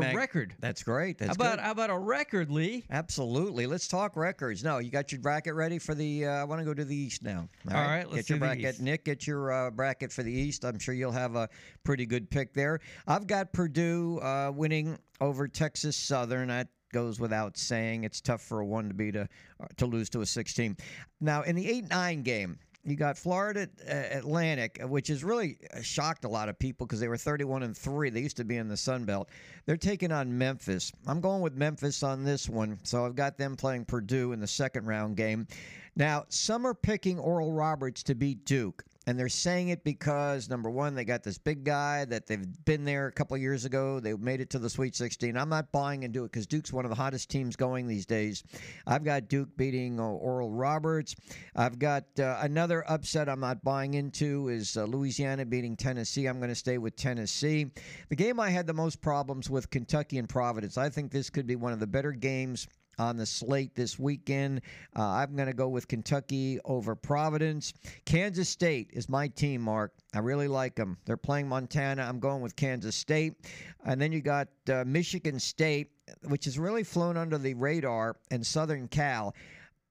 [0.02, 0.54] it's a record.
[0.60, 1.18] That's great.
[1.18, 1.64] That's how about good.
[1.64, 2.84] how about a record, Lee?
[2.90, 3.66] Absolutely.
[3.66, 4.64] Let's talk records.
[4.64, 6.26] No, you got your bracket ready for the.
[6.26, 7.48] Uh, I want to go to the East now.
[7.70, 8.80] All right, let's get your bracket.
[8.80, 10.64] Nick, get your uh, bracket for the East.
[10.64, 11.48] I'm sure you'll have a
[11.84, 12.80] pretty good pick there.
[13.06, 16.48] I've got Purdue uh, winning over Texas Southern.
[16.48, 18.04] That goes without saying.
[18.04, 19.28] It's tough for a one to be to
[19.60, 20.76] uh, to lose to a 16.
[21.20, 22.58] Now in the eight nine game.
[22.86, 27.00] You got Florida uh, Atlantic, which has really uh, shocked a lot of people because
[27.00, 28.10] they were 31 and 3.
[28.10, 29.30] They used to be in the Sun Belt.
[29.64, 30.92] They're taking on Memphis.
[31.06, 32.78] I'm going with Memphis on this one.
[32.82, 35.46] So I've got them playing Purdue in the second round game.
[35.96, 38.84] Now, some are picking Oral Roberts to beat Duke.
[39.06, 42.84] And they're saying it because number one, they got this big guy that they've been
[42.84, 44.00] there a couple years ago.
[44.00, 45.36] They made it to the Sweet 16.
[45.36, 48.42] I'm not buying into it because Duke's one of the hottest teams going these days.
[48.86, 51.14] I've got Duke beating uh, Oral Roberts.
[51.54, 56.26] I've got uh, another upset I'm not buying into is uh, Louisiana beating Tennessee.
[56.26, 57.66] I'm going to stay with Tennessee.
[58.08, 60.78] The game I had the most problems with Kentucky and Providence.
[60.78, 62.66] I think this could be one of the better games
[62.98, 64.60] on the slate this weekend.
[64.96, 67.72] Uh, I'm going to go with Kentucky over Providence.
[68.04, 69.92] Kansas State is my team, Mark.
[70.14, 70.98] I really like them.
[71.04, 72.02] They're playing Montana.
[72.02, 73.34] I'm going with Kansas State.
[73.84, 75.90] And then you got uh, Michigan State,
[76.28, 79.34] which has really flown under the radar, and Southern Cal.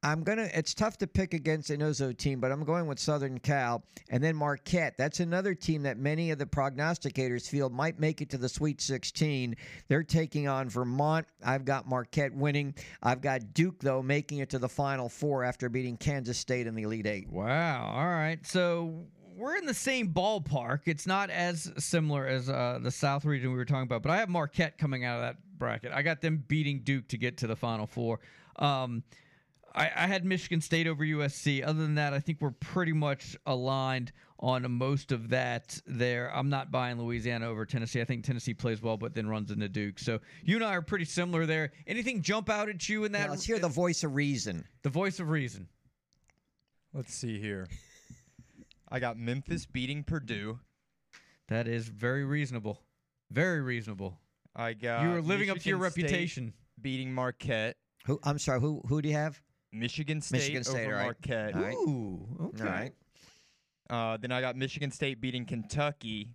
[0.03, 0.49] I'm gonna.
[0.53, 4.21] It's tough to pick against an Izzo team, but I'm going with Southern Cal, and
[4.21, 4.97] then Marquette.
[4.97, 8.81] That's another team that many of the prognosticators feel might make it to the Sweet
[8.81, 9.55] 16.
[9.87, 11.25] They're taking on Vermont.
[11.43, 12.75] I've got Marquette winning.
[13.01, 16.75] I've got Duke though making it to the Final Four after beating Kansas State in
[16.75, 17.29] the Elite Eight.
[17.31, 17.93] Wow.
[17.95, 18.45] All right.
[18.45, 19.05] So
[19.37, 20.81] we're in the same ballpark.
[20.85, 24.17] It's not as similar as uh, the South region we were talking about, but I
[24.17, 25.93] have Marquette coming out of that bracket.
[25.93, 28.19] I got them beating Duke to get to the Final Four.
[28.57, 29.03] Um,
[29.75, 31.63] I, I had Michigan State over USC.
[31.65, 36.35] Other than that, I think we're pretty much aligned on most of that there.
[36.35, 38.01] I'm not buying Louisiana over Tennessee.
[38.01, 39.97] I think Tennessee plays well, but then runs into Duke.
[39.99, 41.71] So you and I are pretty similar there.
[41.87, 43.25] Anything jump out at you in that?
[43.25, 44.65] Now, let's hear the voice of reason.
[44.83, 45.67] The voice of reason.
[46.93, 47.67] Let's see here.
[48.89, 50.59] I got Memphis beating Purdue.
[51.47, 52.79] That is very reasonable.
[53.31, 54.19] Very reasonable.
[54.55, 56.53] I got you were living up to your Michigan State reputation.
[56.79, 57.75] beating Marquette.
[58.05, 58.19] Who?
[58.23, 58.59] I'm sorry.
[58.59, 58.83] Who?
[58.87, 59.41] Who do you have?
[59.73, 61.03] Michigan State, Michigan State, over all right.
[61.05, 61.55] Marquette.
[61.55, 61.75] All right.
[61.75, 62.27] Ooh.
[62.45, 62.63] Okay.
[62.63, 62.93] All right.
[63.89, 66.29] Uh, then I got Michigan State beating Kentucky.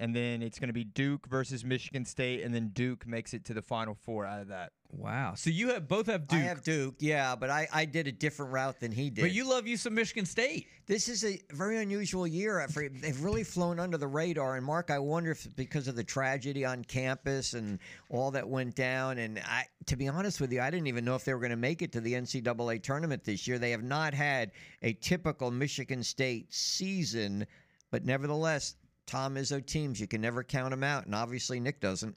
[0.00, 3.44] And then it's going to be Duke versus Michigan State, and then Duke makes it
[3.44, 4.72] to the Final Four out of that.
[4.92, 5.34] Wow.
[5.36, 6.40] So you have both have Duke.
[6.40, 6.96] I have Duke.
[6.98, 9.20] Yeah, but I, I did a different route than he did.
[9.20, 10.66] But you love you some Michigan State.
[10.86, 12.66] This is a very unusual year.
[12.68, 14.56] For, they've really flown under the radar.
[14.56, 17.78] And Mark, I wonder if because of the tragedy on campus and
[18.08, 19.18] all that went down.
[19.18, 21.50] And I, to be honest with you, I didn't even know if they were going
[21.50, 23.58] to make it to the NCAA tournament this year.
[23.58, 24.52] They have not had
[24.82, 27.46] a typical Michigan State season,
[27.90, 28.76] but nevertheless,
[29.10, 32.16] Tom Izzo teams you can never count them out, and obviously Nick doesn't.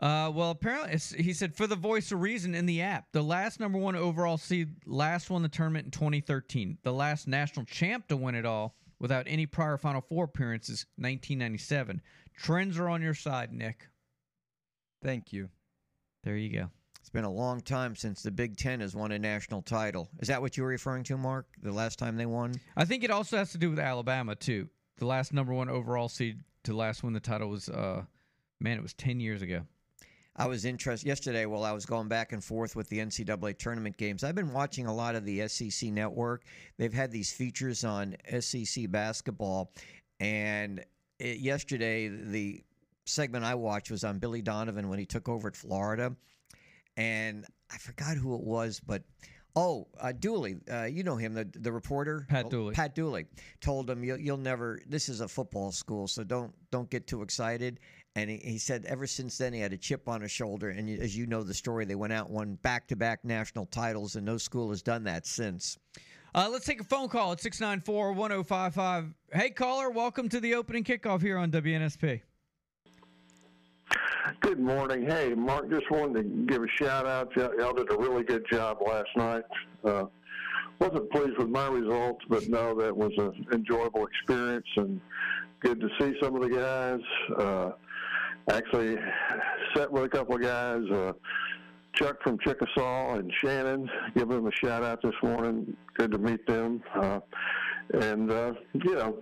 [0.00, 3.60] Uh, well, apparently, he said for the voice of reason in the app, the last
[3.60, 6.78] number one overall seed last won the tournament in 2013.
[6.82, 12.02] The last national champ to win it all without any prior Final Four appearances, 1997.
[12.36, 13.86] Trends are on your side, Nick.
[15.04, 15.50] Thank you.
[16.24, 16.70] There you go.
[16.98, 20.08] It's been a long time since the Big Ten has won a national title.
[20.18, 21.46] Is that what you were referring to, Mark?
[21.62, 22.54] The last time they won?
[22.76, 24.68] I think it also has to do with Alabama too.
[24.98, 28.04] The last number one overall seed to last win the title was, uh,
[28.60, 29.62] man, it was 10 years ago.
[30.34, 33.98] I was interested yesterday while I was going back and forth with the NCAA tournament
[33.98, 34.24] games.
[34.24, 36.44] I've been watching a lot of the SEC network.
[36.78, 39.72] They've had these features on SEC basketball,
[40.20, 40.82] and
[41.18, 42.62] it, yesterday the
[43.04, 46.16] segment I watched was on Billy Donovan when he took over at Florida,
[46.96, 49.02] and I forgot who it was, but.
[49.54, 52.74] Oh, uh, Dooley, uh, you know him, the the reporter, Pat Dooley.
[52.74, 53.26] Pat Dooley
[53.60, 54.80] told him, "You'll, you'll never.
[54.86, 57.78] This is a football school, so don't don't get too excited."
[58.14, 60.70] And he, he said ever since then he had a chip on his shoulder.
[60.70, 64.16] And as you know the story, they went out won back to back national titles,
[64.16, 65.78] and no school has done that since.
[66.34, 69.12] Uh, let's take a phone call at 694 1055.
[69.32, 72.22] Hey, caller, welcome to the opening kickoff here on WNSP.
[74.40, 75.04] Good morning.
[75.04, 77.34] Hey, Mark, just wanted to give a shout out.
[77.36, 79.42] Y'all, did a really good job last night.
[79.84, 80.04] Uh,
[80.78, 85.00] wasn't pleased with my results, but no, that was an enjoyable experience and
[85.60, 87.00] good to see some of the guys.
[87.36, 87.72] Uh,
[88.50, 88.96] actually,
[89.74, 90.82] sat with a couple of guys.
[90.90, 91.12] Uh,
[91.94, 95.76] Chuck from Chickasaw and Shannon, give them a shout out this morning.
[95.94, 96.82] Good to meet them.
[96.94, 97.20] Uh,
[97.94, 99.18] and, uh, you know,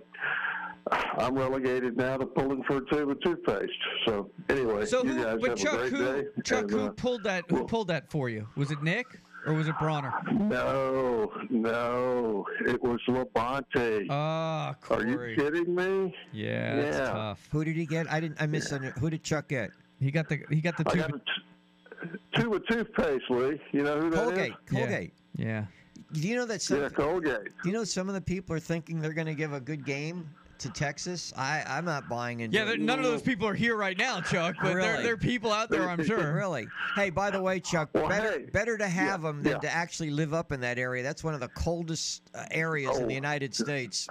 [0.89, 3.71] I'm relegated now to pulling for a tube of toothpaste.
[4.05, 6.27] So anyway, So, you guys but have Chuck, a great who, day.
[6.43, 7.45] Chuck, and, who uh, pulled that?
[7.49, 8.47] Who pulled that for you?
[8.55, 9.05] Was it Nick
[9.45, 10.11] or was it Bronner?
[10.31, 14.07] no, no, it was Labonte.
[14.09, 16.15] Ah, Are you kidding me?
[16.33, 17.05] Yeah, that's Yeah.
[17.11, 17.47] tough.
[17.51, 18.11] Who did he get?
[18.11, 18.41] I didn't.
[18.41, 18.71] I missed.
[18.71, 19.71] Who did Chuck get?
[19.99, 20.99] He got the he got the I two.
[20.99, 23.61] got a t- tube of toothpaste, Lee.
[23.71, 24.25] You know who that is?
[24.29, 24.53] Colgate.
[24.65, 25.13] Colgate.
[25.35, 25.65] Yeah.
[26.13, 26.61] Do you know that?
[26.61, 27.43] Some, Yeah, Colgate.
[27.63, 29.85] Do you know some of the people are thinking they're going to give a good
[29.85, 30.27] game
[30.61, 31.33] to Texas?
[31.37, 32.55] I I'm not buying into.
[32.55, 32.65] Yeah, it.
[32.67, 34.55] there- none of those people are here right now, Chuck.
[34.61, 35.03] But there, Really?
[35.03, 36.33] there are people out there, I'm sure.
[36.33, 36.67] Really?
[36.95, 39.57] Hey, by the way, Chuck, Well, better hey, better to have them than yeah.
[39.59, 41.03] to actually live up in that area.
[41.03, 43.15] That's one of the coldest uh, areas in the Oh.
[43.15, 44.07] United States.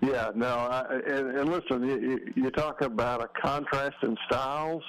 [0.00, 4.82] Yeah, no, I, and, and listen, you, you, you talk about a contrast in styles.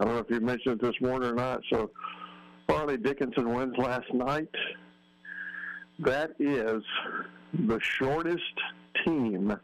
[0.00, 1.60] I don't know if you mentioned it this morning or not.
[1.72, 1.90] So,
[2.68, 4.48] Fairleigh Dickinson wins last night.
[6.00, 6.82] That is
[7.66, 8.42] the shortest
[9.04, 9.56] team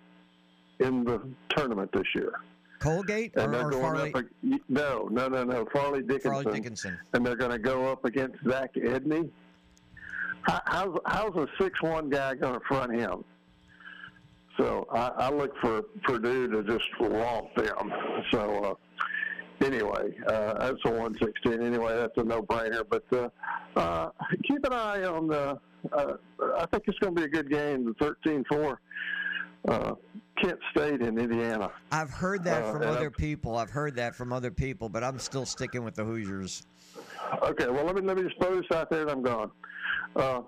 [0.80, 1.20] in the
[1.50, 2.32] tournament this year.
[2.78, 4.18] Colgate And or, they're going Fairleigh?
[4.18, 4.60] up.
[4.68, 5.66] No, no, no, no.
[5.72, 6.42] Fairleigh Dickinson.
[6.42, 6.98] Fairleigh Dickinson.
[7.12, 9.30] And they're going to go up against Zach Edey.
[10.42, 13.24] How's how's a six one guy going to front him?
[14.58, 17.90] So I, I look for Purdue to just romp them.
[18.30, 18.78] So
[19.60, 21.62] uh, anyway, uh, that's a one sixteen.
[21.62, 22.84] Anyway, that's a no brainer.
[22.88, 23.30] But uh,
[23.78, 24.10] uh,
[24.46, 25.58] keep an eye on the.
[25.90, 26.14] Uh,
[26.58, 27.94] I think it's going to be a good game.
[27.98, 28.76] The 13-4
[29.68, 29.94] uh,
[30.42, 31.70] Kent State in Indiana.
[31.92, 33.56] I've heard that Uh, from and other I'm- people.
[33.56, 36.66] I've heard that from other people, but I'm still sticking with the Hoosiers.
[37.42, 39.50] Okay, well let me let me just throw this out there and I'm gone.
[40.16, 40.42] Uh,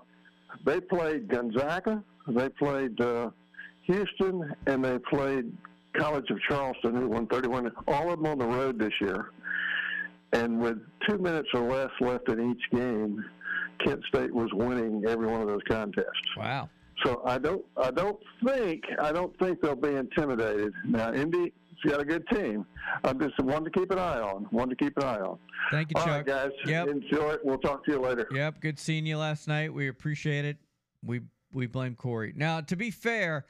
[0.65, 3.29] they played Gonzaga, they played uh,
[3.83, 5.51] Houston, and they played
[5.97, 7.71] College of Charleston, who won 31.
[7.87, 9.31] All of them on the road this year,
[10.33, 10.77] and with
[11.07, 13.23] two minutes or less left in each game,
[13.83, 16.35] Kent State was winning every one of those contests.
[16.37, 16.69] Wow.
[17.03, 20.73] So I don't I don't think I don't think they'll be intimidated.
[20.85, 21.53] Now Indy
[21.83, 22.65] has got a good team.
[23.03, 24.45] I'm just one to keep an eye on.
[24.51, 25.37] One to keep an eye on.
[25.71, 26.15] Thank you, All Chuck.
[26.15, 26.51] right, guys.
[26.65, 26.87] Yep.
[26.87, 27.41] Enjoy it.
[27.43, 28.27] We'll talk to you later.
[28.31, 29.73] Yep, good seeing you last night.
[29.73, 30.57] We appreciate it.
[31.05, 31.21] We
[31.51, 32.33] we blame Corey.
[32.35, 33.45] Now, to be fair,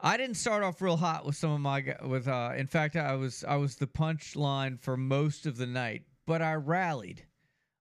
[0.00, 2.28] I didn't start off real hot with some of my with.
[2.28, 6.40] Uh, in fact, I was I was the punchline for most of the night, but
[6.40, 7.24] I rallied.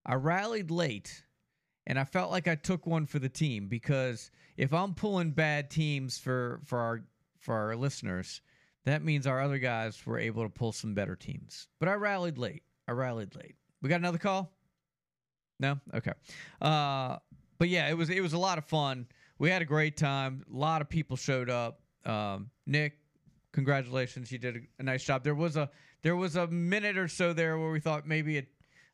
[0.06, 1.24] I rallied late,
[1.88, 5.70] and I felt like I took one for the team because if I'm pulling bad
[5.70, 7.04] teams for for our
[7.40, 8.42] for our listeners,
[8.86, 11.68] that means our other guys were able to pull some better teams.
[11.80, 12.64] But I rallied late.
[12.88, 13.56] I rallied late.
[13.82, 14.52] We got another call.
[15.60, 16.14] No, okay.
[16.62, 17.18] Uh,
[17.58, 19.08] but yeah, it was it was a lot of fun.
[19.38, 20.44] We had a great time.
[20.52, 21.82] A lot of people showed up.
[22.06, 23.00] Um, Nick,
[23.52, 25.24] congratulations, you did a, nice job.
[25.24, 25.70] There was a
[26.04, 28.44] there was a minute or so there where we thought maybe a,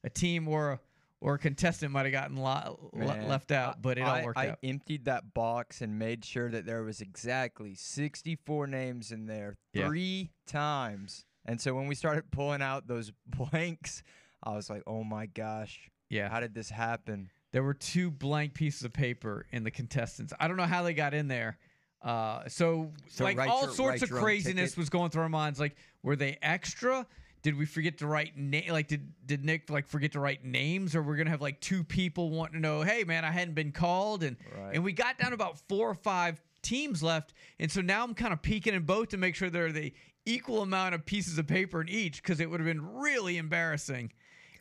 [0.03, 0.80] a team or a,
[1.22, 4.39] or a contestant might have gotten lo- Man, left out, but it all I, worked
[4.39, 4.60] I out.
[4.64, 9.57] I emptied that box and made sure that there was exactly 64 names in there
[9.73, 9.88] Yeah.
[9.88, 11.26] three times.
[11.45, 14.03] And so when we started pulling out those blanks,
[14.43, 16.30] I was like, "Oh my gosh, Yeah.
[16.30, 20.34] how did this happen?" There were two blank pieces of paper in the contestants.
[20.39, 21.57] I don't know how they got in there.
[22.02, 25.60] Uh, so, So like all your- sorts of craziness was going through our minds.
[25.60, 27.06] Like, were they extra?
[27.43, 28.72] Did we forget to write name?
[28.72, 31.84] Like, did did Nick like forget to write names, or we're gonna have like two
[31.84, 32.81] people wanting to know?
[32.84, 34.76] Hey, man, I hadn't been called, and Right.
[34.76, 38.31] and we got down about four or five teams left, and so now I'm kind
[38.34, 39.91] of peeking in both to make sure there are the
[40.26, 44.11] equal amount of pieces of paper in each, because it would have been really embarrassing.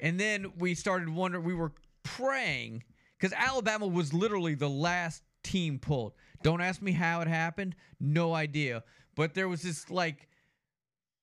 [0.01, 1.45] And then we started wondering.
[1.45, 2.83] We were praying
[3.19, 6.15] because Alabama was literally the last team pulled.
[6.43, 7.77] Don't ask me how it happened.
[8.01, 8.83] No idea.
[9.15, 10.30] But there was this like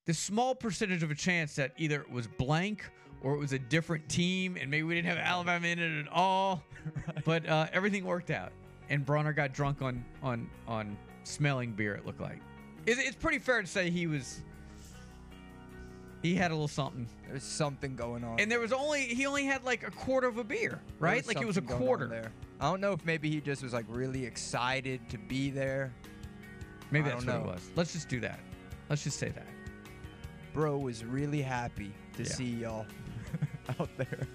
[0.08, 2.84] this small percentage of a chance that either it was blank
[3.22, 6.12] or it was a different team, and maybe we didn't have Alabama in it at
[6.12, 6.64] all.
[7.26, 8.54] But uh, everything worked out,
[8.90, 11.94] and Bronner got drunk on on on smelling beer.
[11.96, 12.40] It looked like.
[12.86, 14.42] It's, it's pretty fair to say he was.
[16.24, 18.40] He had a little something, There's something going on.
[18.40, 21.26] and there was only he only had like a quarter of a beer, right?
[21.28, 22.08] like it was a something going on quarter.
[22.08, 22.32] there.
[22.62, 25.92] I don't know if maybe he just was like really excited to be there.
[26.92, 27.52] Maybe I that's don't what know.
[27.52, 27.70] it was.
[27.76, 28.40] Let's just do that.
[28.90, 29.46] Let's just say that.
[30.58, 32.30] Bro was really happy to Yeah.
[32.30, 32.88] see y'all
[33.80, 34.28] out there.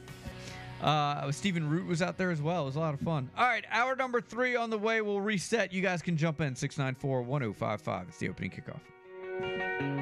[0.80, 2.62] Uh, Stephen Root was out there as well.
[2.62, 3.28] It was a lot of fun.
[3.36, 5.00] All right, hour number three on the way.
[5.00, 5.72] We'll reset.
[5.72, 8.06] You guys can jump in 694 1055.
[8.08, 10.01] It's the opening kickoff.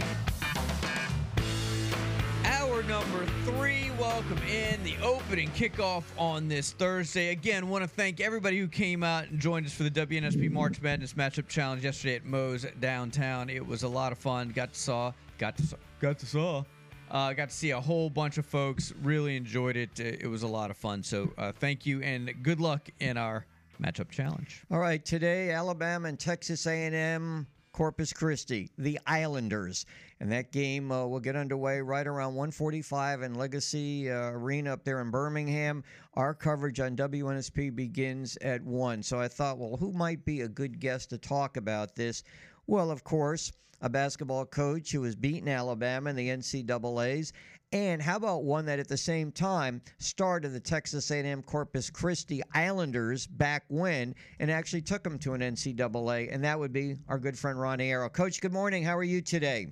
[2.71, 3.91] Hour number three.
[3.99, 7.31] Welcome in the opening kickoff on this Thursday.
[7.31, 10.81] Again, want to thank everybody who came out and joined us for the WNSP March
[10.81, 13.49] Madness Matchup Challenge yesterday at Moe's downtown.
[13.49, 14.49] It was a lot of fun.
[14.49, 16.63] Got to saw, got to saw, got to saw.
[17.09, 18.93] Uh, got to see a whole bunch of folks.
[19.03, 19.99] Really enjoyed it.
[19.99, 21.03] It it was a lot of fun.
[21.03, 23.45] So uh, thank you and good luck in our
[23.83, 24.63] matchup challenge.
[24.71, 29.85] All right, today Alabama and Texas A&M, Corpus Christi, the Islanders,
[30.19, 34.83] and that game uh, will get underway right around 1:45 in Legacy uh, Arena up
[34.83, 35.83] there in Birmingham.
[36.15, 39.03] Our coverage on WNSP begins at one.
[39.03, 42.23] So I thought, well, who might be a good guest to talk about this?
[42.67, 47.33] Well, of course, a basketball coach who has beaten Alabama in the NCAA's.
[47.73, 52.41] And how about one that at the same time started the Texas A&M Corpus Christi
[52.53, 57.17] Islanders back when and actually took them to an NCAA, and that would be our
[57.17, 58.09] good friend Ronnie Arrow.
[58.09, 58.83] Coach, good morning.
[58.83, 59.67] How are you today?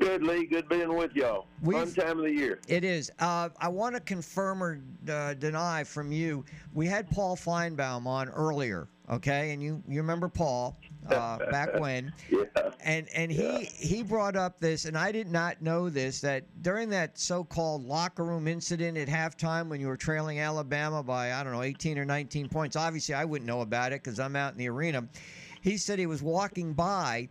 [0.00, 0.44] Good, Lee.
[0.44, 1.46] Good being with y'all.
[1.64, 2.58] Fun We've- time of the year.
[2.66, 3.12] It is.
[3.20, 6.44] Uh, I want to confirm or uh, deny from you.
[6.74, 9.52] We had Paul Finebaum on earlier, okay?
[9.52, 10.76] And you, you remember Paul.
[11.10, 12.12] Uh, back when.
[12.30, 12.44] Yeah.
[12.80, 16.88] And and he he brought up this, and I did not know this that during
[16.90, 21.52] that so-called locker room incident at halftime when you were trailing Alabama by I don't
[21.52, 22.76] know 18 or 19 points.
[22.76, 25.06] Obviously, I wouldn't know about it because I'm out in the arena.
[25.60, 27.28] He said he was walking by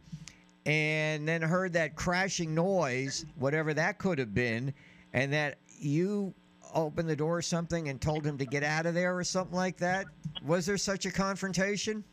[0.66, 4.74] and then heard that crashing noise, whatever that could have been,
[5.14, 6.34] and that you
[6.74, 9.56] opened the door or something and told him to get out of there or something
[9.56, 10.06] like that.
[10.46, 12.04] Was there such a confrontation?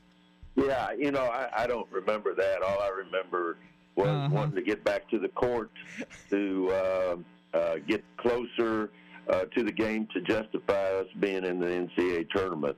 [0.54, 2.62] Yeah, you know, I, I don't remember that.
[2.62, 3.56] All I remember
[3.96, 4.28] was Uh-huh.
[4.32, 5.70] wanting to get back to the court
[6.30, 7.16] to uh,
[7.56, 8.90] uh, get closer
[9.28, 12.76] uh, to the game to justify us being in the NCAA tournament.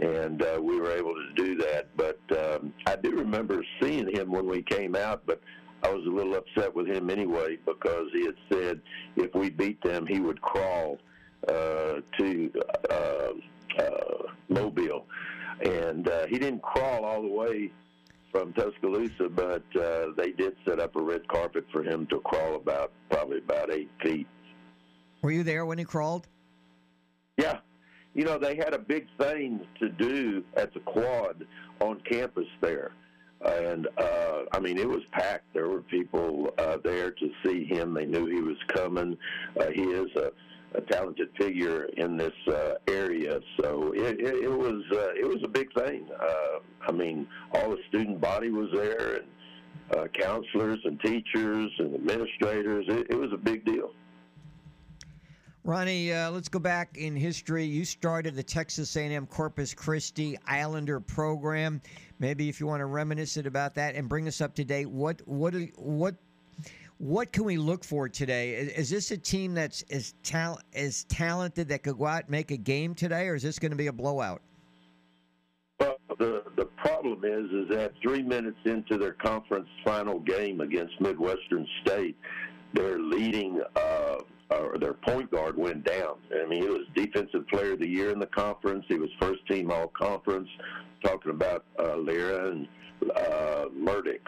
[0.00, 1.88] And uh, we were able to do that.
[1.96, 5.40] But um, I do remember seeing him when we came out, but
[5.82, 8.80] I was a little upset with him anyway because he had said
[9.16, 10.98] if we beat them, he would crawl
[11.48, 12.52] uh, to
[12.90, 13.28] uh,
[13.78, 15.06] uh, Mobile.
[15.60, 17.72] And uh, he didn't crawl all the way
[18.30, 22.56] from Tuscaloosa, but uh, they did set up a red carpet for him to crawl
[22.56, 24.26] about probably about eight feet.
[25.22, 26.28] Were you there when he crawled?
[27.38, 27.60] Yeah.
[28.14, 31.46] You know, they had a big thing to do at the quad
[31.80, 32.92] on campus there.
[33.44, 35.52] And, uh, I mean, it was packed.
[35.52, 37.92] There were people uh, there to see him.
[37.92, 39.18] They knew he was coming.
[39.60, 40.32] Uh, he is a,
[40.76, 43.40] a talented figure in this uh, area.
[43.60, 46.06] So it, it, it was uh, it was a big thing.
[46.20, 49.26] Uh, I mean, all the student body was there, and
[49.96, 52.84] uh, counselors and teachers and administrators.
[52.88, 53.90] It, it was a big deal.
[55.64, 57.64] Ronnie, uh, let's go back in history.
[57.64, 61.82] You started the Texas A&M Corpus Christi Islander program.
[62.20, 64.88] Maybe if you want to reminisce it about that and bring us up to date,
[64.88, 66.14] what what what
[66.98, 68.54] what can we look for today?
[68.54, 72.30] Is, is this a team that's as tal- as talented that could go out and
[72.30, 74.40] make a game today, or is this going to be a blowout?
[75.78, 80.98] Well, the the problem is, is that three minutes into their conference final game against
[81.00, 82.16] Midwestern State,
[82.72, 84.16] their leading uh,
[84.50, 86.16] or their point guard went down.
[86.32, 88.84] I mean, he was defensive player of the year in the conference.
[88.88, 90.48] He was first team all conference.
[91.04, 92.66] Talking about uh, Lyra and
[93.14, 94.20] uh, Murdix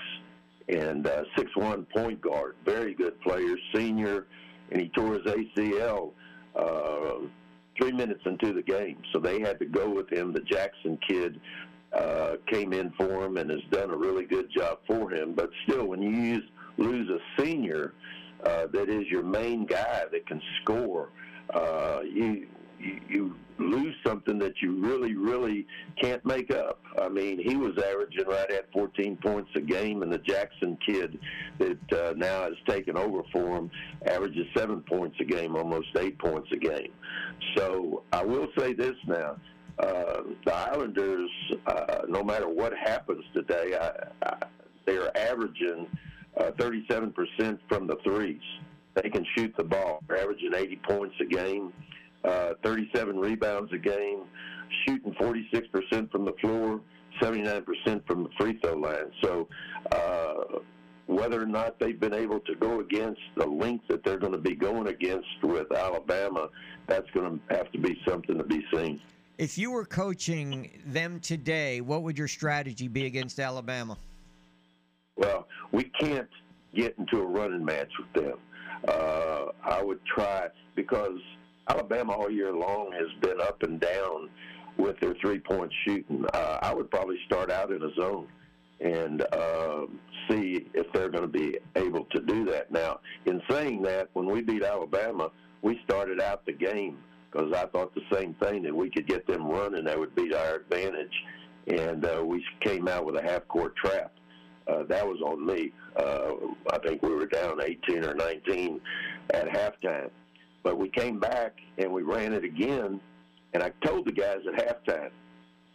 [0.69, 4.27] and uh, six one point guard, very good player, senior,
[4.71, 6.13] and he tore his ACL.
[6.55, 7.27] Uh,
[7.81, 10.33] three minutes into the game, so they had to go with him.
[10.33, 11.41] The Jackson kid
[11.93, 15.33] uh, came in for him and has done a really good job for him.
[15.33, 16.45] But still, when you use,
[16.77, 17.95] lose a senior
[18.45, 21.11] uh, that is your main guy that can score,
[21.55, 22.47] uh, you,
[23.09, 25.67] you lose something that you really really
[26.01, 26.81] can't make up.
[27.01, 31.19] I mean, he was averaging right at 14 points a game, and the Jackson kid
[31.59, 33.71] that uh, now has taken over for him
[34.07, 36.93] averages seven points a game, almost eight points a game.
[37.57, 39.37] So I will say this now.
[39.79, 41.31] Uh, the Islanders,
[41.67, 44.47] uh, no matter what happens today, I, I,
[44.87, 45.87] they're averaging
[46.37, 48.41] uh, 37% from the threes.
[48.95, 50.03] They can shoot the ball.
[50.09, 54.25] They're averaging 80 points a game, uh, 37 rebounds a game,
[54.87, 56.81] shooting 46% from the floor,
[57.21, 57.65] 79%
[58.07, 59.11] from the free throw line.
[59.23, 59.49] So
[59.93, 60.59] uh,
[61.07, 64.39] whether or not they've been able to go against the length that they're going to
[64.39, 66.49] be going against with Alabama,
[66.87, 69.01] that's going to have to be something to be seen.
[69.39, 73.97] If you were coaching them today, what would your strategy be against Alabama?
[75.17, 76.29] Well, we can't
[76.75, 78.39] get into a running match with them.
[78.87, 81.19] Uh, I would try because
[81.69, 84.31] Alabama all year long has been up and down
[84.77, 86.25] with their three-point shooting.
[86.33, 88.29] Uh, I would probably start out in a zone
[88.81, 89.87] and uh,
[90.31, 92.71] see if they're going to be able to do that.
[92.71, 95.31] Now, in saying that, when we beat Alabama,
[95.63, 96.99] we started out the game
[97.31, 100.29] because I thought the same thing that we could get them running, that would be
[100.29, 101.13] to our advantage,
[101.67, 104.13] and uh, we came out with a half-court trap.
[104.67, 105.73] Uh, that was on me.
[105.97, 106.33] Uh,
[106.71, 108.81] I think we were down 18 or 19
[109.35, 110.11] at halftime.
[110.63, 113.01] But we came back and we ran it again.
[113.55, 115.11] And I told the guys at halftime,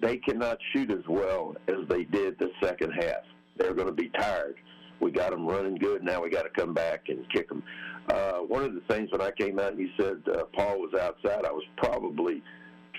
[0.02, 3.24] they cannot shoot as well as they did the second half.
[3.58, 4.56] They're going to be tired.
[5.00, 6.04] We got them running good.
[6.04, 7.64] Now we got to come back and kick them.
[8.10, 10.94] Uh, one of the things when I came out and you said uh, Paul was
[10.94, 12.42] outside, I was probably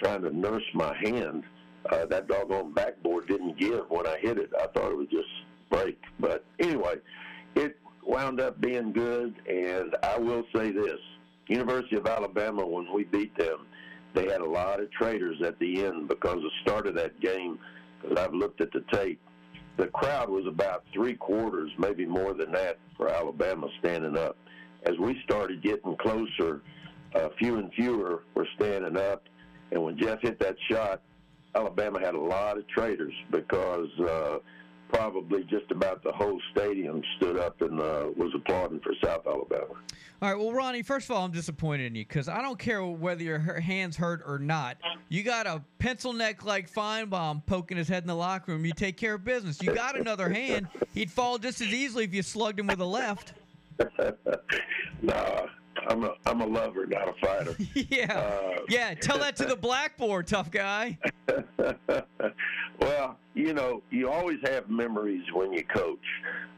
[0.03, 1.45] trying to nurse my hand.
[1.91, 4.51] Uh, that doggone backboard didn't give when I hit it.
[4.59, 5.29] I thought it would just
[5.71, 5.99] break.
[6.19, 6.97] But anyway,
[7.55, 9.35] it wound up being good.
[9.49, 11.01] And I will say this
[11.49, 13.67] University of Alabama, when we beat them,
[14.15, 17.59] they had a lot of traitors at the end because the start of that game,
[18.01, 19.21] because I've looked at the tape,
[19.77, 24.37] the crowd was about three quarters, maybe more than that, for Alabama standing up.
[24.85, 26.63] As we started getting closer,
[27.15, 29.25] uh, few and fewer were standing up.
[29.73, 31.03] And when Jeff hit that shot,
[31.55, 34.39] Alabama had a lot of traitors because uh,
[34.89, 39.75] probably just about the whole stadium stood up and uh, was applauding for South Alabama.
[40.23, 42.85] All right, well, Ronnie, first of all, I'm disappointed in you because I don't care
[42.85, 44.79] whether your hands hurt or not.
[45.09, 48.65] You got a pencil neck like Finebaum poking his head in the locker room.
[48.65, 49.63] You take care of business.
[49.63, 50.69] You got another hand.
[50.95, 53.35] He'd fall just as easily if you slugged him with a left.
[55.03, 55.47] nah,
[55.89, 57.57] I'm a I'm a lover, not a fighter.
[57.75, 58.95] yeah, Uh, yeah.
[58.95, 60.99] Tell that to the blackboard, tough guy.
[62.81, 65.99] well, you know, you always have memories when you coach.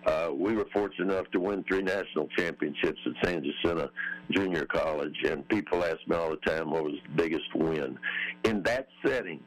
[0.06, 3.90] Uh, we were fortunate enough to win three national championships at San Jacinto
[4.30, 7.98] Junior College, and people ask me all the time what was the biggest win.
[8.44, 9.40] In that setting,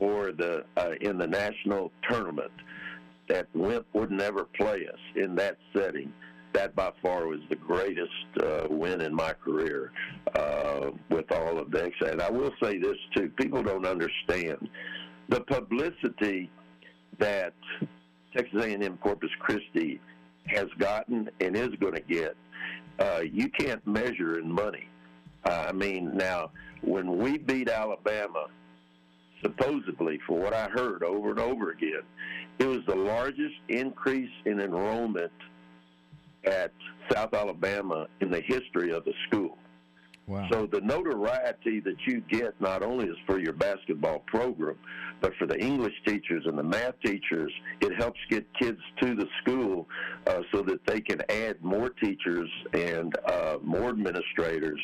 [0.00, 2.50] or the uh, in the national tournament,
[3.28, 6.12] that Wimp would never play us in that setting.
[6.52, 8.10] That by far was the greatest
[8.42, 9.92] uh, win in my career
[10.34, 14.68] uh, with all of the And I will say this too: people don't understand
[15.28, 16.50] the publicity
[17.18, 17.54] that
[18.34, 20.00] Texas A&M Corpus Christi
[20.46, 22.36] has gotten and is going to get.
[22.98, 24.88] Uh, you can't measure in money.
[25.44, 26.50] I mean, now
[26.82, 28.46] when we beat Alabama,
[29.42, 32.02] supposedly, for what I heard over and over again,
[32.58, 35.32] it was the largest increase in enrollment
[36.48, 36.72] at
[37.12, 39.56] South Alabama in the history of the school.
[40.26, 40.46] Wow.
[40.52, 44.76] So the notoriety that you get not only is for your basketball program,
[45.22, 47.50] but for the English teachers and the math teachers,
[47.80, 49.88] it helps get kids to the school
[50.26, 54.80] uh, so that they can add more teachers and uh, more administrators.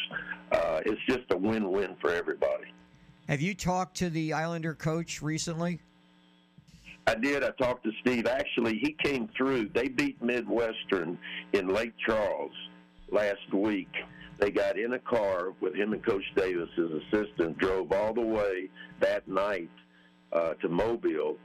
[0.51, 2.73] Uh, it's just a win-win for everybody.
[3.28, 5.81] Have you talked to the Islander coach recently?
[7.06, 7.44] I did.
[7.44, 8.26] I talked to Steve.
[8.26, 9.68] Actually, he came through.
[9.74, 11.18] They beat Midwestern
[11.52, 12.52] in Lake Charles
[13.10, 13.90] last week.
[14.39, 18.20] They got in a car with him and Coach Davis, his assistant, drove all the
[18.20, 18.68] way
[19.01, 19.70] that night
[20.32, 21.36] uh, to Mobile,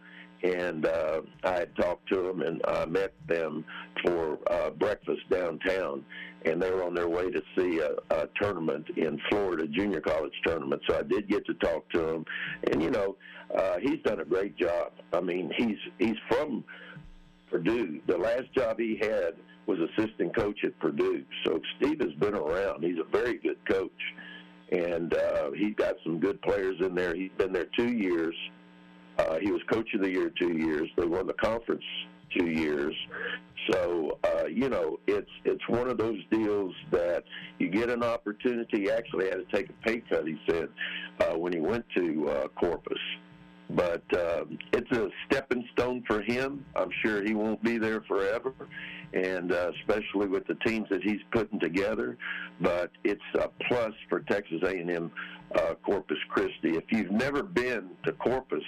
[0.42, 3.66] and uh, I had talked to them and I met them
[4.04, 6.04] for uh, breakfast downtown,
[6.46, 10.34] and they were on their way to see a, a tournament in Florida, junior college
[10.46, 10.82] tournament.
[10.90, 12.26] So I did get to talk to him,
[12.72, 13.18] and you know,
[13.56, 14.92] uh, he's done a great job.
[15.14, 16.64] I mean, he's he's from
[17.50, 18.00] Purdue.
[18.08, 19.36] The last job he had
[19.66, 21.24] was assistant coach at Purdue.
[21.46, 22.84] So Steve has been around.
[22.84, 23.92] He's a very good coach,
[24.72, 27.16] and uh, he's got some good players in there.
[27.16, 28.36] He's been there two years.
[29.18, 30.90] Uh, he was coach of the year two years.
[30.96, 31.84] They won the conference
[32.38, 32.96] two years.
[33.72, 37.24] So uh, you know, it's it's one of those deals that
[37.58, 38.82] you get an opportunity.
[38.82, 40.28] He actually had to take a pay cut.
[40.28, 40.70] He said
[41.20, 43.00] uh, when he went to uh, Corpus
[43.70, 46.66] but um, it's a stepping stone for him.
[46.76, 48.54] I'm sure he won't be there forever,
[49.14, 52.18] and uh, especially with the teams that he's putting together.
[52.60, 55.12] But it's a plus for Texas A&M
[55.56, 56.78] uh, Corpus Christi.
[56.78, 58.64] If you've never been to Corpus,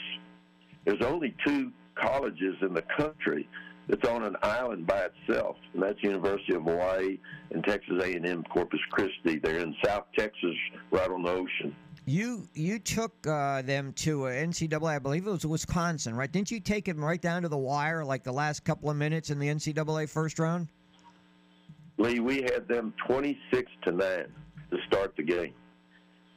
[0.86, 3.48] there's only two colleges in the country
[3.88, 7.18] that's on an island by itself, and that's University of Hawaii
[7.52, 9.40] and Texas A&M Corpus Christi.
[9.40, 10.56] They're in South Texas,
[10.92, 11.76] right on the ocean.
[12.12, 16.30] You you took uh, them to NCAA, I believe it was Wisconsin, right?
[16.30, 19.30] Didn't you take them right down to the wire, like the last couple of minutes
[19.30, 20.68] in the NCAA first round?
[21.98, 24.26] Lee, we had them 26 to 9
[24.72, 25.54] to start the game.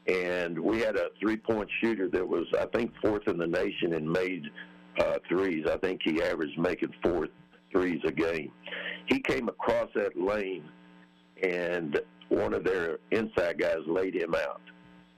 [0.07, 3.95] And we had a three point shooter that was, I think, fourth in the nation
[3.95, 4.45] and made
[5.01, 5.67] uh, threes.
[5.69, 7.27] I think he averaged making four
[7.73, 8.53] threes a game.
[9.07, 10.69] He came across that lane,
[11.43, 14.61] and one of their inside guys laid him out.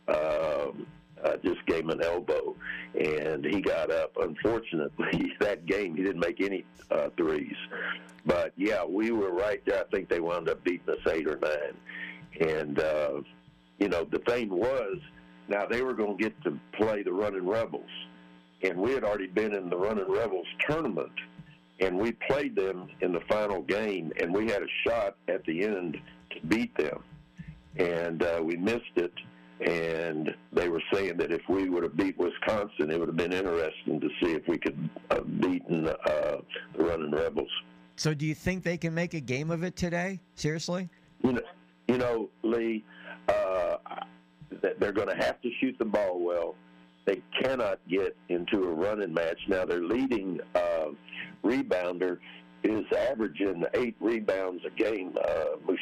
[0.09, 0.87] Um,
[1.25, 2.55] uh, just gave him an elbow,
[2.95, 4.17] and he got up.
[4.21, 7.57] Unfortunately, that game he didn't make any uh, threes.
[8.25, 9.81] But yeah, we were right there.
[9.81, 12.49] I think they wound up beating us eight or nine.
[12.49, 13.21] And uh,
[13.79, 14.99] you know, the thing was,
[15.49, 17.91] now they were going to get to play the Running Rebels,
[18.63, 21.13] and we had already been in the Running Rebels tournament,
[21.81, 25.65] and we played them in the final game, and we had a shot at the
[25.65, 25.99] end
[26.31, 27.03] to beat them,
[27.77, 29.13] and uh, we missed it
[29.61, 33.33] and they were saying that if we would have beat Wisconsin, it would have been
[33.33, 36.37] interesting to see if we could have beaten uh,
[36.77, 37.51] the running Rebels.
[37.97, 40.21] So, do you think they can make a game of it today?
[40.35, 40.91] Seriously?
[41.23, 41.43] You know,
[41.89, 42.85] you know, Lee,
[43.29, 43.77] uh,
[44.79, 46.55] they're going to have to shoot the ball well.
[47.07, 49.65] They cannot get into a running match now.
[49.65, 50.89] Their leading uh,
[51.43, 52.19] rebounder
[52.65, 55.17] is averaging eight rebounds a game.
[55.17, 55.73] Uh,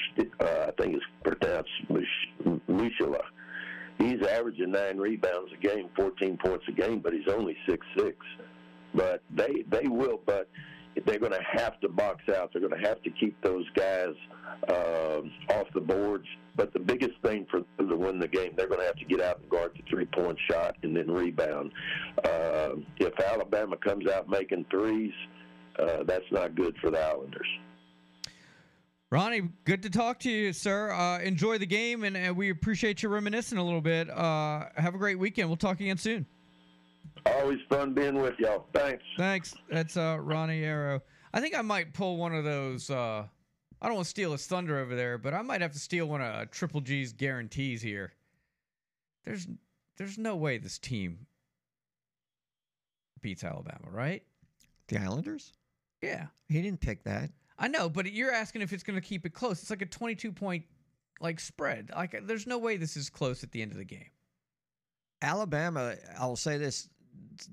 [0.40, 3.22] uh, I think it's pronounced Mush, Mushila
[3.98, 8.16] he's averaging nine rebounds a game, 14 points a game, but he's only six six.
[8.94, 10.20] But they they will.
[10.24, 10.48] But
[11.06, 12.52] they're going to have to box out.
[12.52, 14.14] They're going to have to keep those guys
[14.68, 16.26] uh, off the boards.
[16.56, 19.20] But the biggest thing for to win the game, they're going to have to get
[19.20, 21.72] out and guard the three-point shot and then rebound.
[22.24, 25.12] Uh, if Alabama comes out making threes,
[25.78, 27.48] uh, that's not good for the Islanders.
[29.10, 30.90] Ronnie, good to talk to you, sir.
[30.90, 34.10] Uh, enjoy the game, and, and we appreciate you reminiscing a little bit.
[34.10, 35.48] Uh, have a great weekend.
[35.48, 36.26] We'll talk again soon.
[37.26, 38.66] Always fun being with y'all.
[38.72, 39.04] Thanks.
[39.16, 39.54] Thanks.
[39.70, 41.00] That's uh, Ronnie Arrow.
[41.32, 42.90] I think I might pull one of those.
[42.90, 43.24] Uh,
[43.80, 46.06] I don't want to steal his thunder over there, but I might have to steal
[46.06, 48.12] one of Triple G's guarantees here.
[49.24, 49.46] There's,
[49.96, 51.26] there's no way this team
[53.20, 54.22] beats Alabama, right?
[54.88, 55.52] The Islanders?
[56.02, 56.26] Yeah.
[56.48, 57.30] He didn't pick that.
[57.58, 59.60] I know, but you're asking if it's going to keep it close.
[59.62, 60.64] It's like a 22 point
[61.20, 61.90] like spread.
[61.94, 64.10] Like there's no way this is close at the end of the game.
[65.22, 66.88] Alabama, I'll say this: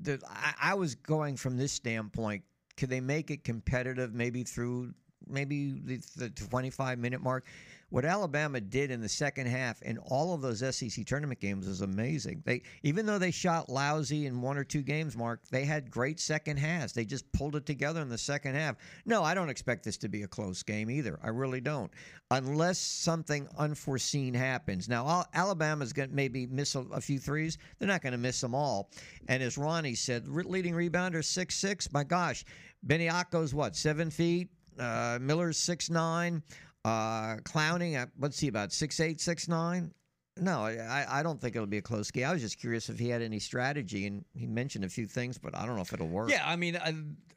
[0.02, 2.44] the, I, I was going from this standpoint.
[2.78, 4.14] Could they make it competitive?
[4.14, 4.94] Maybe through
[5.28, 7.46] maybe the, the 25 minute mark.
[7.92, 11.82] What Alabama did in the second half in all of those SEC tournament games was
[11.82, 12.42] amazing.
[12.46, 16.18] They even though they shot lousy in one or two games, Mark, they had great
[16.18, 16.94] second halves.
[16.94, 18.78] They just pulled it together in the second half.
[19.06, 21.20] No, I don't expect this to be a close game either.
[21.22, 21.92] I really don't,
[22.32, 24.88] unless something unforeseen happens.
[24.88, 27.58] Now Alabama's going to maybe miss a, a few threes.
[27.78, 28.90] They're not going to miss them all.
[29.28, 31.92] And as Ronnie said, leading rebounder six six.
[31.92, 32.46] My gosh,
[32.88, 34.48] Bediako's what seven feet.
[34.80, 36.42] Uh, Miller's six nine.
[36.84, 39.94] Uh, Clowney at let's see about six eight six nine.
[40.38, 42.26] No, I, I don't think it'll be a close game.
[42.26, 45.38] I was just curious if he had any strategy, and he mentioned a few things,
[45.38, 46.32] but I don't know if it'll work.
[46.32, 46.92] Yeah, I mean, uh,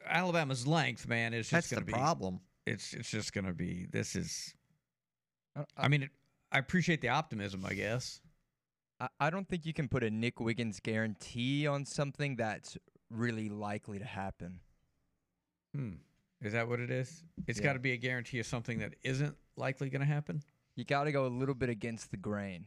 [0.07, 2.39] Alabama's length, man, is just going to be problem.
[2.65, 3.85] It's it's just going to be.
[3.91, 4.53] This is.
[5.77, 6.09] I mean, it,
[6.51, 7.65] I appreciate the optimism.
[7.65, 8.21] I guess.
[8.99, 12.77] I, I don't think you can put a Nick Wiggins guarantee on something that's
[13.11, 14.61] really likely to happen.
[15.75, 15.95] Hmm.
[16.45, 17.23] Is that what it is?
[17.47, 17.65] It's Yeah.
[17.65, 20.41] got to be a guarantee of something that isn't likely going to happen.
[20.75, 22.65] You got to go a little bit against the grain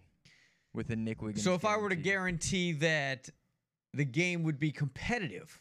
[0.72, 1.44] with a Nick Wiggins.
[1.44, 3.28] So if I were to guarantee that
[3.94, 5.60] the game would be competitive,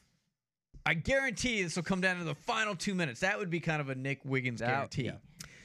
[0.85, 3.19] I guarantee this will come down to the final two minutes.
[3.19, 5.05] That would be kind of a Nick Wiggins That- guarantee.
[5.05, 5.17] yeah.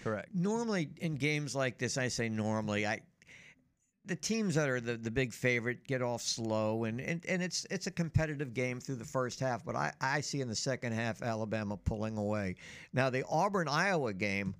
[0.02, 0.34] correct.
[0.34, 3.00] Normally in games like this, I say normally, I
[4.04, 7.64] the teams that are the, the big favorite get off slow and, and, and it's
[7.70, 10.92] it's a competitive game through the first half, but I, I see in the second
[10.92, 12.56] half Alabama pulling away.
[12.92, 14.54] Now the Auburn Iowa game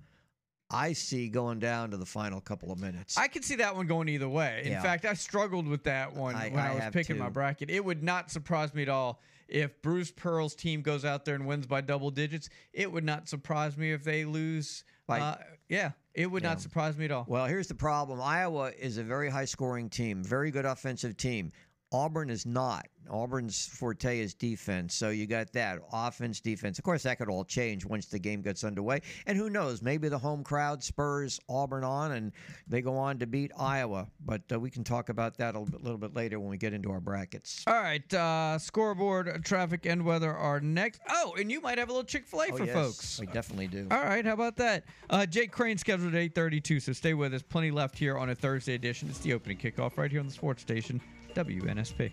[0.71, 3.15] I see going down to the final couple of minutes.
[3.17, 4.61] I could see that one going either way.
[4.65, 4.81] In Yeah.
[4.81, 7.69] fact, I struggled with that one I- when I, I was picking my bracket.
[7.69, 11.45] It would not surprise me at all if Bruce Pearl's team goes out there and
[11.45, 12.49] wins by double digits.
[12.71, 14.83] It would not surprise me if they lose.
[15.05, 15.35] By- uh,
[15.69, 16.49] yeah, it would Yeah.
[16.49, 17.25] not surprise me at all.
[17.27, 18.21] Well, here's the problem.
[18.21, 21.51] Iowa is a very high scoring team, very good offensive team.
[21.93, 22.87] Auburn is not.
[23.09, 24.95] Auburn's forte is defense.
[24.95, 26.79] So you got that offense, defense.
[26.79, 29.01] Of course, that could all change once the game gets underway.
[29.27, 29.81] And who knows?
[29.81, 32.31] Maybe the home crowd spurs Auburn on and
[32.67, 34.07] they go on to beat Iowa.
[34.25, 36.57] But uh, we can talk about that a little bit, little bit later when we
[36.57, 37.63] get into our brackets.
[37.67, 41.01] All right, uh, scoreboard, traffic, and weather are next.
[41.09, 43.19] Oh, and you might have a little Chick Fil A Oh, for yes, folks.
[43.19, 43.87] We definitely do.
[43.91, 44.85] All right, how about that?
[45.09, 47.43] Uh, Jake Crain scheduled at 8:32, so stay with us.
[47.43, 49.09] Plenty left here on a Thursday edition.
[49.09, 51.01] It's the opening kickoff right here on the sports station,
[51.33, 52.11] WNSP.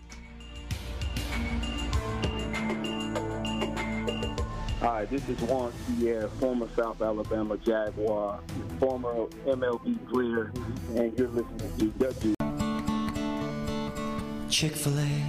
[4.79, 8.39] Hi, this is Juan Pierre, former South Alabama Jaguar,
[8.79, 10.51] former MLB player,
[10.95, 12.35] and you're listening to W.
[14.49, 15.21] Chick fil A.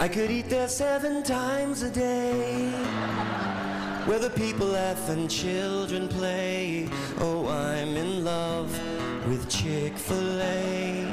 [0.00, 2.70] I could eat there seven times a day.
[4.06, 6.88] Where the people laugh and children play.
[7.20, 8.70] Oh, I'm in love
[9.28, 11.07] with Chick fil A.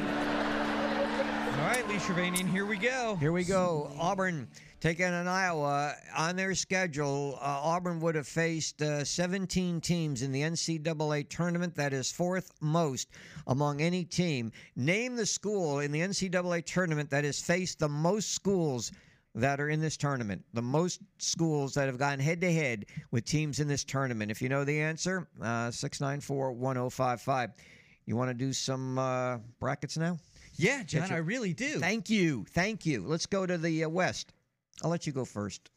[1.66, 3.18] All right, Lee Shirvanian, here we go.
[3.20, 3.92] Here we go.
[4.00, 4.48] Auburn
[4.80, 7.40] taking on Iowa on their schedule.
[7.42, 11.74] Uh, Auburn would have faced uh, 17 teams in the NCAA tournament.
[11.74, 13.08] That is fourth most
[13.48, 14.52] among any team.
[14.76, 18.92] Name the school in the NCAA tournament that has faced the most schools
[19.34, 20.46] that are in this tournament.
[20.54, 24.30] The most schools that have gone head to head with teams in this tournament.
[24.30, 27.50] If you know the answer, uh, 694 1055.
[28.06, 30.20] You want to do some uh, brackets now?
[30.58, 31.80] Yeah, John, I really do.
[31.80, 32.46] Thank you.
[32.50, 33.04] Thank you.
[33.06, 34.34] Let's go to the uh, West.
[34.84, 35.70] I'll let you go first.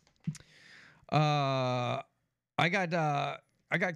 [1.10, 2.02] Uh,
[2.58, 3.36] I got uh,
[3.70, 3.94] I got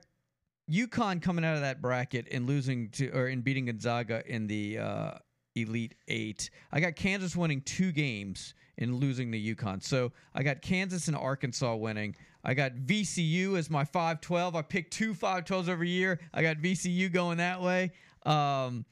[0.70, 4.78] UConn coming out of that bracket and losing to or in beating Gonzaga in the
[4.78, 5.10] uh,
[5.54, 6.50] Elite Eight.
[6.72, 9.82] I got Kansas winning two games and losing the UConn.
[9.82, 12.16] So I got Kansas and Arkansas winning.
[12.44, 14.56] I got VCU as my 512.
[14.56, 16.18] I picked two 512s every year.
[16.32, 17.92] I got VCU going that way.
[18.24, 18.84] Um,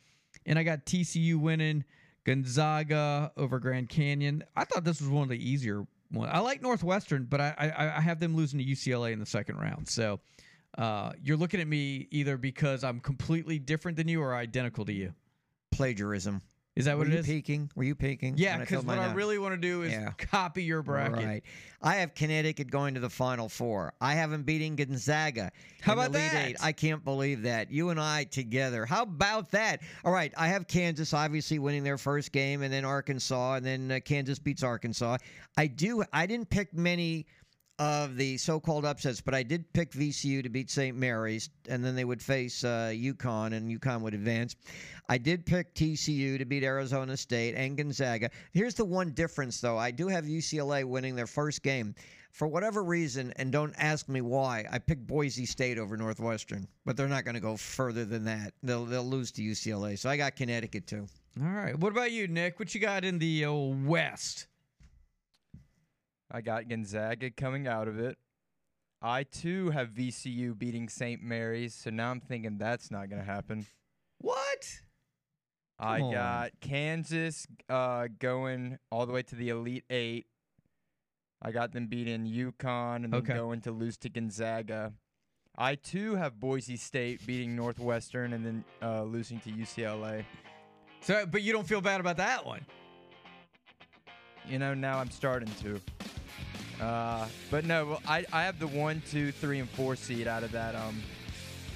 [0.51, 1.85] and I got TCU winning
[2.25, 4.43] Gonzaga over Grand Canyon.
[4.57, 6.31] I thought this was one of the easier ones.
[6.35, 9.59] I like Northwestern, but I I, I have them losing to UCLA in the second
[9.59, 9.89] round.
[9.89, 10.19] So
[10.77, 14.93] uh, you're looking at me either because I'm completely different than you or identical to
[14.93, 15.15] you.
[15.71, 16.43] Plagiarism.
[16.81, 17.27] Is that Were what it you is?
[17.27, 17.71] peeking?
[17.77, 18.35] Were you peeking?
[18.37, 20.11] Yeah, because what I really want to do is Yeah.
[20.19, 21.25] copy your bracket.
[21.25, 21.43] Right.
[21.83, 23.95] I have Connecticut going to the Final Four.
[24.01, 25.51] I haven't beating Gonzaga.
[25.81, 26.49] How about that?
[26.49, 26.57] Eight.
[26.63, 27.71] I can't believe that.
[27.71, 28.85] You and I together.
[28.85, 29.81] How about that?
[30.05, 30.33] All right.
[30.37, 34.39] I have Kansas obviously winning their first game, and then Arkansas, and then uh, Kansas
[34.39, 35.17] beats Arkansas.
[35.57, 36.05] I do.
[36.13, 37.27] I didn't pick many
[37.81, 40.95] of the so-called upsets, but I did pick VCU to beat St.
[40.95, 44.55] Mary's, and then they would face uh, UConn, and UConn would advance.
[45.09, 48.29] I did pick TCU to beat Arizona State and Gonzaga.
[48.53, 49.79] Here's the one difference, though.
[49.79, 51.95] I do have UCLA winning their first game.
[52.33, 56.97] For whatever reason, and don't ask me why, I picked Boise State over Northwestern, but
[56.97, 58.53] they're not going to go further than that.
[58.63, 59.99] They'll they'll lose to UCLA.
[59.99, 61.09] So I got Connecticut too.
[61.43, 61.77] All right.
[61.77, 62.61] What about you, Nick?
[62.61, 64.47] What you got in the uh, West?
[66.31, 68.17] I got Gonzaga coming out of it.
[69.03, 71.23] I too have VCU beating St.
[71.23, 73.67] Mary's, so now I'm thinking that's not going to happen.
[74.19, 74.83] What?
[75.79, 76.13] I on.
[76.13, 80.27] got Kansas uh, going all the way to the Elite Eight.
[81.43, 83.35] I got them beating UConn and then Okay.
[83.35, 84.93] going to lose to Gonzaga.
[85.57, 90.25] I too have Boise State beating Northwestern and then uh, losing to UCLA.
[91.01, 92.65] So, but you don't feel bad about that one.
[94.49, 95.81] You know, now I'm starting to.
[96.85, 100.43] Uh, but no, well, I, I have the one, two, three, and four seed out
[100.43, 101.01] of that um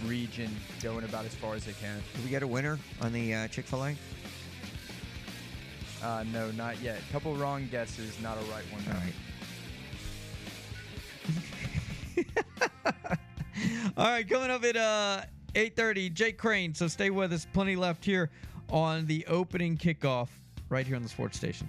[0.07, 0.51] region
[0.83, 2.03] going about as far as I can.
[2.15, 3.95] Did we get a winner on the uh, Chick Fil A?
[6.03, 7.01] Uh, no, not yet.
[7.13, 8.83] Couple wrong guesses, not a right one.
[8.89, 9.15] All right.
[13.97, 15.23] All right, coming up at uh,
[15.55, 16.75] 8.30, Jake Crain.
[16.75, 17.47] So stay with us.
[17.53, 18.31] Plenty left here
[18.69, 20.29] on the opening kickoff
[20.69, 21.69] right here on the sports station.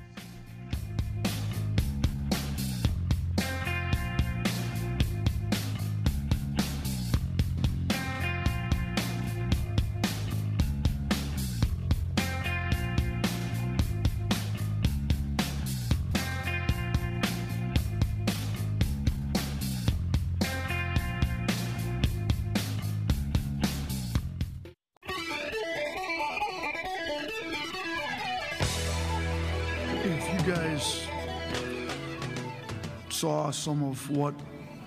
[34.09, 34.33] What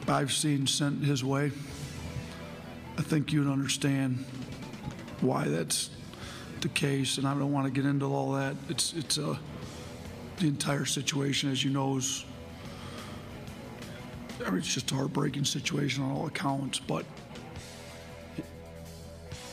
[0.07, 1.53] I've seen sent his way,
[2.97, 4.25] I think you'd understand
[5.21, 5.91] why that's
[6.61, 7.19] the case.
[7.19, 8.57] And I don't want to get into all that.
[8.69, 9.37] It's it's uh,
[10.39, 12.25] the entire situation, as you know, is
[14.47, 16.79] I mean, it's just a heartbreaking situation on all accounts.
[16.79, 17.05] But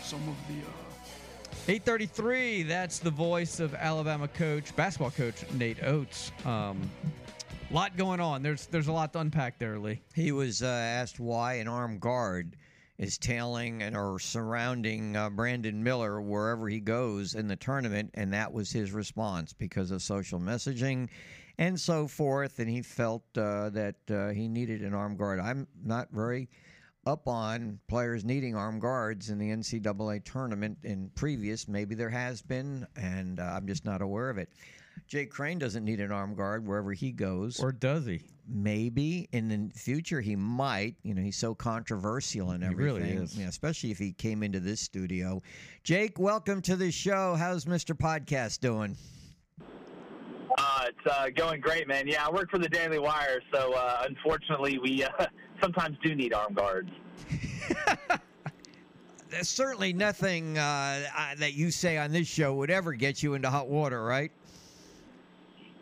[0.03, 0.61] some of the.
[0.61, 0.71] Uh,
[1.67, 6.31] 833, that's the voice of Alabama coach, basketball coach Nate Oats.
[6.45, 6.79] Um,
[7.71, 8.43] lot going on.
[8.43, 10.01] There's there's a lot to unpack there, Lee.
[10.13, 12.55] He was uh, asked why an armed guard
[12.97, 18.33] is tailing and or surrounding uh, Brandon Miller wherever he goes in the tournament, and
[18.33, 21.09] that was his response because of social messaging
[21.57, 22.59] and so forth.
[22.59, 25.39] And he felt uh, that uh, he needed an armed guard.
[25.39, 26.49] I'm not very
[27.05, 31.67] up on players needing armed guards in the NCAA tournament in previous.
[31.67, 34.49] Maybe there has been, and uh, I'm just not aware of it.
[35.07, 37.59] Jake Crain doesn't need an arm guard wherever he goes.
[37.59, 38.21] Or does he?
[38.47, 40.95] Maybe in the future he might.
[41.03, 42.95] You know, he's so controversial and He everything.
[43.03, 43.37] really is.
[43.37, 45.41] Yeah, especially if he came into this studio.
[45.83, 47.35] Jake, welcome to the show.
[47.35, 47.95] How's Mr.
[47.97, 48.95] Podcast doing?
[50.57, 52.07] Uh, it's uh, going great, man.
[52.07, 55.09] Yeah, I work for the Daily Wire, so uh, unfortunately, we uh,
[55.61, 56.89] sometimes do need arm guards.
[59.29, 63.33] There's certainly nothing uh, uh, that you say on this show would ever get you
[63.33, 64.31] into hot water, right?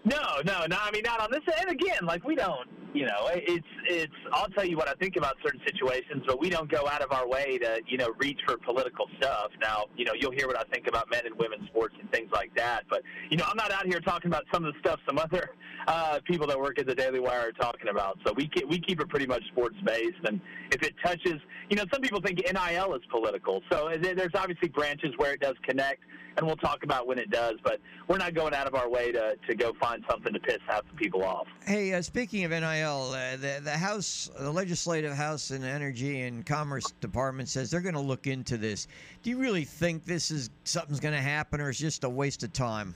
[0.06, 0.78] No, no, no.
[0.82, 1.42] I mean, not on this.
[1.60, 4.14] And again, like we don't, you know, it's it's.
[4.34, 7.12] I'll tell you what I think about certain situations, but we don't go out of
[7.12, 9.52] our way to, you know, reach for political stuff.
[9.62, 12.30] Now, you know, you'll hear what I think about men and women's sports and things
[12.34, 12.84] like that.
[12.90, 15.52] But you know, I'm not out here talking about some of the stuff some other
[15.88, 18.20] uh, people that work at the Daily Wire are talking about.
[18.26, 20.20] So we keep, we keep it pretty much sports based.
[20.26, 20.40] And
[20.72, 21.40] if it touches,
[21.70, 23.62] you know, some people think NIL is political.
[23.72, 26.02] So there's obviously branches where it does connect
[26.38, 27.56] and we'll talk about when it does.
[27.64, 30.60] But we're not going out of our way to, to go find something to piss
[30.68, 31.48] half the people off.
[31.66, 36.46] Hey, uh, speaking of NIL, uh, the the House, the Legislative House and Energy and
[36.46, 38.88] Commerce Department says they're going to look into this.
[39.22, 42.44] Do you really think this is something's going to happen, or is just a waste
[42.44, 42.94] of time?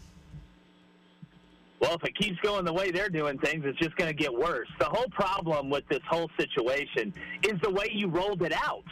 [1.79, 4.33] Well, if it keeps going the way they're doing things, it's just going to get
[4.33, 4.67] worse.
[4.79, 7.13] The whole problem with this whole situation
[7.43, 8.83] is the way you rolled it out.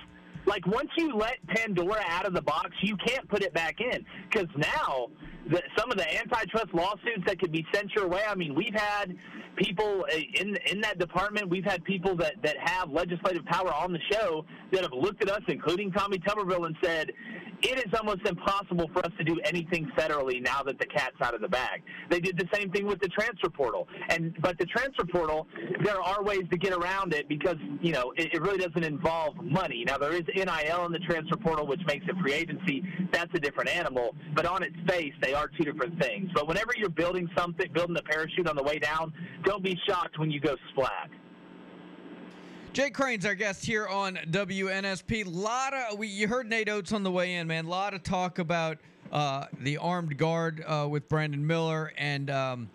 [0.46, 4.06] Like once you let Pandora out of the box, you can't put it back in
[4.30, 5.08] because now
[5.50, 8.22] the, some of the antitrust lawsuits that could be sent your way.
[8.28, 9.16] I mean, we've had
[9.58, 11.50] people uh, in in that department.
[11.50, 15.30] We've had people that that have legislative power on the show that have looked at
[15.30, 17.11] us, including Tommy Tuberville, and said
[17.61, 21.34] it is almost impossible for us to do anything federally now that the cat's out
[21.34, 21.81] of the bag.
[22.10, 25.47] They did the same thing with the transfer portal, and but the transfer portal,
[25.84, 29.35] there are ways to get around it because you know it, it really doesn't involve
[29.38, 29.84] money.
[29.85, 32.84] Now there is NIL in the transfer portal, which makes it free agency.
[33.11, 36.30] That's a different animal, but on its face, they are two different things.
[36.35, 40.19] But whenever you're building something, building a parachute on the way down, don't be shocked
[40.19, 41.10] when you go splat.
[42.76, 45.23] Jake Crain's our guest here on WNSP.
[45.26, 47.64] Lot of we you heard Nate Oats on the way in, man.
[47.64, 48.80] A lot of talk about
[49.14, 52.30] uh, the armed guard uh, with Brandon Miller and.
[52.30, 52.69] Um,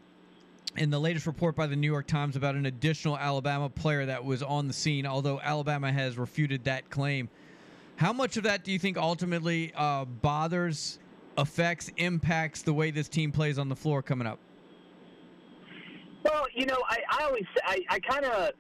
[0.77, 4.25] in the latest report by the New York Times about an additional Alabama player that
[4.25, 7.29] was on the scene, although Alabama has refuted that claim.
[7.97, 11.01] How much of that do you think ultimately uh, bothers,
[11.37, 14.39] affects, impacts the way this team plays on the floor coming up?
[16.23, 18.53] Well, you know, I, I always I, I kind of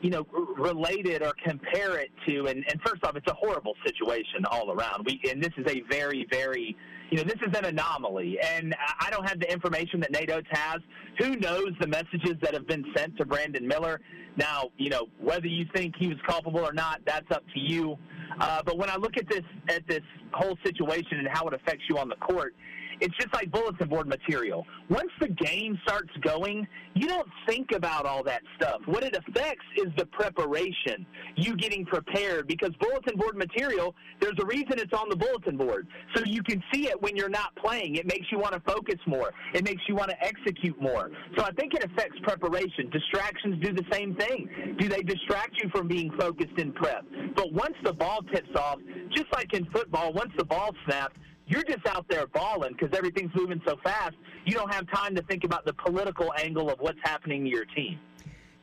[0.00, 0.26] you know
[0.56, 4.70] relate it or compare it to and, and first off it's a horrible situation all
[4.70, 5.04] around.
[5.06, 6.76] We and this is a very very
[7.10, 8.38] you know this is an anomaly.
[8.40, 10.80] And i don't have the information that nate oats has.
[11.18, 14.00] Who knows the messages that have been sent to brandon miller?
[14.36, 17.96] Now you know whether you think he was culpable or not that's up to you.
[18.40, 20.02] Uh, but when i look at this at this
[20.32, 22.54] whole situation and how it affects you on the court
[23.00, 24.66] it's just like bulletin board material.
[24.88, 28.80] Once the game starts going, you don't think about all that stuff.
[28.86, 31.06] What it affects is the preparation,
[31.36, 35.86] you getting prepared, because bulletin board material, there's a reason it's on the bulletin board.
[36.14, 37.96] So you can see it when you're not playing.
[37.96, 41.10] It makes you want to focus more, it makes you want to execute more.
[41.36, 42.90] So I think it affects preparation.
[42.90, 44.76] Distractions do the same thing.
[44.78, 47.04] Do they distract you from being focused in prep?
[47.34, 48.78] But once the ball tips off,
[49.14, 51.14] just like in football, once the ball snaps,
[51.48, 54.14] you're just out there balling because everything's moving so fast.
[54.44, 57.64] You don't have time to think about the political angle of what's happening to your
[57.64, 57.98] team.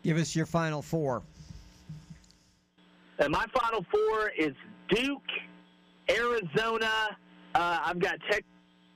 [0.03, 1.23] Give us your final four.
[3.19, 4.53] And my final four is
[4.89, 5.21] Duke,
[6.09, 7.17] Arizona.
[7.55, 8.45] Uh, I've got Texas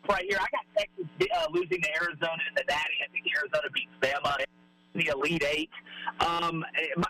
[0.07, 0.37] right here.
[0.39, 2.93] I got Texas uh, losing to Arizona in the Natty.
[3.03, 4.43] I think Arizona beats Bama
[4.95, 5.69] the Elite Eight.
[6.19, 6.63] Um,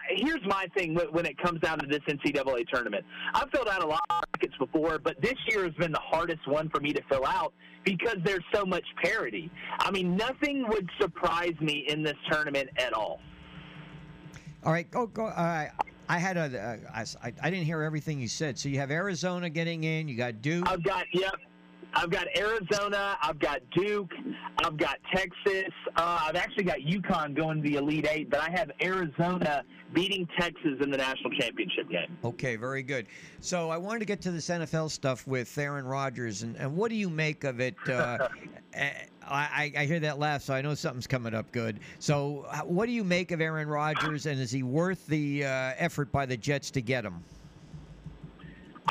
[0.10, 3.06] here's my thing when it comes down to this NCAA tournament.
[3.34, 6.48] I've filled out a lot of brackets before, but this year has been the hardest
[6.48, 7.54] one for me to fill out
[7.84, 9.52] because there's so much parity.
[9.80, 13.20] I mean, nothing would surprise me in this tournament at all.
[14.64, 15.26] All right, go go.
[15.26, 15.72] Right.
[16.10, 16.82] I had a.
[16.92, 18.58] Uh, I, I didn't hear everything you said.
[18.58, 20.08] So you have Arizona getting in.
[20.08, 20.70] You got Duke.
[20.70, 21.36] I've got yep.
[21.94, 23.18] I've got Arizona.
[23.22, 24.12] I've got Duke.
[24.64, 25.72] I've got Texas.
[25.96, 29.64] Uh, I've actually got UConn going to the Elite Eight, but I have Arizona
[29.94, 32.18] beating Texas in the national championship game.
[32.24, 33.08] Okay, very good.
[33.40, 36.90] So I wanted to get to this NFL stuff with Aaron Rodgers, and, and what
[36.90, 37.76] do you make of it?
[37.88, 38.30] Uh,
[39.32, 41.80] I, I hear that laugh, so I know something's coming up good.
[42.00, 46.12] So, what do you make of Aaron Rodgers, and is he worth the uh, effort
[46.12, 47.24] by the Jets to get him?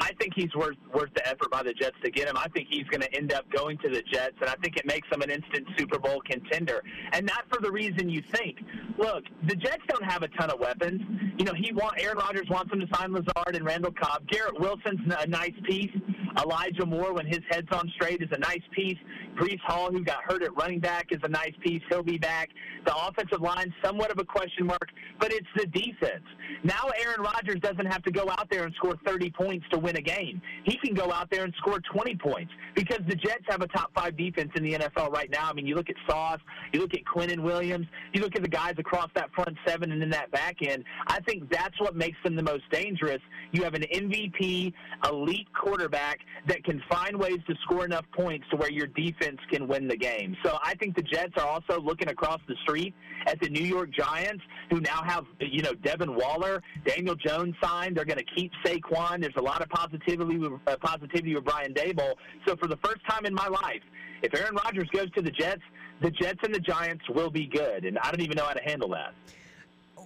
[0.01, 2.37] I think he's worth worth the effort by the Jets to get him.
[2.37, 4.87] I think he's going to end up going to the Jets, and I think it
[4.87, 6.83] makes him an instant Super Bowl contender.
[7.13, 8.59] And not for the reason you think.
[8.97, 11.01] Look, the Jets don't have a ton of weapons.
[11.37, 14.27] You know, he want Aaron Rodgers wants him to sign Lazard and Randall Cobb.
[14.29, 15.91] Garrett Wilson's a nice piece.
[16.39, 18.99] Elijah Moore, when his head's on straight, is a nice piece.
[19.37, 21.83] Breece Hall, who got hurt at running back, is a nice piece.
[21.89, 22.51] He'll be back.
[22.87, 24.89] The offensive line, somewhat of a question mark,
[25.19, 26.25] but it's the defense.
[26.65, 29.88] Now Aaron Rodgers doesn't have to go out there and score 30 points to win
[29.97, 30.41] a game.
[30.65, 33.91] He can go out there and score 20 points because the Jets have a top
[33.95, 35.49] five defense in the NFL right now.
[35.49, 36.41] I mean, you look at Sauce,
[36.73, 40.03] you look at Quinnen Williams, you look at the guys across that front seven and
[40.03, 40.85] in that back end.
[41.07, 43.21] I think that's what makes them the most dangerous.
[43.53, 44.73] You have an MVP,
[45.11, 49.69] elite quarterback that can find ways to score enough points to where your defense can
[49.69, 50.37] win the game.
[50.45, 52.95] So I think the Jets are also looking across the street
[53.27, 57.97] at the New York Giants, who now have, you know, Devin Waller, Daniel Jones signed.
[57.97, 59.21] They're going to keep Saquon.
[59.21, 62.15] There's a lot of positivity with, uh, positivity with Brian Daboll.
[62.47, 63.83] So for the first time in my life,
[64.23, 65.63] if Aaron Rodgers goes to the Jets,
[66.03, 67.85] the Jets and the Giants will be good.
[67.85, 69.15] And I don't even know how to handle that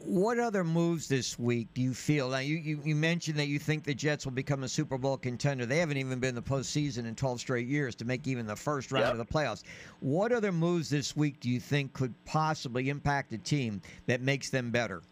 [0.04, 2.30] what other moves this week do you feel?
[2.30, 5.16] Now, you, you, you, mentioned that you think the Jets will become a Super Bowl
[5.16, 5.66] contender.
[5.66, 8.56] They haven't even been in the postseason in 12 straight years to make even the
[8.56, 9.12] first round yep.
[9.12, 9.62] of the playoffs.
[10.00, 14.50] What other moves this week do you think could possibly impact a team that makes
[14.50, 15.02] them better?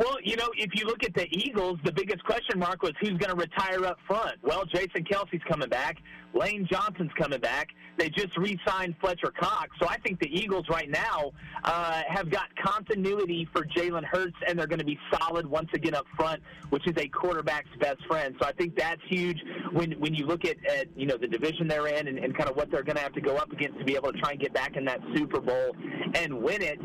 [0.00, 3.18] Well, you know, if you look at the Eagles, the biggest question mark was who's
[3.18, 4.36] going to retire up front.
[4.42, 5.98] Well, Jason Kelce's coming back.
[6.34, 7.68] Lane Johnson's coming back.
[7.98, 9.76] They just re-signed Fletcher Cox.
[9.80, 11.32] So I think the Eagles right now
[11.64, 15.94] uh, have got continuity for Jalen Hurts, and they're going to be solid once again
[15.94, 18.34] up front, which is a quarterback's best friend.
[18.40, 19.38] So I think that's huge
[19.72, 22.48] when when you look at, at you know the division they're in and, and kind
[22.48, 24.30] of what they're going to have to go up against to be able to try
[24.30, 25.76] and get back in that Super Bowl
[26.14, 26.78] and win it.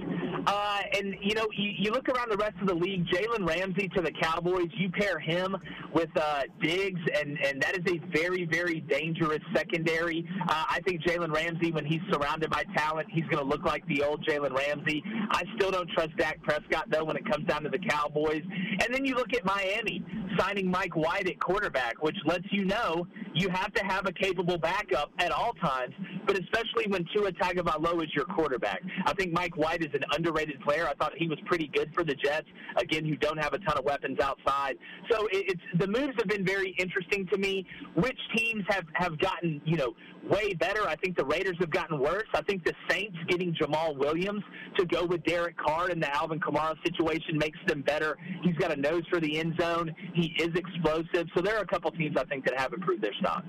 [0.48, 3.08] Uh, and you know, you, you look around the rest of the league.
[3.08, 4.68] Jalen Ramsey to the Cowboys.
[4.74, 5.56] You pair him
[5.94, 10.28] with uh, Diggs, and and that is a very very dangerous secondary.
[10.48, 13.86] Uh, I think Jalen Ramsey, when he's surrounded by talent, he's going to look like
[13.88, 15.04] the old Jalen Ramsey.
[15.32, 18.44] I still don't trust Dak Prescott though when it comes down to the Cowboys.
[18.82, 20.04] And then you look at Miami
[20.38, 24.58] signing Mike White at quarterback, which lets you know you have to have a capable
[24.58, 25.94] backup at all times,
[26.26, 28.82] but especially when Tua Tagovailoa is your quarterback.
[29.06, 30.88] I think Mike White is an underrated player.
[30.88, 32.48] I thought he was pretty good for the Jets,
[32.78, 34.78] again, who don't have a ton of weapons outside.
[35.10, 37.66] So it's the moves have been very interesting to me.
[37.96, 39.96] Which teams have have gotten you know
[40.30, 40.88] way better?
[40.88, 42.28] I think the Raiders have gotten worse.
[42.34, 44.44] I think the Saints getting Jamaal Williams
[44.78, 48.18] to go with Derek Carr in the Alvin Kamara situation makes them better.
[48.44, 49.96] He's got a nose for the end zone.
[50.14, 51.28] He is explosive.
[51.36, 53.44] So there are a couple teams I think that have improved their stock.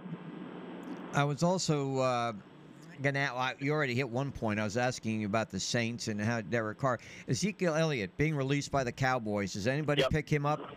[1.15, 2.32] I was also uh,
[3.02, 3.55] gonna.
[3.59, 4.59] You already hit one point.
[4.60, 6.98] I was asking you about the Saints and how Derek Carr,
[7.28, 9.52] Ezekiel Elliott being released by the Cowboys.
[9.52, 10.10] Does anybody Yep.
[10.10, 10.77] pick him up?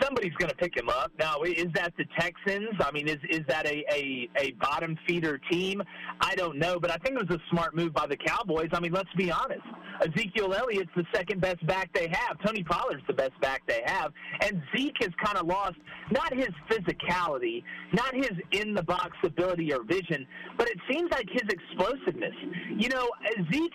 [0.00, 1.12] Somebody's going to pick him up.
[1.18, 2.74] Now, is that the Texans?
[2.80, 5.82] I mean, is is that a, a, a bottom feeder team?
[6.20, 8.68] I don't know, but I think it was a smart move by the Cowboys.
[8.72, 9.62] I mean, let's be honest.
[10.00, 12.38] Ezekiel Elliott's the second best back they have.
[12.44, 14.12] Tony Pollard's the best back they have.
[14.42, 15.76] And Zeke has kind of lost
[16.10, 17.62] not his physicality,
[17.92, 20.26] not his in the box ability or vision,
[20.56, 22.34] but it seems like his explosiveness.
[22.76, 23.10] You know,
[23.52, 23.72] Zeke,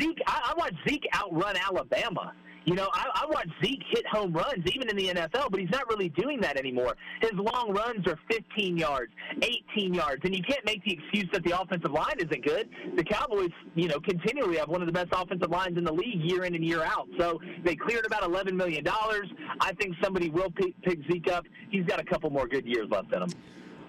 [0.00, 2.32] Zeke, I, I watched Zeke outrun Alabama.
[2.64, 5.70] You know, I, I watch Zeke hit home runs even in the NFL, but he's
[5.70, 6.96] not really doing that anymore.
[7.20, 9.12] His long runs are 15 yards,
[9.42, 12.68] 18 yards, and you can't make the excuse that the offensive line isn't good.
[12.96, 16.22] The Cowboys, you know, continually have one of the best offensive lines in the league
[16.22, 17.06] year in and year out.
[17.18, 19.28] So they cleared about 11 million dollars.
[19.60, 21.44] I think somebody will pick, pick Zeke up.
[21.70, 23.30] He's got a couple more good years left in him.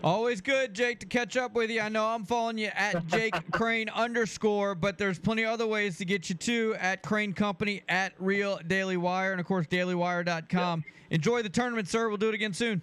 [0.04, 1.82] Always good, Jake, to catch up with you.
[1.82, 5.98] I know I'm following you at Jake Crain underscore, but there's plenty of other ways
[5.98, 10.84] to get you too at Crain Company, at Real Daily Wire, and of course, dailywire.com.
[11.10, 12.08] Enjoy the tournament, sir.
[12.08, 12.82] We'll do it again soon.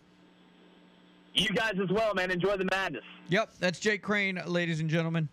[1.35, 2.31] You guys as well, man.
[2.31, 3.05] Enjoy the madness.
[3.29, 5.29] Yep, that's Jake Crain, ladies and gentlemen.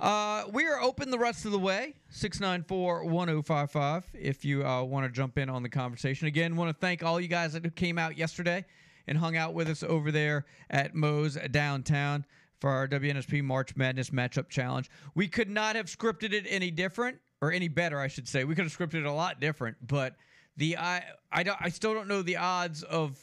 [0.00, 1.94] Uh, we are open the rest of the way.
[2.08, 6.26] 694 1055 if you uh, want to jump in on the conversation.
[6.26, 8.64] Again, want to thank all you guys that came out yesterday
[9.06, 12.24] and hung out with us over there at Moe's downtown
[12.60, 14.90] for our WNSP March Madness matchup challenge.
[15.14, 18.44] We could not have scripted it any different or any better, I should say.
[18.44, 20.16] We could have scripted it a lot different, but
[20.56, 23.18] the I I, don't, I still don't know the odds of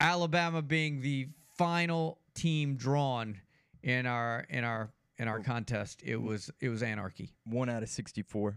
[0.00, 3.40] Alabama being the final team drawn
[3.82, 5.42] in our in our in our oh.
[5.42, 6.02] contest.
[6.04, 7.32] It was it was anarchy.
[7.44, 8.56] One out of sixty-four.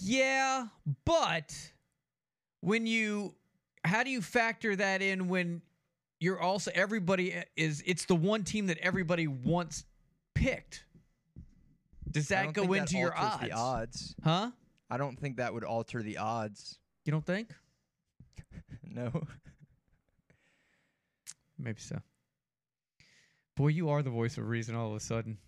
[0.00, 0.66] Yeah,
[1.04, 1.54] but
[2.60, 3.34] when you
[3.84, 5.62] how do you factor that in when
[6.20, 9.84] you're also everybody is it's the one team that everybody wants
[10.34, 10.84] picked.
[12.10, 13.42] Does that go think that into your odds?
[13.42, 14.50] The odds, Huh?
[14.90, 16.78] I don't think that would alter the odds.
[17.04, 17.48] You don't think?
[18.84, 19.10] no.
[21.58, 22.00] Maybe so.
[23.56, 25.38] Boy, you are the voice of reason all of a sudden.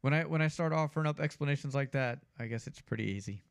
[0.00, 3.42] When I when I start offering up explanations like that, I guess it's pretty easy.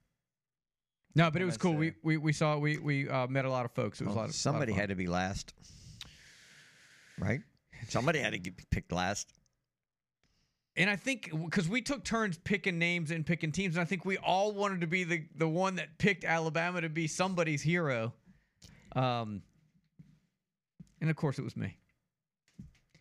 [1.13, 1.73] No, but it was cool.
[1.73, 3.99] We we, we saw we we uh, met a lot of folks.
[3.99, 5.53] It was Well, a lot of somebody lot of had to be last,
[7.19, 7.41] right?
[7.89, 9.33] Somebody had to get picked last.
[10.77, 14.05] And I think because we took turns picking names and picking teams, and I think
[14.05, 18.13] we all wanted to be the the one that picked Alabama to be somebody's hero.
[18.95, 19.41] Um,
[21.01, 21.77] and of course, it was me.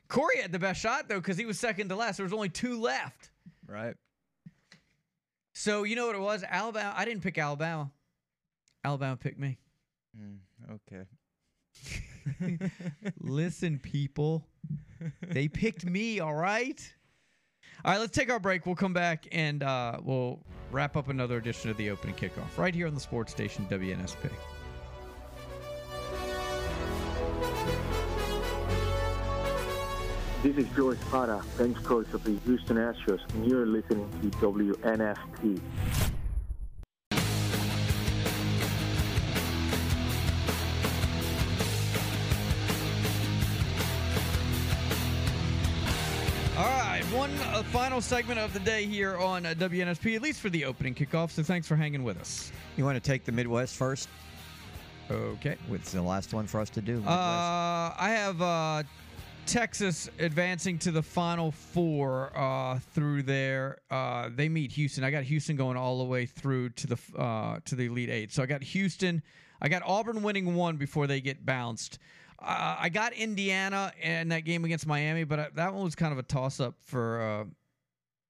[0.08, 2.16] Corey had the best shot though because he was second to last.
[2.16, 3.30] There was only two left.
[3.68, 3.94] Right.
[5.52, 6.42] So you know what it was?
[6.48, 6.92] Alabama.
[6.96, 7.92] I didn't pick Alabama.
[8.84, 9.58] Alabama picked me.
[10.18, 10.38] Mm,
[10.74, 12.70] okay.
[13.20, 14.46] Listen, people.
[15.22, 16.94] They picked me, all right?
[17.84, 18.66] All right, let's take our break.
[18.66, 20.40] We'll come back and uh, we'll
[20.70, 24.30] wrap up another edition of the opening kickoff right here on the sports station WNSP.
[30.42, 35.60] This is Joe Espada, bench coach of the Houston Astros, and you're listening to WNSP.
[47.30, 50.64] One uh, final segment of the day here on uh, WNSP, at least for the
[50.64, 51.30] opening kickoff.
[51.30, 52.52] So thanks for hanging with us.
[52.76, 54.08] You want to take the Midwest first?
[55.10, 55.56] Okay.
[55.68, 56.96] What's the last one for us to do?
[56.96, 57.10] Midwest?
[57.10, 58.82] Uh, I have uh,
[59.46, 63.78] Texas advancing to the Final Four uh, through there.
[63.90, 65.04] Uh, they meet Houston.
[65.04, 68.32] I got Houston going all the way through to the uh, to the Elite Eight.
[68.32, 69.22] So I got Houston.
[69.62, 71.98] I got Auburn winning one before they get bounced.
[72.42, 76.12] Uh, I got Indiana in that game against Miami, but I, that one was kind
[76.12, 77.44] of a toss up for uh,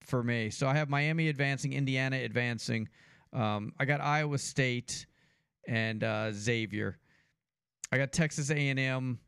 [0.05, 0.51] for me.
[0.51, 2.89] So I have Miami advancing, Indiana advancing.
[3.33, 5.07] Um, I got Iowa State
[5.69, 6.99] and uh, Xavier.
[7.93, 9.19] I got Texas A&M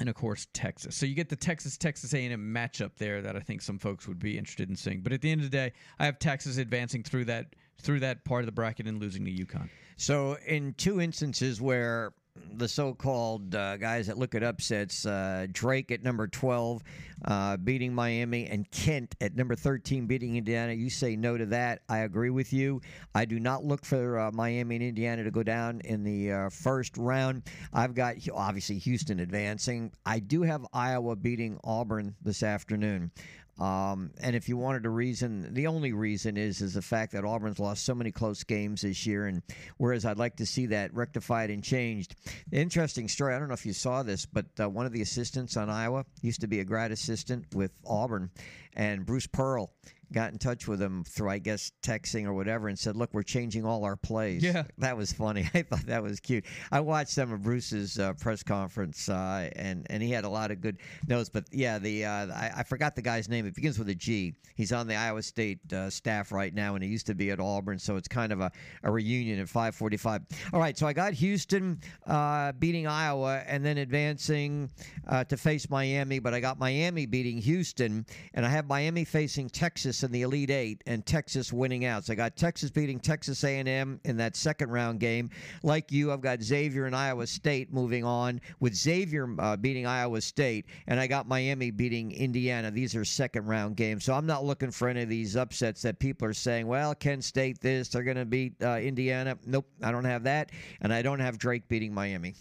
[0.00, 0.96] and of course Texas.
[0.96, 4.18] So you get the Texas Texas A&M matchup there that I think some folks would
[4.18, 5.00] be interested in seeing.
[5.00, 8.24] But at the end of the day, I have Texas advancing through that through that
[8.24, 9.68] part of the bracket and losing to UConn.
[9.96, 12.12] So, in two instances where
[12.56, 16.82] the so-called uh, guys that look at upsets, uh, Drake at number 12
[17.24, 20.72] uh, beating Miami and Kent at number 13 beating Indiana.
[20.72, 21.82] You say no to that.
[21.88, 22.80] I agree with you.
[23.14, 26.50] I do not look for uh, Miami and Indiana to go down in the uh,
[26.50, 27.42] first round.
[27.72, 29.92] I've got obviously Houston advancing.
[30.06, 33.10] I do have Iowa beating Auburn this afternoon.
[33.58, 37.24] Um, and if you wanted a reason, the only reason is is the fact that
[37.24, 39.42] Auburn's lost so many close games this year, and
[39.78, 42.14] whereas I'd like to see that rectified and changed.
[42.52, 43.34] Interesting story.
[43.34, 46.04] I don't know if you saw this, but uh, one of the assistants on Iowa
[46.22, 48.30] used to be a grad assistant with Auburn,
[48.74, 49.72] and Bruce Pearl
[50.12, 53.22] got in touch with him through, I guess, texting or whatever, and said, "Look, we're
[53.22, 55.48] changing all our plays." Yeah, that was funny.
[55.54, 56.44] I thought that was cute.
[56.72, 60.50] I watched some of Bruce's uh, press conference, uh, and and he had a lot
[60.50, 61.28] of good notes.
[61.28, 63.46] But yeah, the uh, I, I, forgot the guy's name.
[63.46, 64.34] It begins with a G.
[64.56, 67.40] He's on the Iowa State uh, staff right now, and he used to be at
[67.40, 68.50] Auburn, so it's kind of a,
[68.82, 70.24] a reunion at 5:45.
[70.52, 74.70] All right, so I got Houston uh, beating Iowa, and then advancing
[75.06, 79.48] uh, to face Miami, but I got Miami beating Houston, and I have Miami facing
[79.50, 82.04] Texas in the Elite Eight, and Texas winning out.
[82.04, 85.30] So I got Texas beating Texas A&M in that second round game.
[85.62, 90.20] Like you, I've got Xavier and Iowa State moving on with Xavier uh, beating Iowa
[90.20, 92.70] State, and I got Miami beating Indiana.
[92.70, 95.98] These are second round games, so I'm not looking for any of these upsets that
[95.98, 96.66] people are saying.
[96.66, 99.36] Well, Kent State this, they're going to beat uh, Indiana.
[99.46, 100.50] Nope, I don't have that,
[100.80, 102.34] and I don't have Drake beating Miami.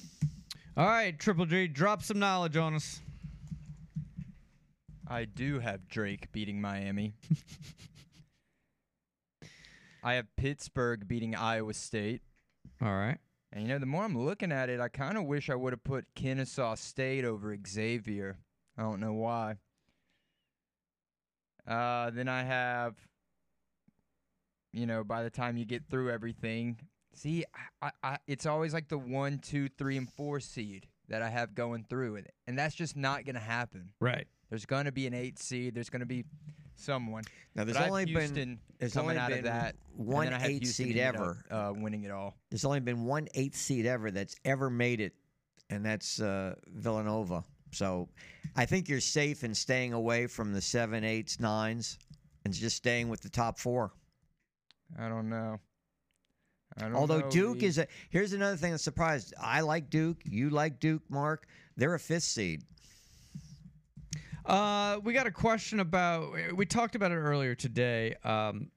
[0.76, 3.02] All right, Triple G, drop some knowledge on us.
[5.10, 7.14] I do have Drake beating Miami.
[10.04, 12.22] I have Pittsburgh beating Iowa State.
[12.82, 13.18] All right.
[13.54, 15.74] And you know, the more I'm looking at it, I kind of wish I would
[15.74, 18.38] have put Kennesaw State over Xavier.
[18.78, 19.56] I don't know why.
[21.66, 22.96] Uh, then I have,
[24.72, 26.78] you know, by the time you get through everything,
[27.14, 27.46] see,
[27.82, 31.56] I, I, it's always like the one, two, three, and four seed that I have
[31.56, 33.90] going through it, and that's just not going to happen.
[34.00, 34.28] Right.
[34.50, 35.76] There's going to be an eight seed.
[35.76, 36.26] There's going to be
[36.76, 37.24] someone.
[37.56, 39.76] Now, there's only have been Houston there's coming only out been of that.
[39.96, 41.70] one then I have eight Houston seed ended up, ever.
[41.70, 42.36] uh, winning it all.
[42.50, 45.14] There's only been one eight seed ever that's ever made it,
[45.70, 47.44] and that's uh, Villanova.
[47.72, 48.08] So
[48.56, 51.98] I think you're safe in staying away from the seven, eights, nines,
[52.46, 53.92] and just staying with the top four.
[54.98, 55.60] I don't know.
[56.78, 57.00] I don't know.
[57.00, 59.34] Although know, Duke is a here's another thing that surprised.
[59.42, 60.22] I like Duke.
[60.24, 61.48] You like Duke, Mark.
[61.76, 62.64] They're a fifth seed.
[64.48, 66.34] Uh, we got a question about.
[66.56, 68.16] We talked about it earlier today.
[68.24, 68.72] Um,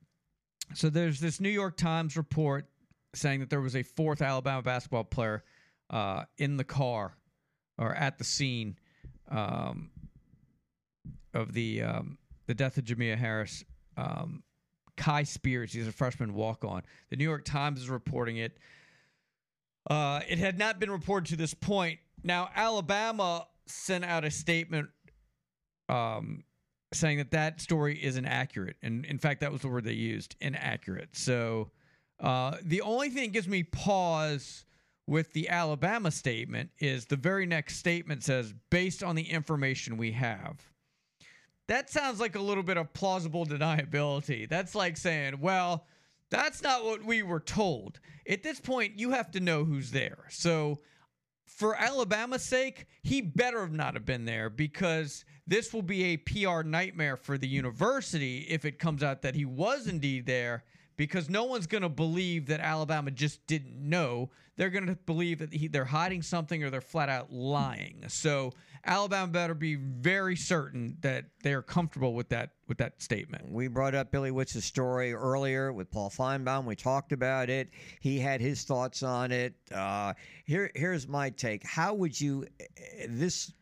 [0.74, 2.66] so there's this New York Times report
[3.14, 5.44] saying that there was a fourth Alabama basketball player
[5.90, 7.16] uh, in the car
[7.78, 8.76] or at the scene
[9.30, 9.90] um,
[11.34, 13.64] of the um, the death of Jamea Harris.
[13.96, 14.42] Um,
[14.96, 16.82] Kai Spears, he's a freshman walk on.
[17.10, 18.58] The New York Times is reporting it.
[19.88, 22.00] Uh, it had not been reported to this point.
[22.22, 24.90] Now, Alabama sent out a statement
[25.90, 26.44] um,
[26.92, 28.76] saying that that story is inaccurate.
[28.82, 31.10] And in fact, that was the word they used inaccurate.
[31.12, 31.70] So
[32.20, 34.64] uh, the only thing that gives me pause
[35.06, 40.12] with the Alabama statement is the very next statement says, based on the information we
[40.12, 40.60] have.
[41.66, 44.48] That sounds like a little bit of plausible deniability.
[44.48, 45.86] That's like saying, well,
[46.30, 48.00] that's not what we were told.
[48.28, 50.26] At this point, you have to know who's there.
[50.30, 50.80] So,
[51.46, 56.16] for Alabama's sake, he better have not have been there because this will be a
[56.16, 60.62] PR nightmare for the university if it comes out that he was indeed there
[60.96, 64.30] because no one's going to believe that Alabama just didn't know.
[64.56, 68.04] They're going to believe that he, they're hiding something or they're flat out lying.
[68.06, 68.52] So
[68.86, 73.50] Alabama better be very certain that they're comfortable with that with that statement.
[73.50, 76.64] We brought up Billy Witz's story earlier with Paul Finebaum.
[76.64, 77.70] We talked about it.
[77.98, 79.54] He had his thoughts on it.
[79.74, 80.14] Uh,
[80.44, 81.64] here, here's my take.
[81.64, 82.46] How would you
[83.08, 83.52] this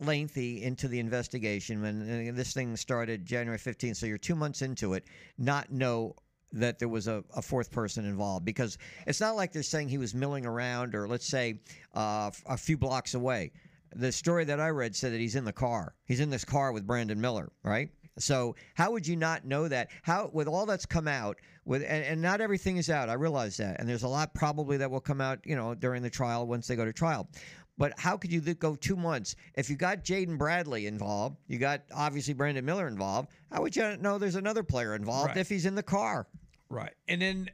[0.00, 4.62] lengthy into the investigation, and, and this thing started January 15th, so you're two months
[4.62, 5.04] into it,
[5.38, 6.14] not know
[6.52, 9.98] that there was a, a fourth person involved because it's not like they're saying he
[9.98, 11.60] was milling around or let's say
[11.94, 13.50] uh, a few blocks away.
[13.96, 15.94] The story that I read said that he's in the car.
[16.06, 17.90] He's in this car with Brandon Miller, right?
[18.18, 19.90] So how would you not know that?
[20.02, 23.08] How with all that's come out with and, and not everything is out.
[23.08, 26.02] I realize that, and there's a lot probably that will come out, you know, during
[26.02, 27.28] the trial once they go to trial.
[27.76, 31.38] But how could you go two months if you got Jaden Bradley involved?
[31.48, 33.30] You got obviously Brandon Miller involved.
[33.50, 35.38] How would you know there's another player involved Right.
[35.38, 36.28] if he's in the car?
[36.68, 36.94] Right.
[37.08, 37.50] And then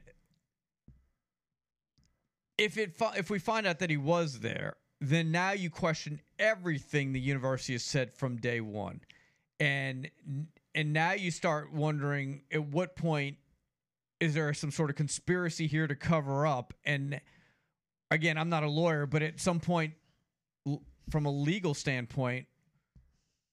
[2.57, 7.13] if it if we find out that he was there, then now you question everything
[7.13, 9.01] the university has said from day 1.
[9.59, 10.09] And
[10.75, 13.37] and now you start wondering at what point
[14.19, 17.19] is there some sort of conspiracy here to cover up and
[18.11, 19.93] again, I'm not a lawyer, but at some point
[21.09, 22.47] from a legal standpoint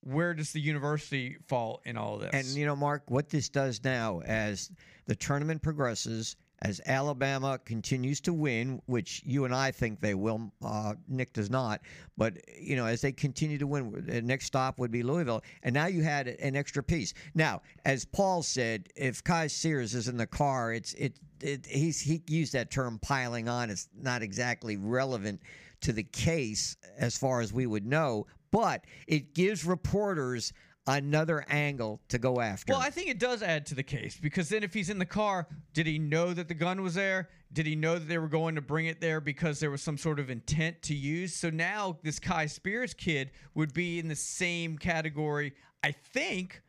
[0.01, 2.29] where does the university fall in all this?
[2.33, 4.71] And you know, Mark, what this does now, as
[5.07, 10.51] the tournament progresses, as Alabama continues to win, which you and I think they will,
[10.63, 11.81] uh, Nick does not,
[12.17, 15.73] but you know, as they continue to win, the next stop would be Louisville, and
[15.73, 17.13] now you had an extra piece.
[17.33, 21.19] Now, as Paul said, if Kai Spears is in the car, it's it.
[21.41, 23.69] It, he's he used that term piling on.
[23.69, 25.41] It's not exactly relevant
[25.81, 30.53] to the case as far as we would know, but it gives reporters
[30.87, 32.73] another angle to go after.
[32.73, 35.05] Well, I think it does add to the case because then if he's in the
[35.05, 37.29] car, did he know that the gun was there?
[37.53, 39.97] Did he know that they were going to bring it there because there was some
[39.97, 41.35] sort of intent to use?
[41.35, 45.53] So now this Kai Spears kid would be in the same category,
[45.83, 46.61] I think,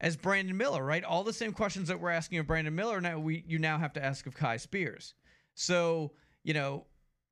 [0.00, 1.02] as Brandon Miller, right?
[1.02, 3.92] All the same questions that we're asking of Brandon Miller now we you now have
[3.94, 5.14] to ask of Kai Spears.
[5.54, 6.12] So,
[6.44, 6.86] you know,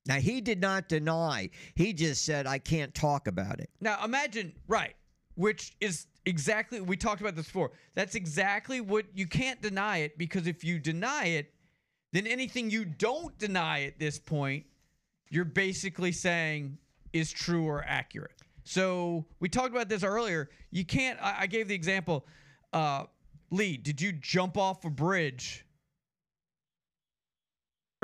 [0.06, 1.50] Now he did not deny.
[1.74, 3.70] He just said I can't talk about it.
[3.80, 4.94] Now imagine, right,
[5.34, 7.72] which is exactly we talked about this before.
[7.94, 11.52] That's exactly what you can't deny it because if you deny it,
[12.12, 14.64] then anything you don't deny at this point,
[15.30, 16.78] you're basically saying
[17.12, 18.32] is true or accurate.
[18.64, 20.50] So we talked about this earlier.
[20.70, 21.18] You can't.
[21.22, 22.26] I, I gave the example.
[22.72, 23.04] Uh,
[23.50, 25.64] Lee, did you jump off a bridge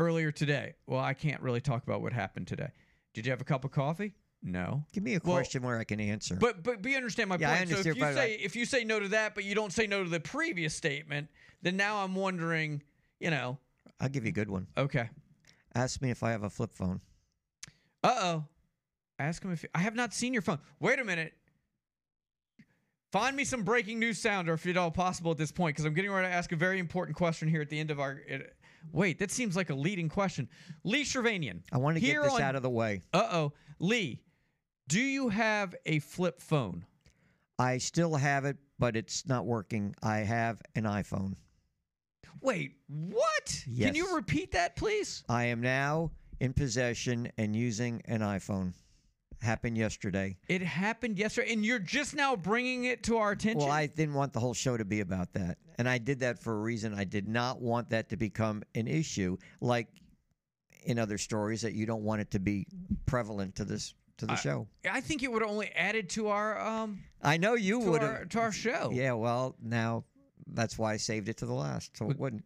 [0.01, 0.74] earlier today?
[0.86, 2.70] Well, I can't really talk about what happened today.
[3.14, 4.14] Did you have a cup of coffee?
[4.43, 4.85] No.
[4.93, 6.35] Give me a Well, question where I can answer.
[6.36, 7.70] But but you understand my Yeah, I point.
[7.70, 10.02] so if you say if you say no to that, but you don't say no
[10.02, 11.28] to the previous statement,
[11.62, 12.82] then now I'm wondering,
[13.18, 13.59] you know.
[14.01, 14.66] I'll give you a good one.
[14.78, 15.10] Okay.
[15.74, 17.01] Ask me if I have a flip phone.
[18.02, 18.44] Uh oh.
[19.18, 20.59] Ask him if I have not seen your phone.
[20.81, 21.35] Wait a minute.
[23.12, 25.85] Find me some breaking news sound, or if at all possible at this point, because
[25.85, 28.20] I'm getting ready to ask a very important question here at the end of our.
[28.82, 30.48] It, wait, that seems like a leading question.
[30.85, 31.61] Lee Shirvanian.
[31.73, 33.02] I want to get this on- out of the way.
[33.12, 34.20] Uh oh, Lee.
[34.89, 36.85] Do you have a flip phone?
[37.59, 39.94] I still have it, but it's not working.
[40.02, 41.36] I have an iPhone.
[42.40, 43.65] Wait, what?
[43.69, 43.86] Yes.
[43.89, 45.23] Can you repeat that, please?
[45.28, 48.73] I am now in possession and using an iPhone.
[49.43, 50.37] Happened yesterday.
[50.49, 53.61] It happened yesterday, and you're just now bringing it to our attention.
[53.61, 55.57] Well, I didn't want the whole show to be about that.
[55.79, 56.93] And I did that for a reason.
[56.93, 59.89] I did not want that to become an issue like
[60.85, 62.67] in other stories that you don't want it to be
[63.07, 64.69] prevalent to this to the I- show.
[64.91, 68.39] I think it would have only added to our um I know you would to
[68.41, 68.91] our show.
[68.93, 70.05] Yeah, well, now
[70.47, 72.45] that's why I saved it to the last, so it wouldn't.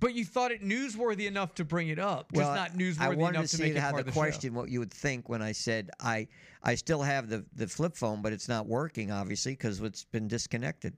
[0.00, 3.16] But you thought it newsworthy enough to bring it up, just well, not I newsworthy
[3.16, 4.92] wanted enough to to, see make it how the of the question what you would
[4.92, 6.28] think when I said I
[6.62, 10.28] I still have the the flip phone, but it's not working obviously because it's been
[10.28, 10.96] disconnected.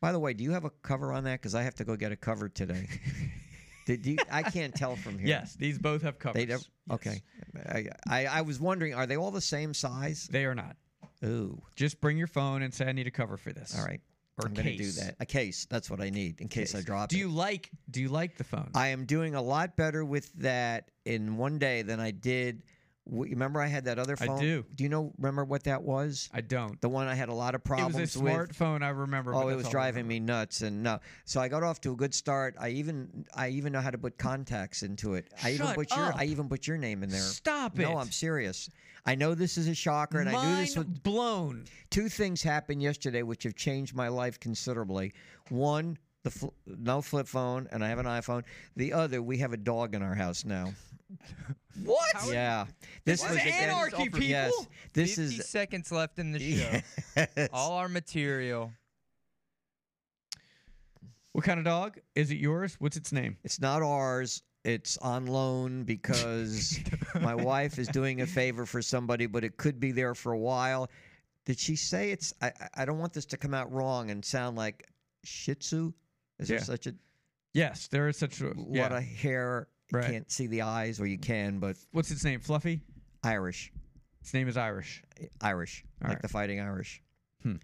[0.00, 1.40] By the way, do you have a cover on that?
[1.40, 2.88] Because I have to go get a cover today.
[3.86, 4.16] Did you?
[4.30, 5.28] I can't tell from here.
[5.28, 6.40] Yes, these both have covers.
[6.40, 6.68] They don't.
[6.90, 7.22] Okay.
[7.68, 10.28] I, I I was wondering, are they all the same size?
[10.30, 10.76] They are not.
[11.24, 11.60] Ooh.
[11.76, 13.76] Just bring your phone and say I need a cover for this.
[13.78, 14.00] All right.
[14.38, 15.16] Or I'm going to do that.
[15.20, 15.66] A case.
[15.68, 17.18] That's what I need in case I drop Do it.
[17.20, 18.70] you like Do you like the phone?
[18.74, 22.62] I am doing a lot better with that in one day than I did.
[23.04, 24.38] Remember, I had that other I phone.
[24.40, 24.64] do.
[24.76, 25.12] Do you know?
[25.18, 26.30] Remember what that was?
[26.32, 26.80] I don't.
[26.80, 28.32] The one I had a lot of It problems was a with.
[28.32, 28.84] smartphone.
[28.84, 29.34] I remember.
[29.34, 31.00] Oh, it was driving me nuts, and no.
[31.24, 32.54] So I got off to a good start.
[32.60, 35.26] I even I even know how to put contacts into it.
[35.42, 36.12] I even Shut put your.
[36.16, 37.18] I even put your name in there.
[37.20, 37.92] Stop No, it.
[37.92, 38.70] No, I'm serious.
[39.04, 41.64] I know this is a shocker, and I knew this Mind would blown.
[41.90, 45.12] two things happened yesterday which have changed my life considerably.
[45.48, 48.44] One, the fl- no flip phone, and I have an iPhone.
[48.76, 50.72] The other, we have a dog in our house now.
[51.86, 52.04] What?
[52.30, 52.66] yeah,
[53.06, 54.20] This is again- anarchy, people.
[54.22, 54.52] Yes,
[54.92, 56.80] this 50 is seconds left in the show.
[57.16, 57.48] Yes.
[57.50, 58.70] All our material.
[61.32, 61.98] What kind of dog?
[62.14, 62.76] Is it yours?
[62.78, 63.38] What's its name?
[63.42, 64.42] It's not ours.
[64.64, 66.78] It's on loan because
[67.20, 70.38] my wife is doing a favor for somebody, but it could be there for a
[70.38, 70.88] while.
[71.44, 72.32] Did she say it's?
[72.40, 74.86] I I- don't want this to come out wrong and sound like
[75.24, 75.92] Shih Tzu.
[76.38, 76.94] Is there such a
[77.54, 78.96] Yes, there is such a lot yeah.
[78.96, 79.68] of hair?
[79.92, 80.10] You Right.
[80.10, 82.40] can't see the eyes, or you can, but What's its name?
[82.40, 82.80] Fluffy.
[83.22, 83.70] Irish,
[84.22, 85.02] Its name is Irish.
[85.42, 86.22] Irish, All like right.
[86.22, 87.02] the Fighting Irish.
[87.42, 87.56] Hmm.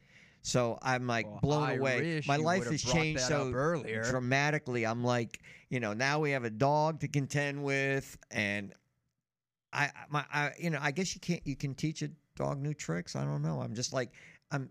[0.43, 2.23] So I'm like Well, blown away.
[2.27, 4.05] My life has changed so earlier.
[4.05, 4.87] dramatically.
[4.87, 8.73] I'm like, you know, now we have a dog to contend with, and
[9.73, 12.61] I, I- my, I, you know, I guess you can't, you can teach a dog
[12.61, 13.17] new tricks.
[13.17, 13.61] I don't know.
[13.61, 14.11] I'm just like,
[14.51, 14.71] I'm,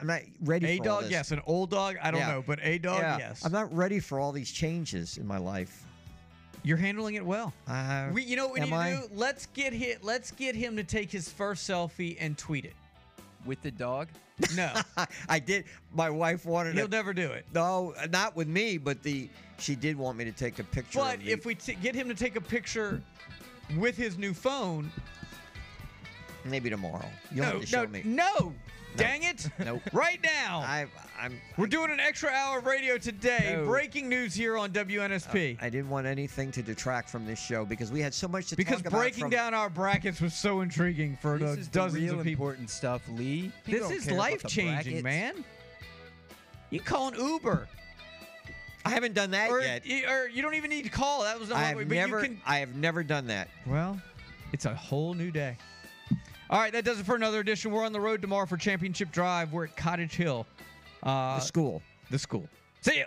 [0.00, 0.66] I'm not ready.
[0.66, 1.12] A for all dog, this.
[1.12, 1.30] yes.
[1.32, 2.32] An old dog, I don't Yeah.
[2.32, 3.18] know, but a dog, Yeah.
[3.18, 3.44] yes.
[3.44, 5.84] I'm not ready for all these changes in my life.
[6.62, 7.52] You're handling it well.
[7.68, 9.14] Uh, We, you know what we am need to do?
[9.14, 10.02] Let's get hit.
[10.04, 12.74] Let's get him to take his first selfie and tweet it.
[13.44, 14.08] With the dog?
[14.54, 14.72] No,
[15.28, 15.64] I did.
[15.94, 16.74] My wife wanted.
[16.74, 17.46] he'll to, never do it.
[17.54, 20.98] no, not with me, but the she did want me to take a picture.
[20.98, 23.02] But if we t- get him to take a picture
[23.78, 24.90] with his new phone,
[26.44, 28.02] maybe tomorrow, you'll no, have to show no, me.
[28.04, 28.54] no,
[28.96, 29.48] dang it!
[29.58, 29.82] Nope.
[29.92, 30.86] Right now, I,
[31.20, 31.40] I'm.
[31.56, 33.54] we're doing an extra hour of radio today.
[33.56, 33.66] No.
[33.66, 35.58] Breaking news here on WNSP.
[35.60, 38.48] Uh, I didn't want anything to detract from this show because we had so much
[38.48, 38.90] to because talk about.
[38.90, 42.02] Because breaking from- down our brackets was so intriguing for This the is the dozens
[42.02, 42.46] real of people.
[42.48, 43.52] important stuff, Lee.
[43.64, 45.44] People This is care about the life changing, man.
[46.70, 47.68] You call an Uber,
[48.84, 49.82] I haven't done that or, yet.
[50.08, 51.22] or you don't even need to call.
[51.22, 52.18] That was not I what have we- but never.
[52.20, 53.48] You can, I have never done that.
[53.66, 54.00] well,
[54.52, 55.56] it's a whole new day.
[56.48, 57.72] All right, that does it for another edition.
[57.72, 59.52] We're on the road tomorrow for Championship Drive.
[59.52, 60.46] We're at Cottage Hill.
[61.02, 61.82] Uh, the school.
[62.10, 62.48] the school.
[62.82, 63.04] See ya.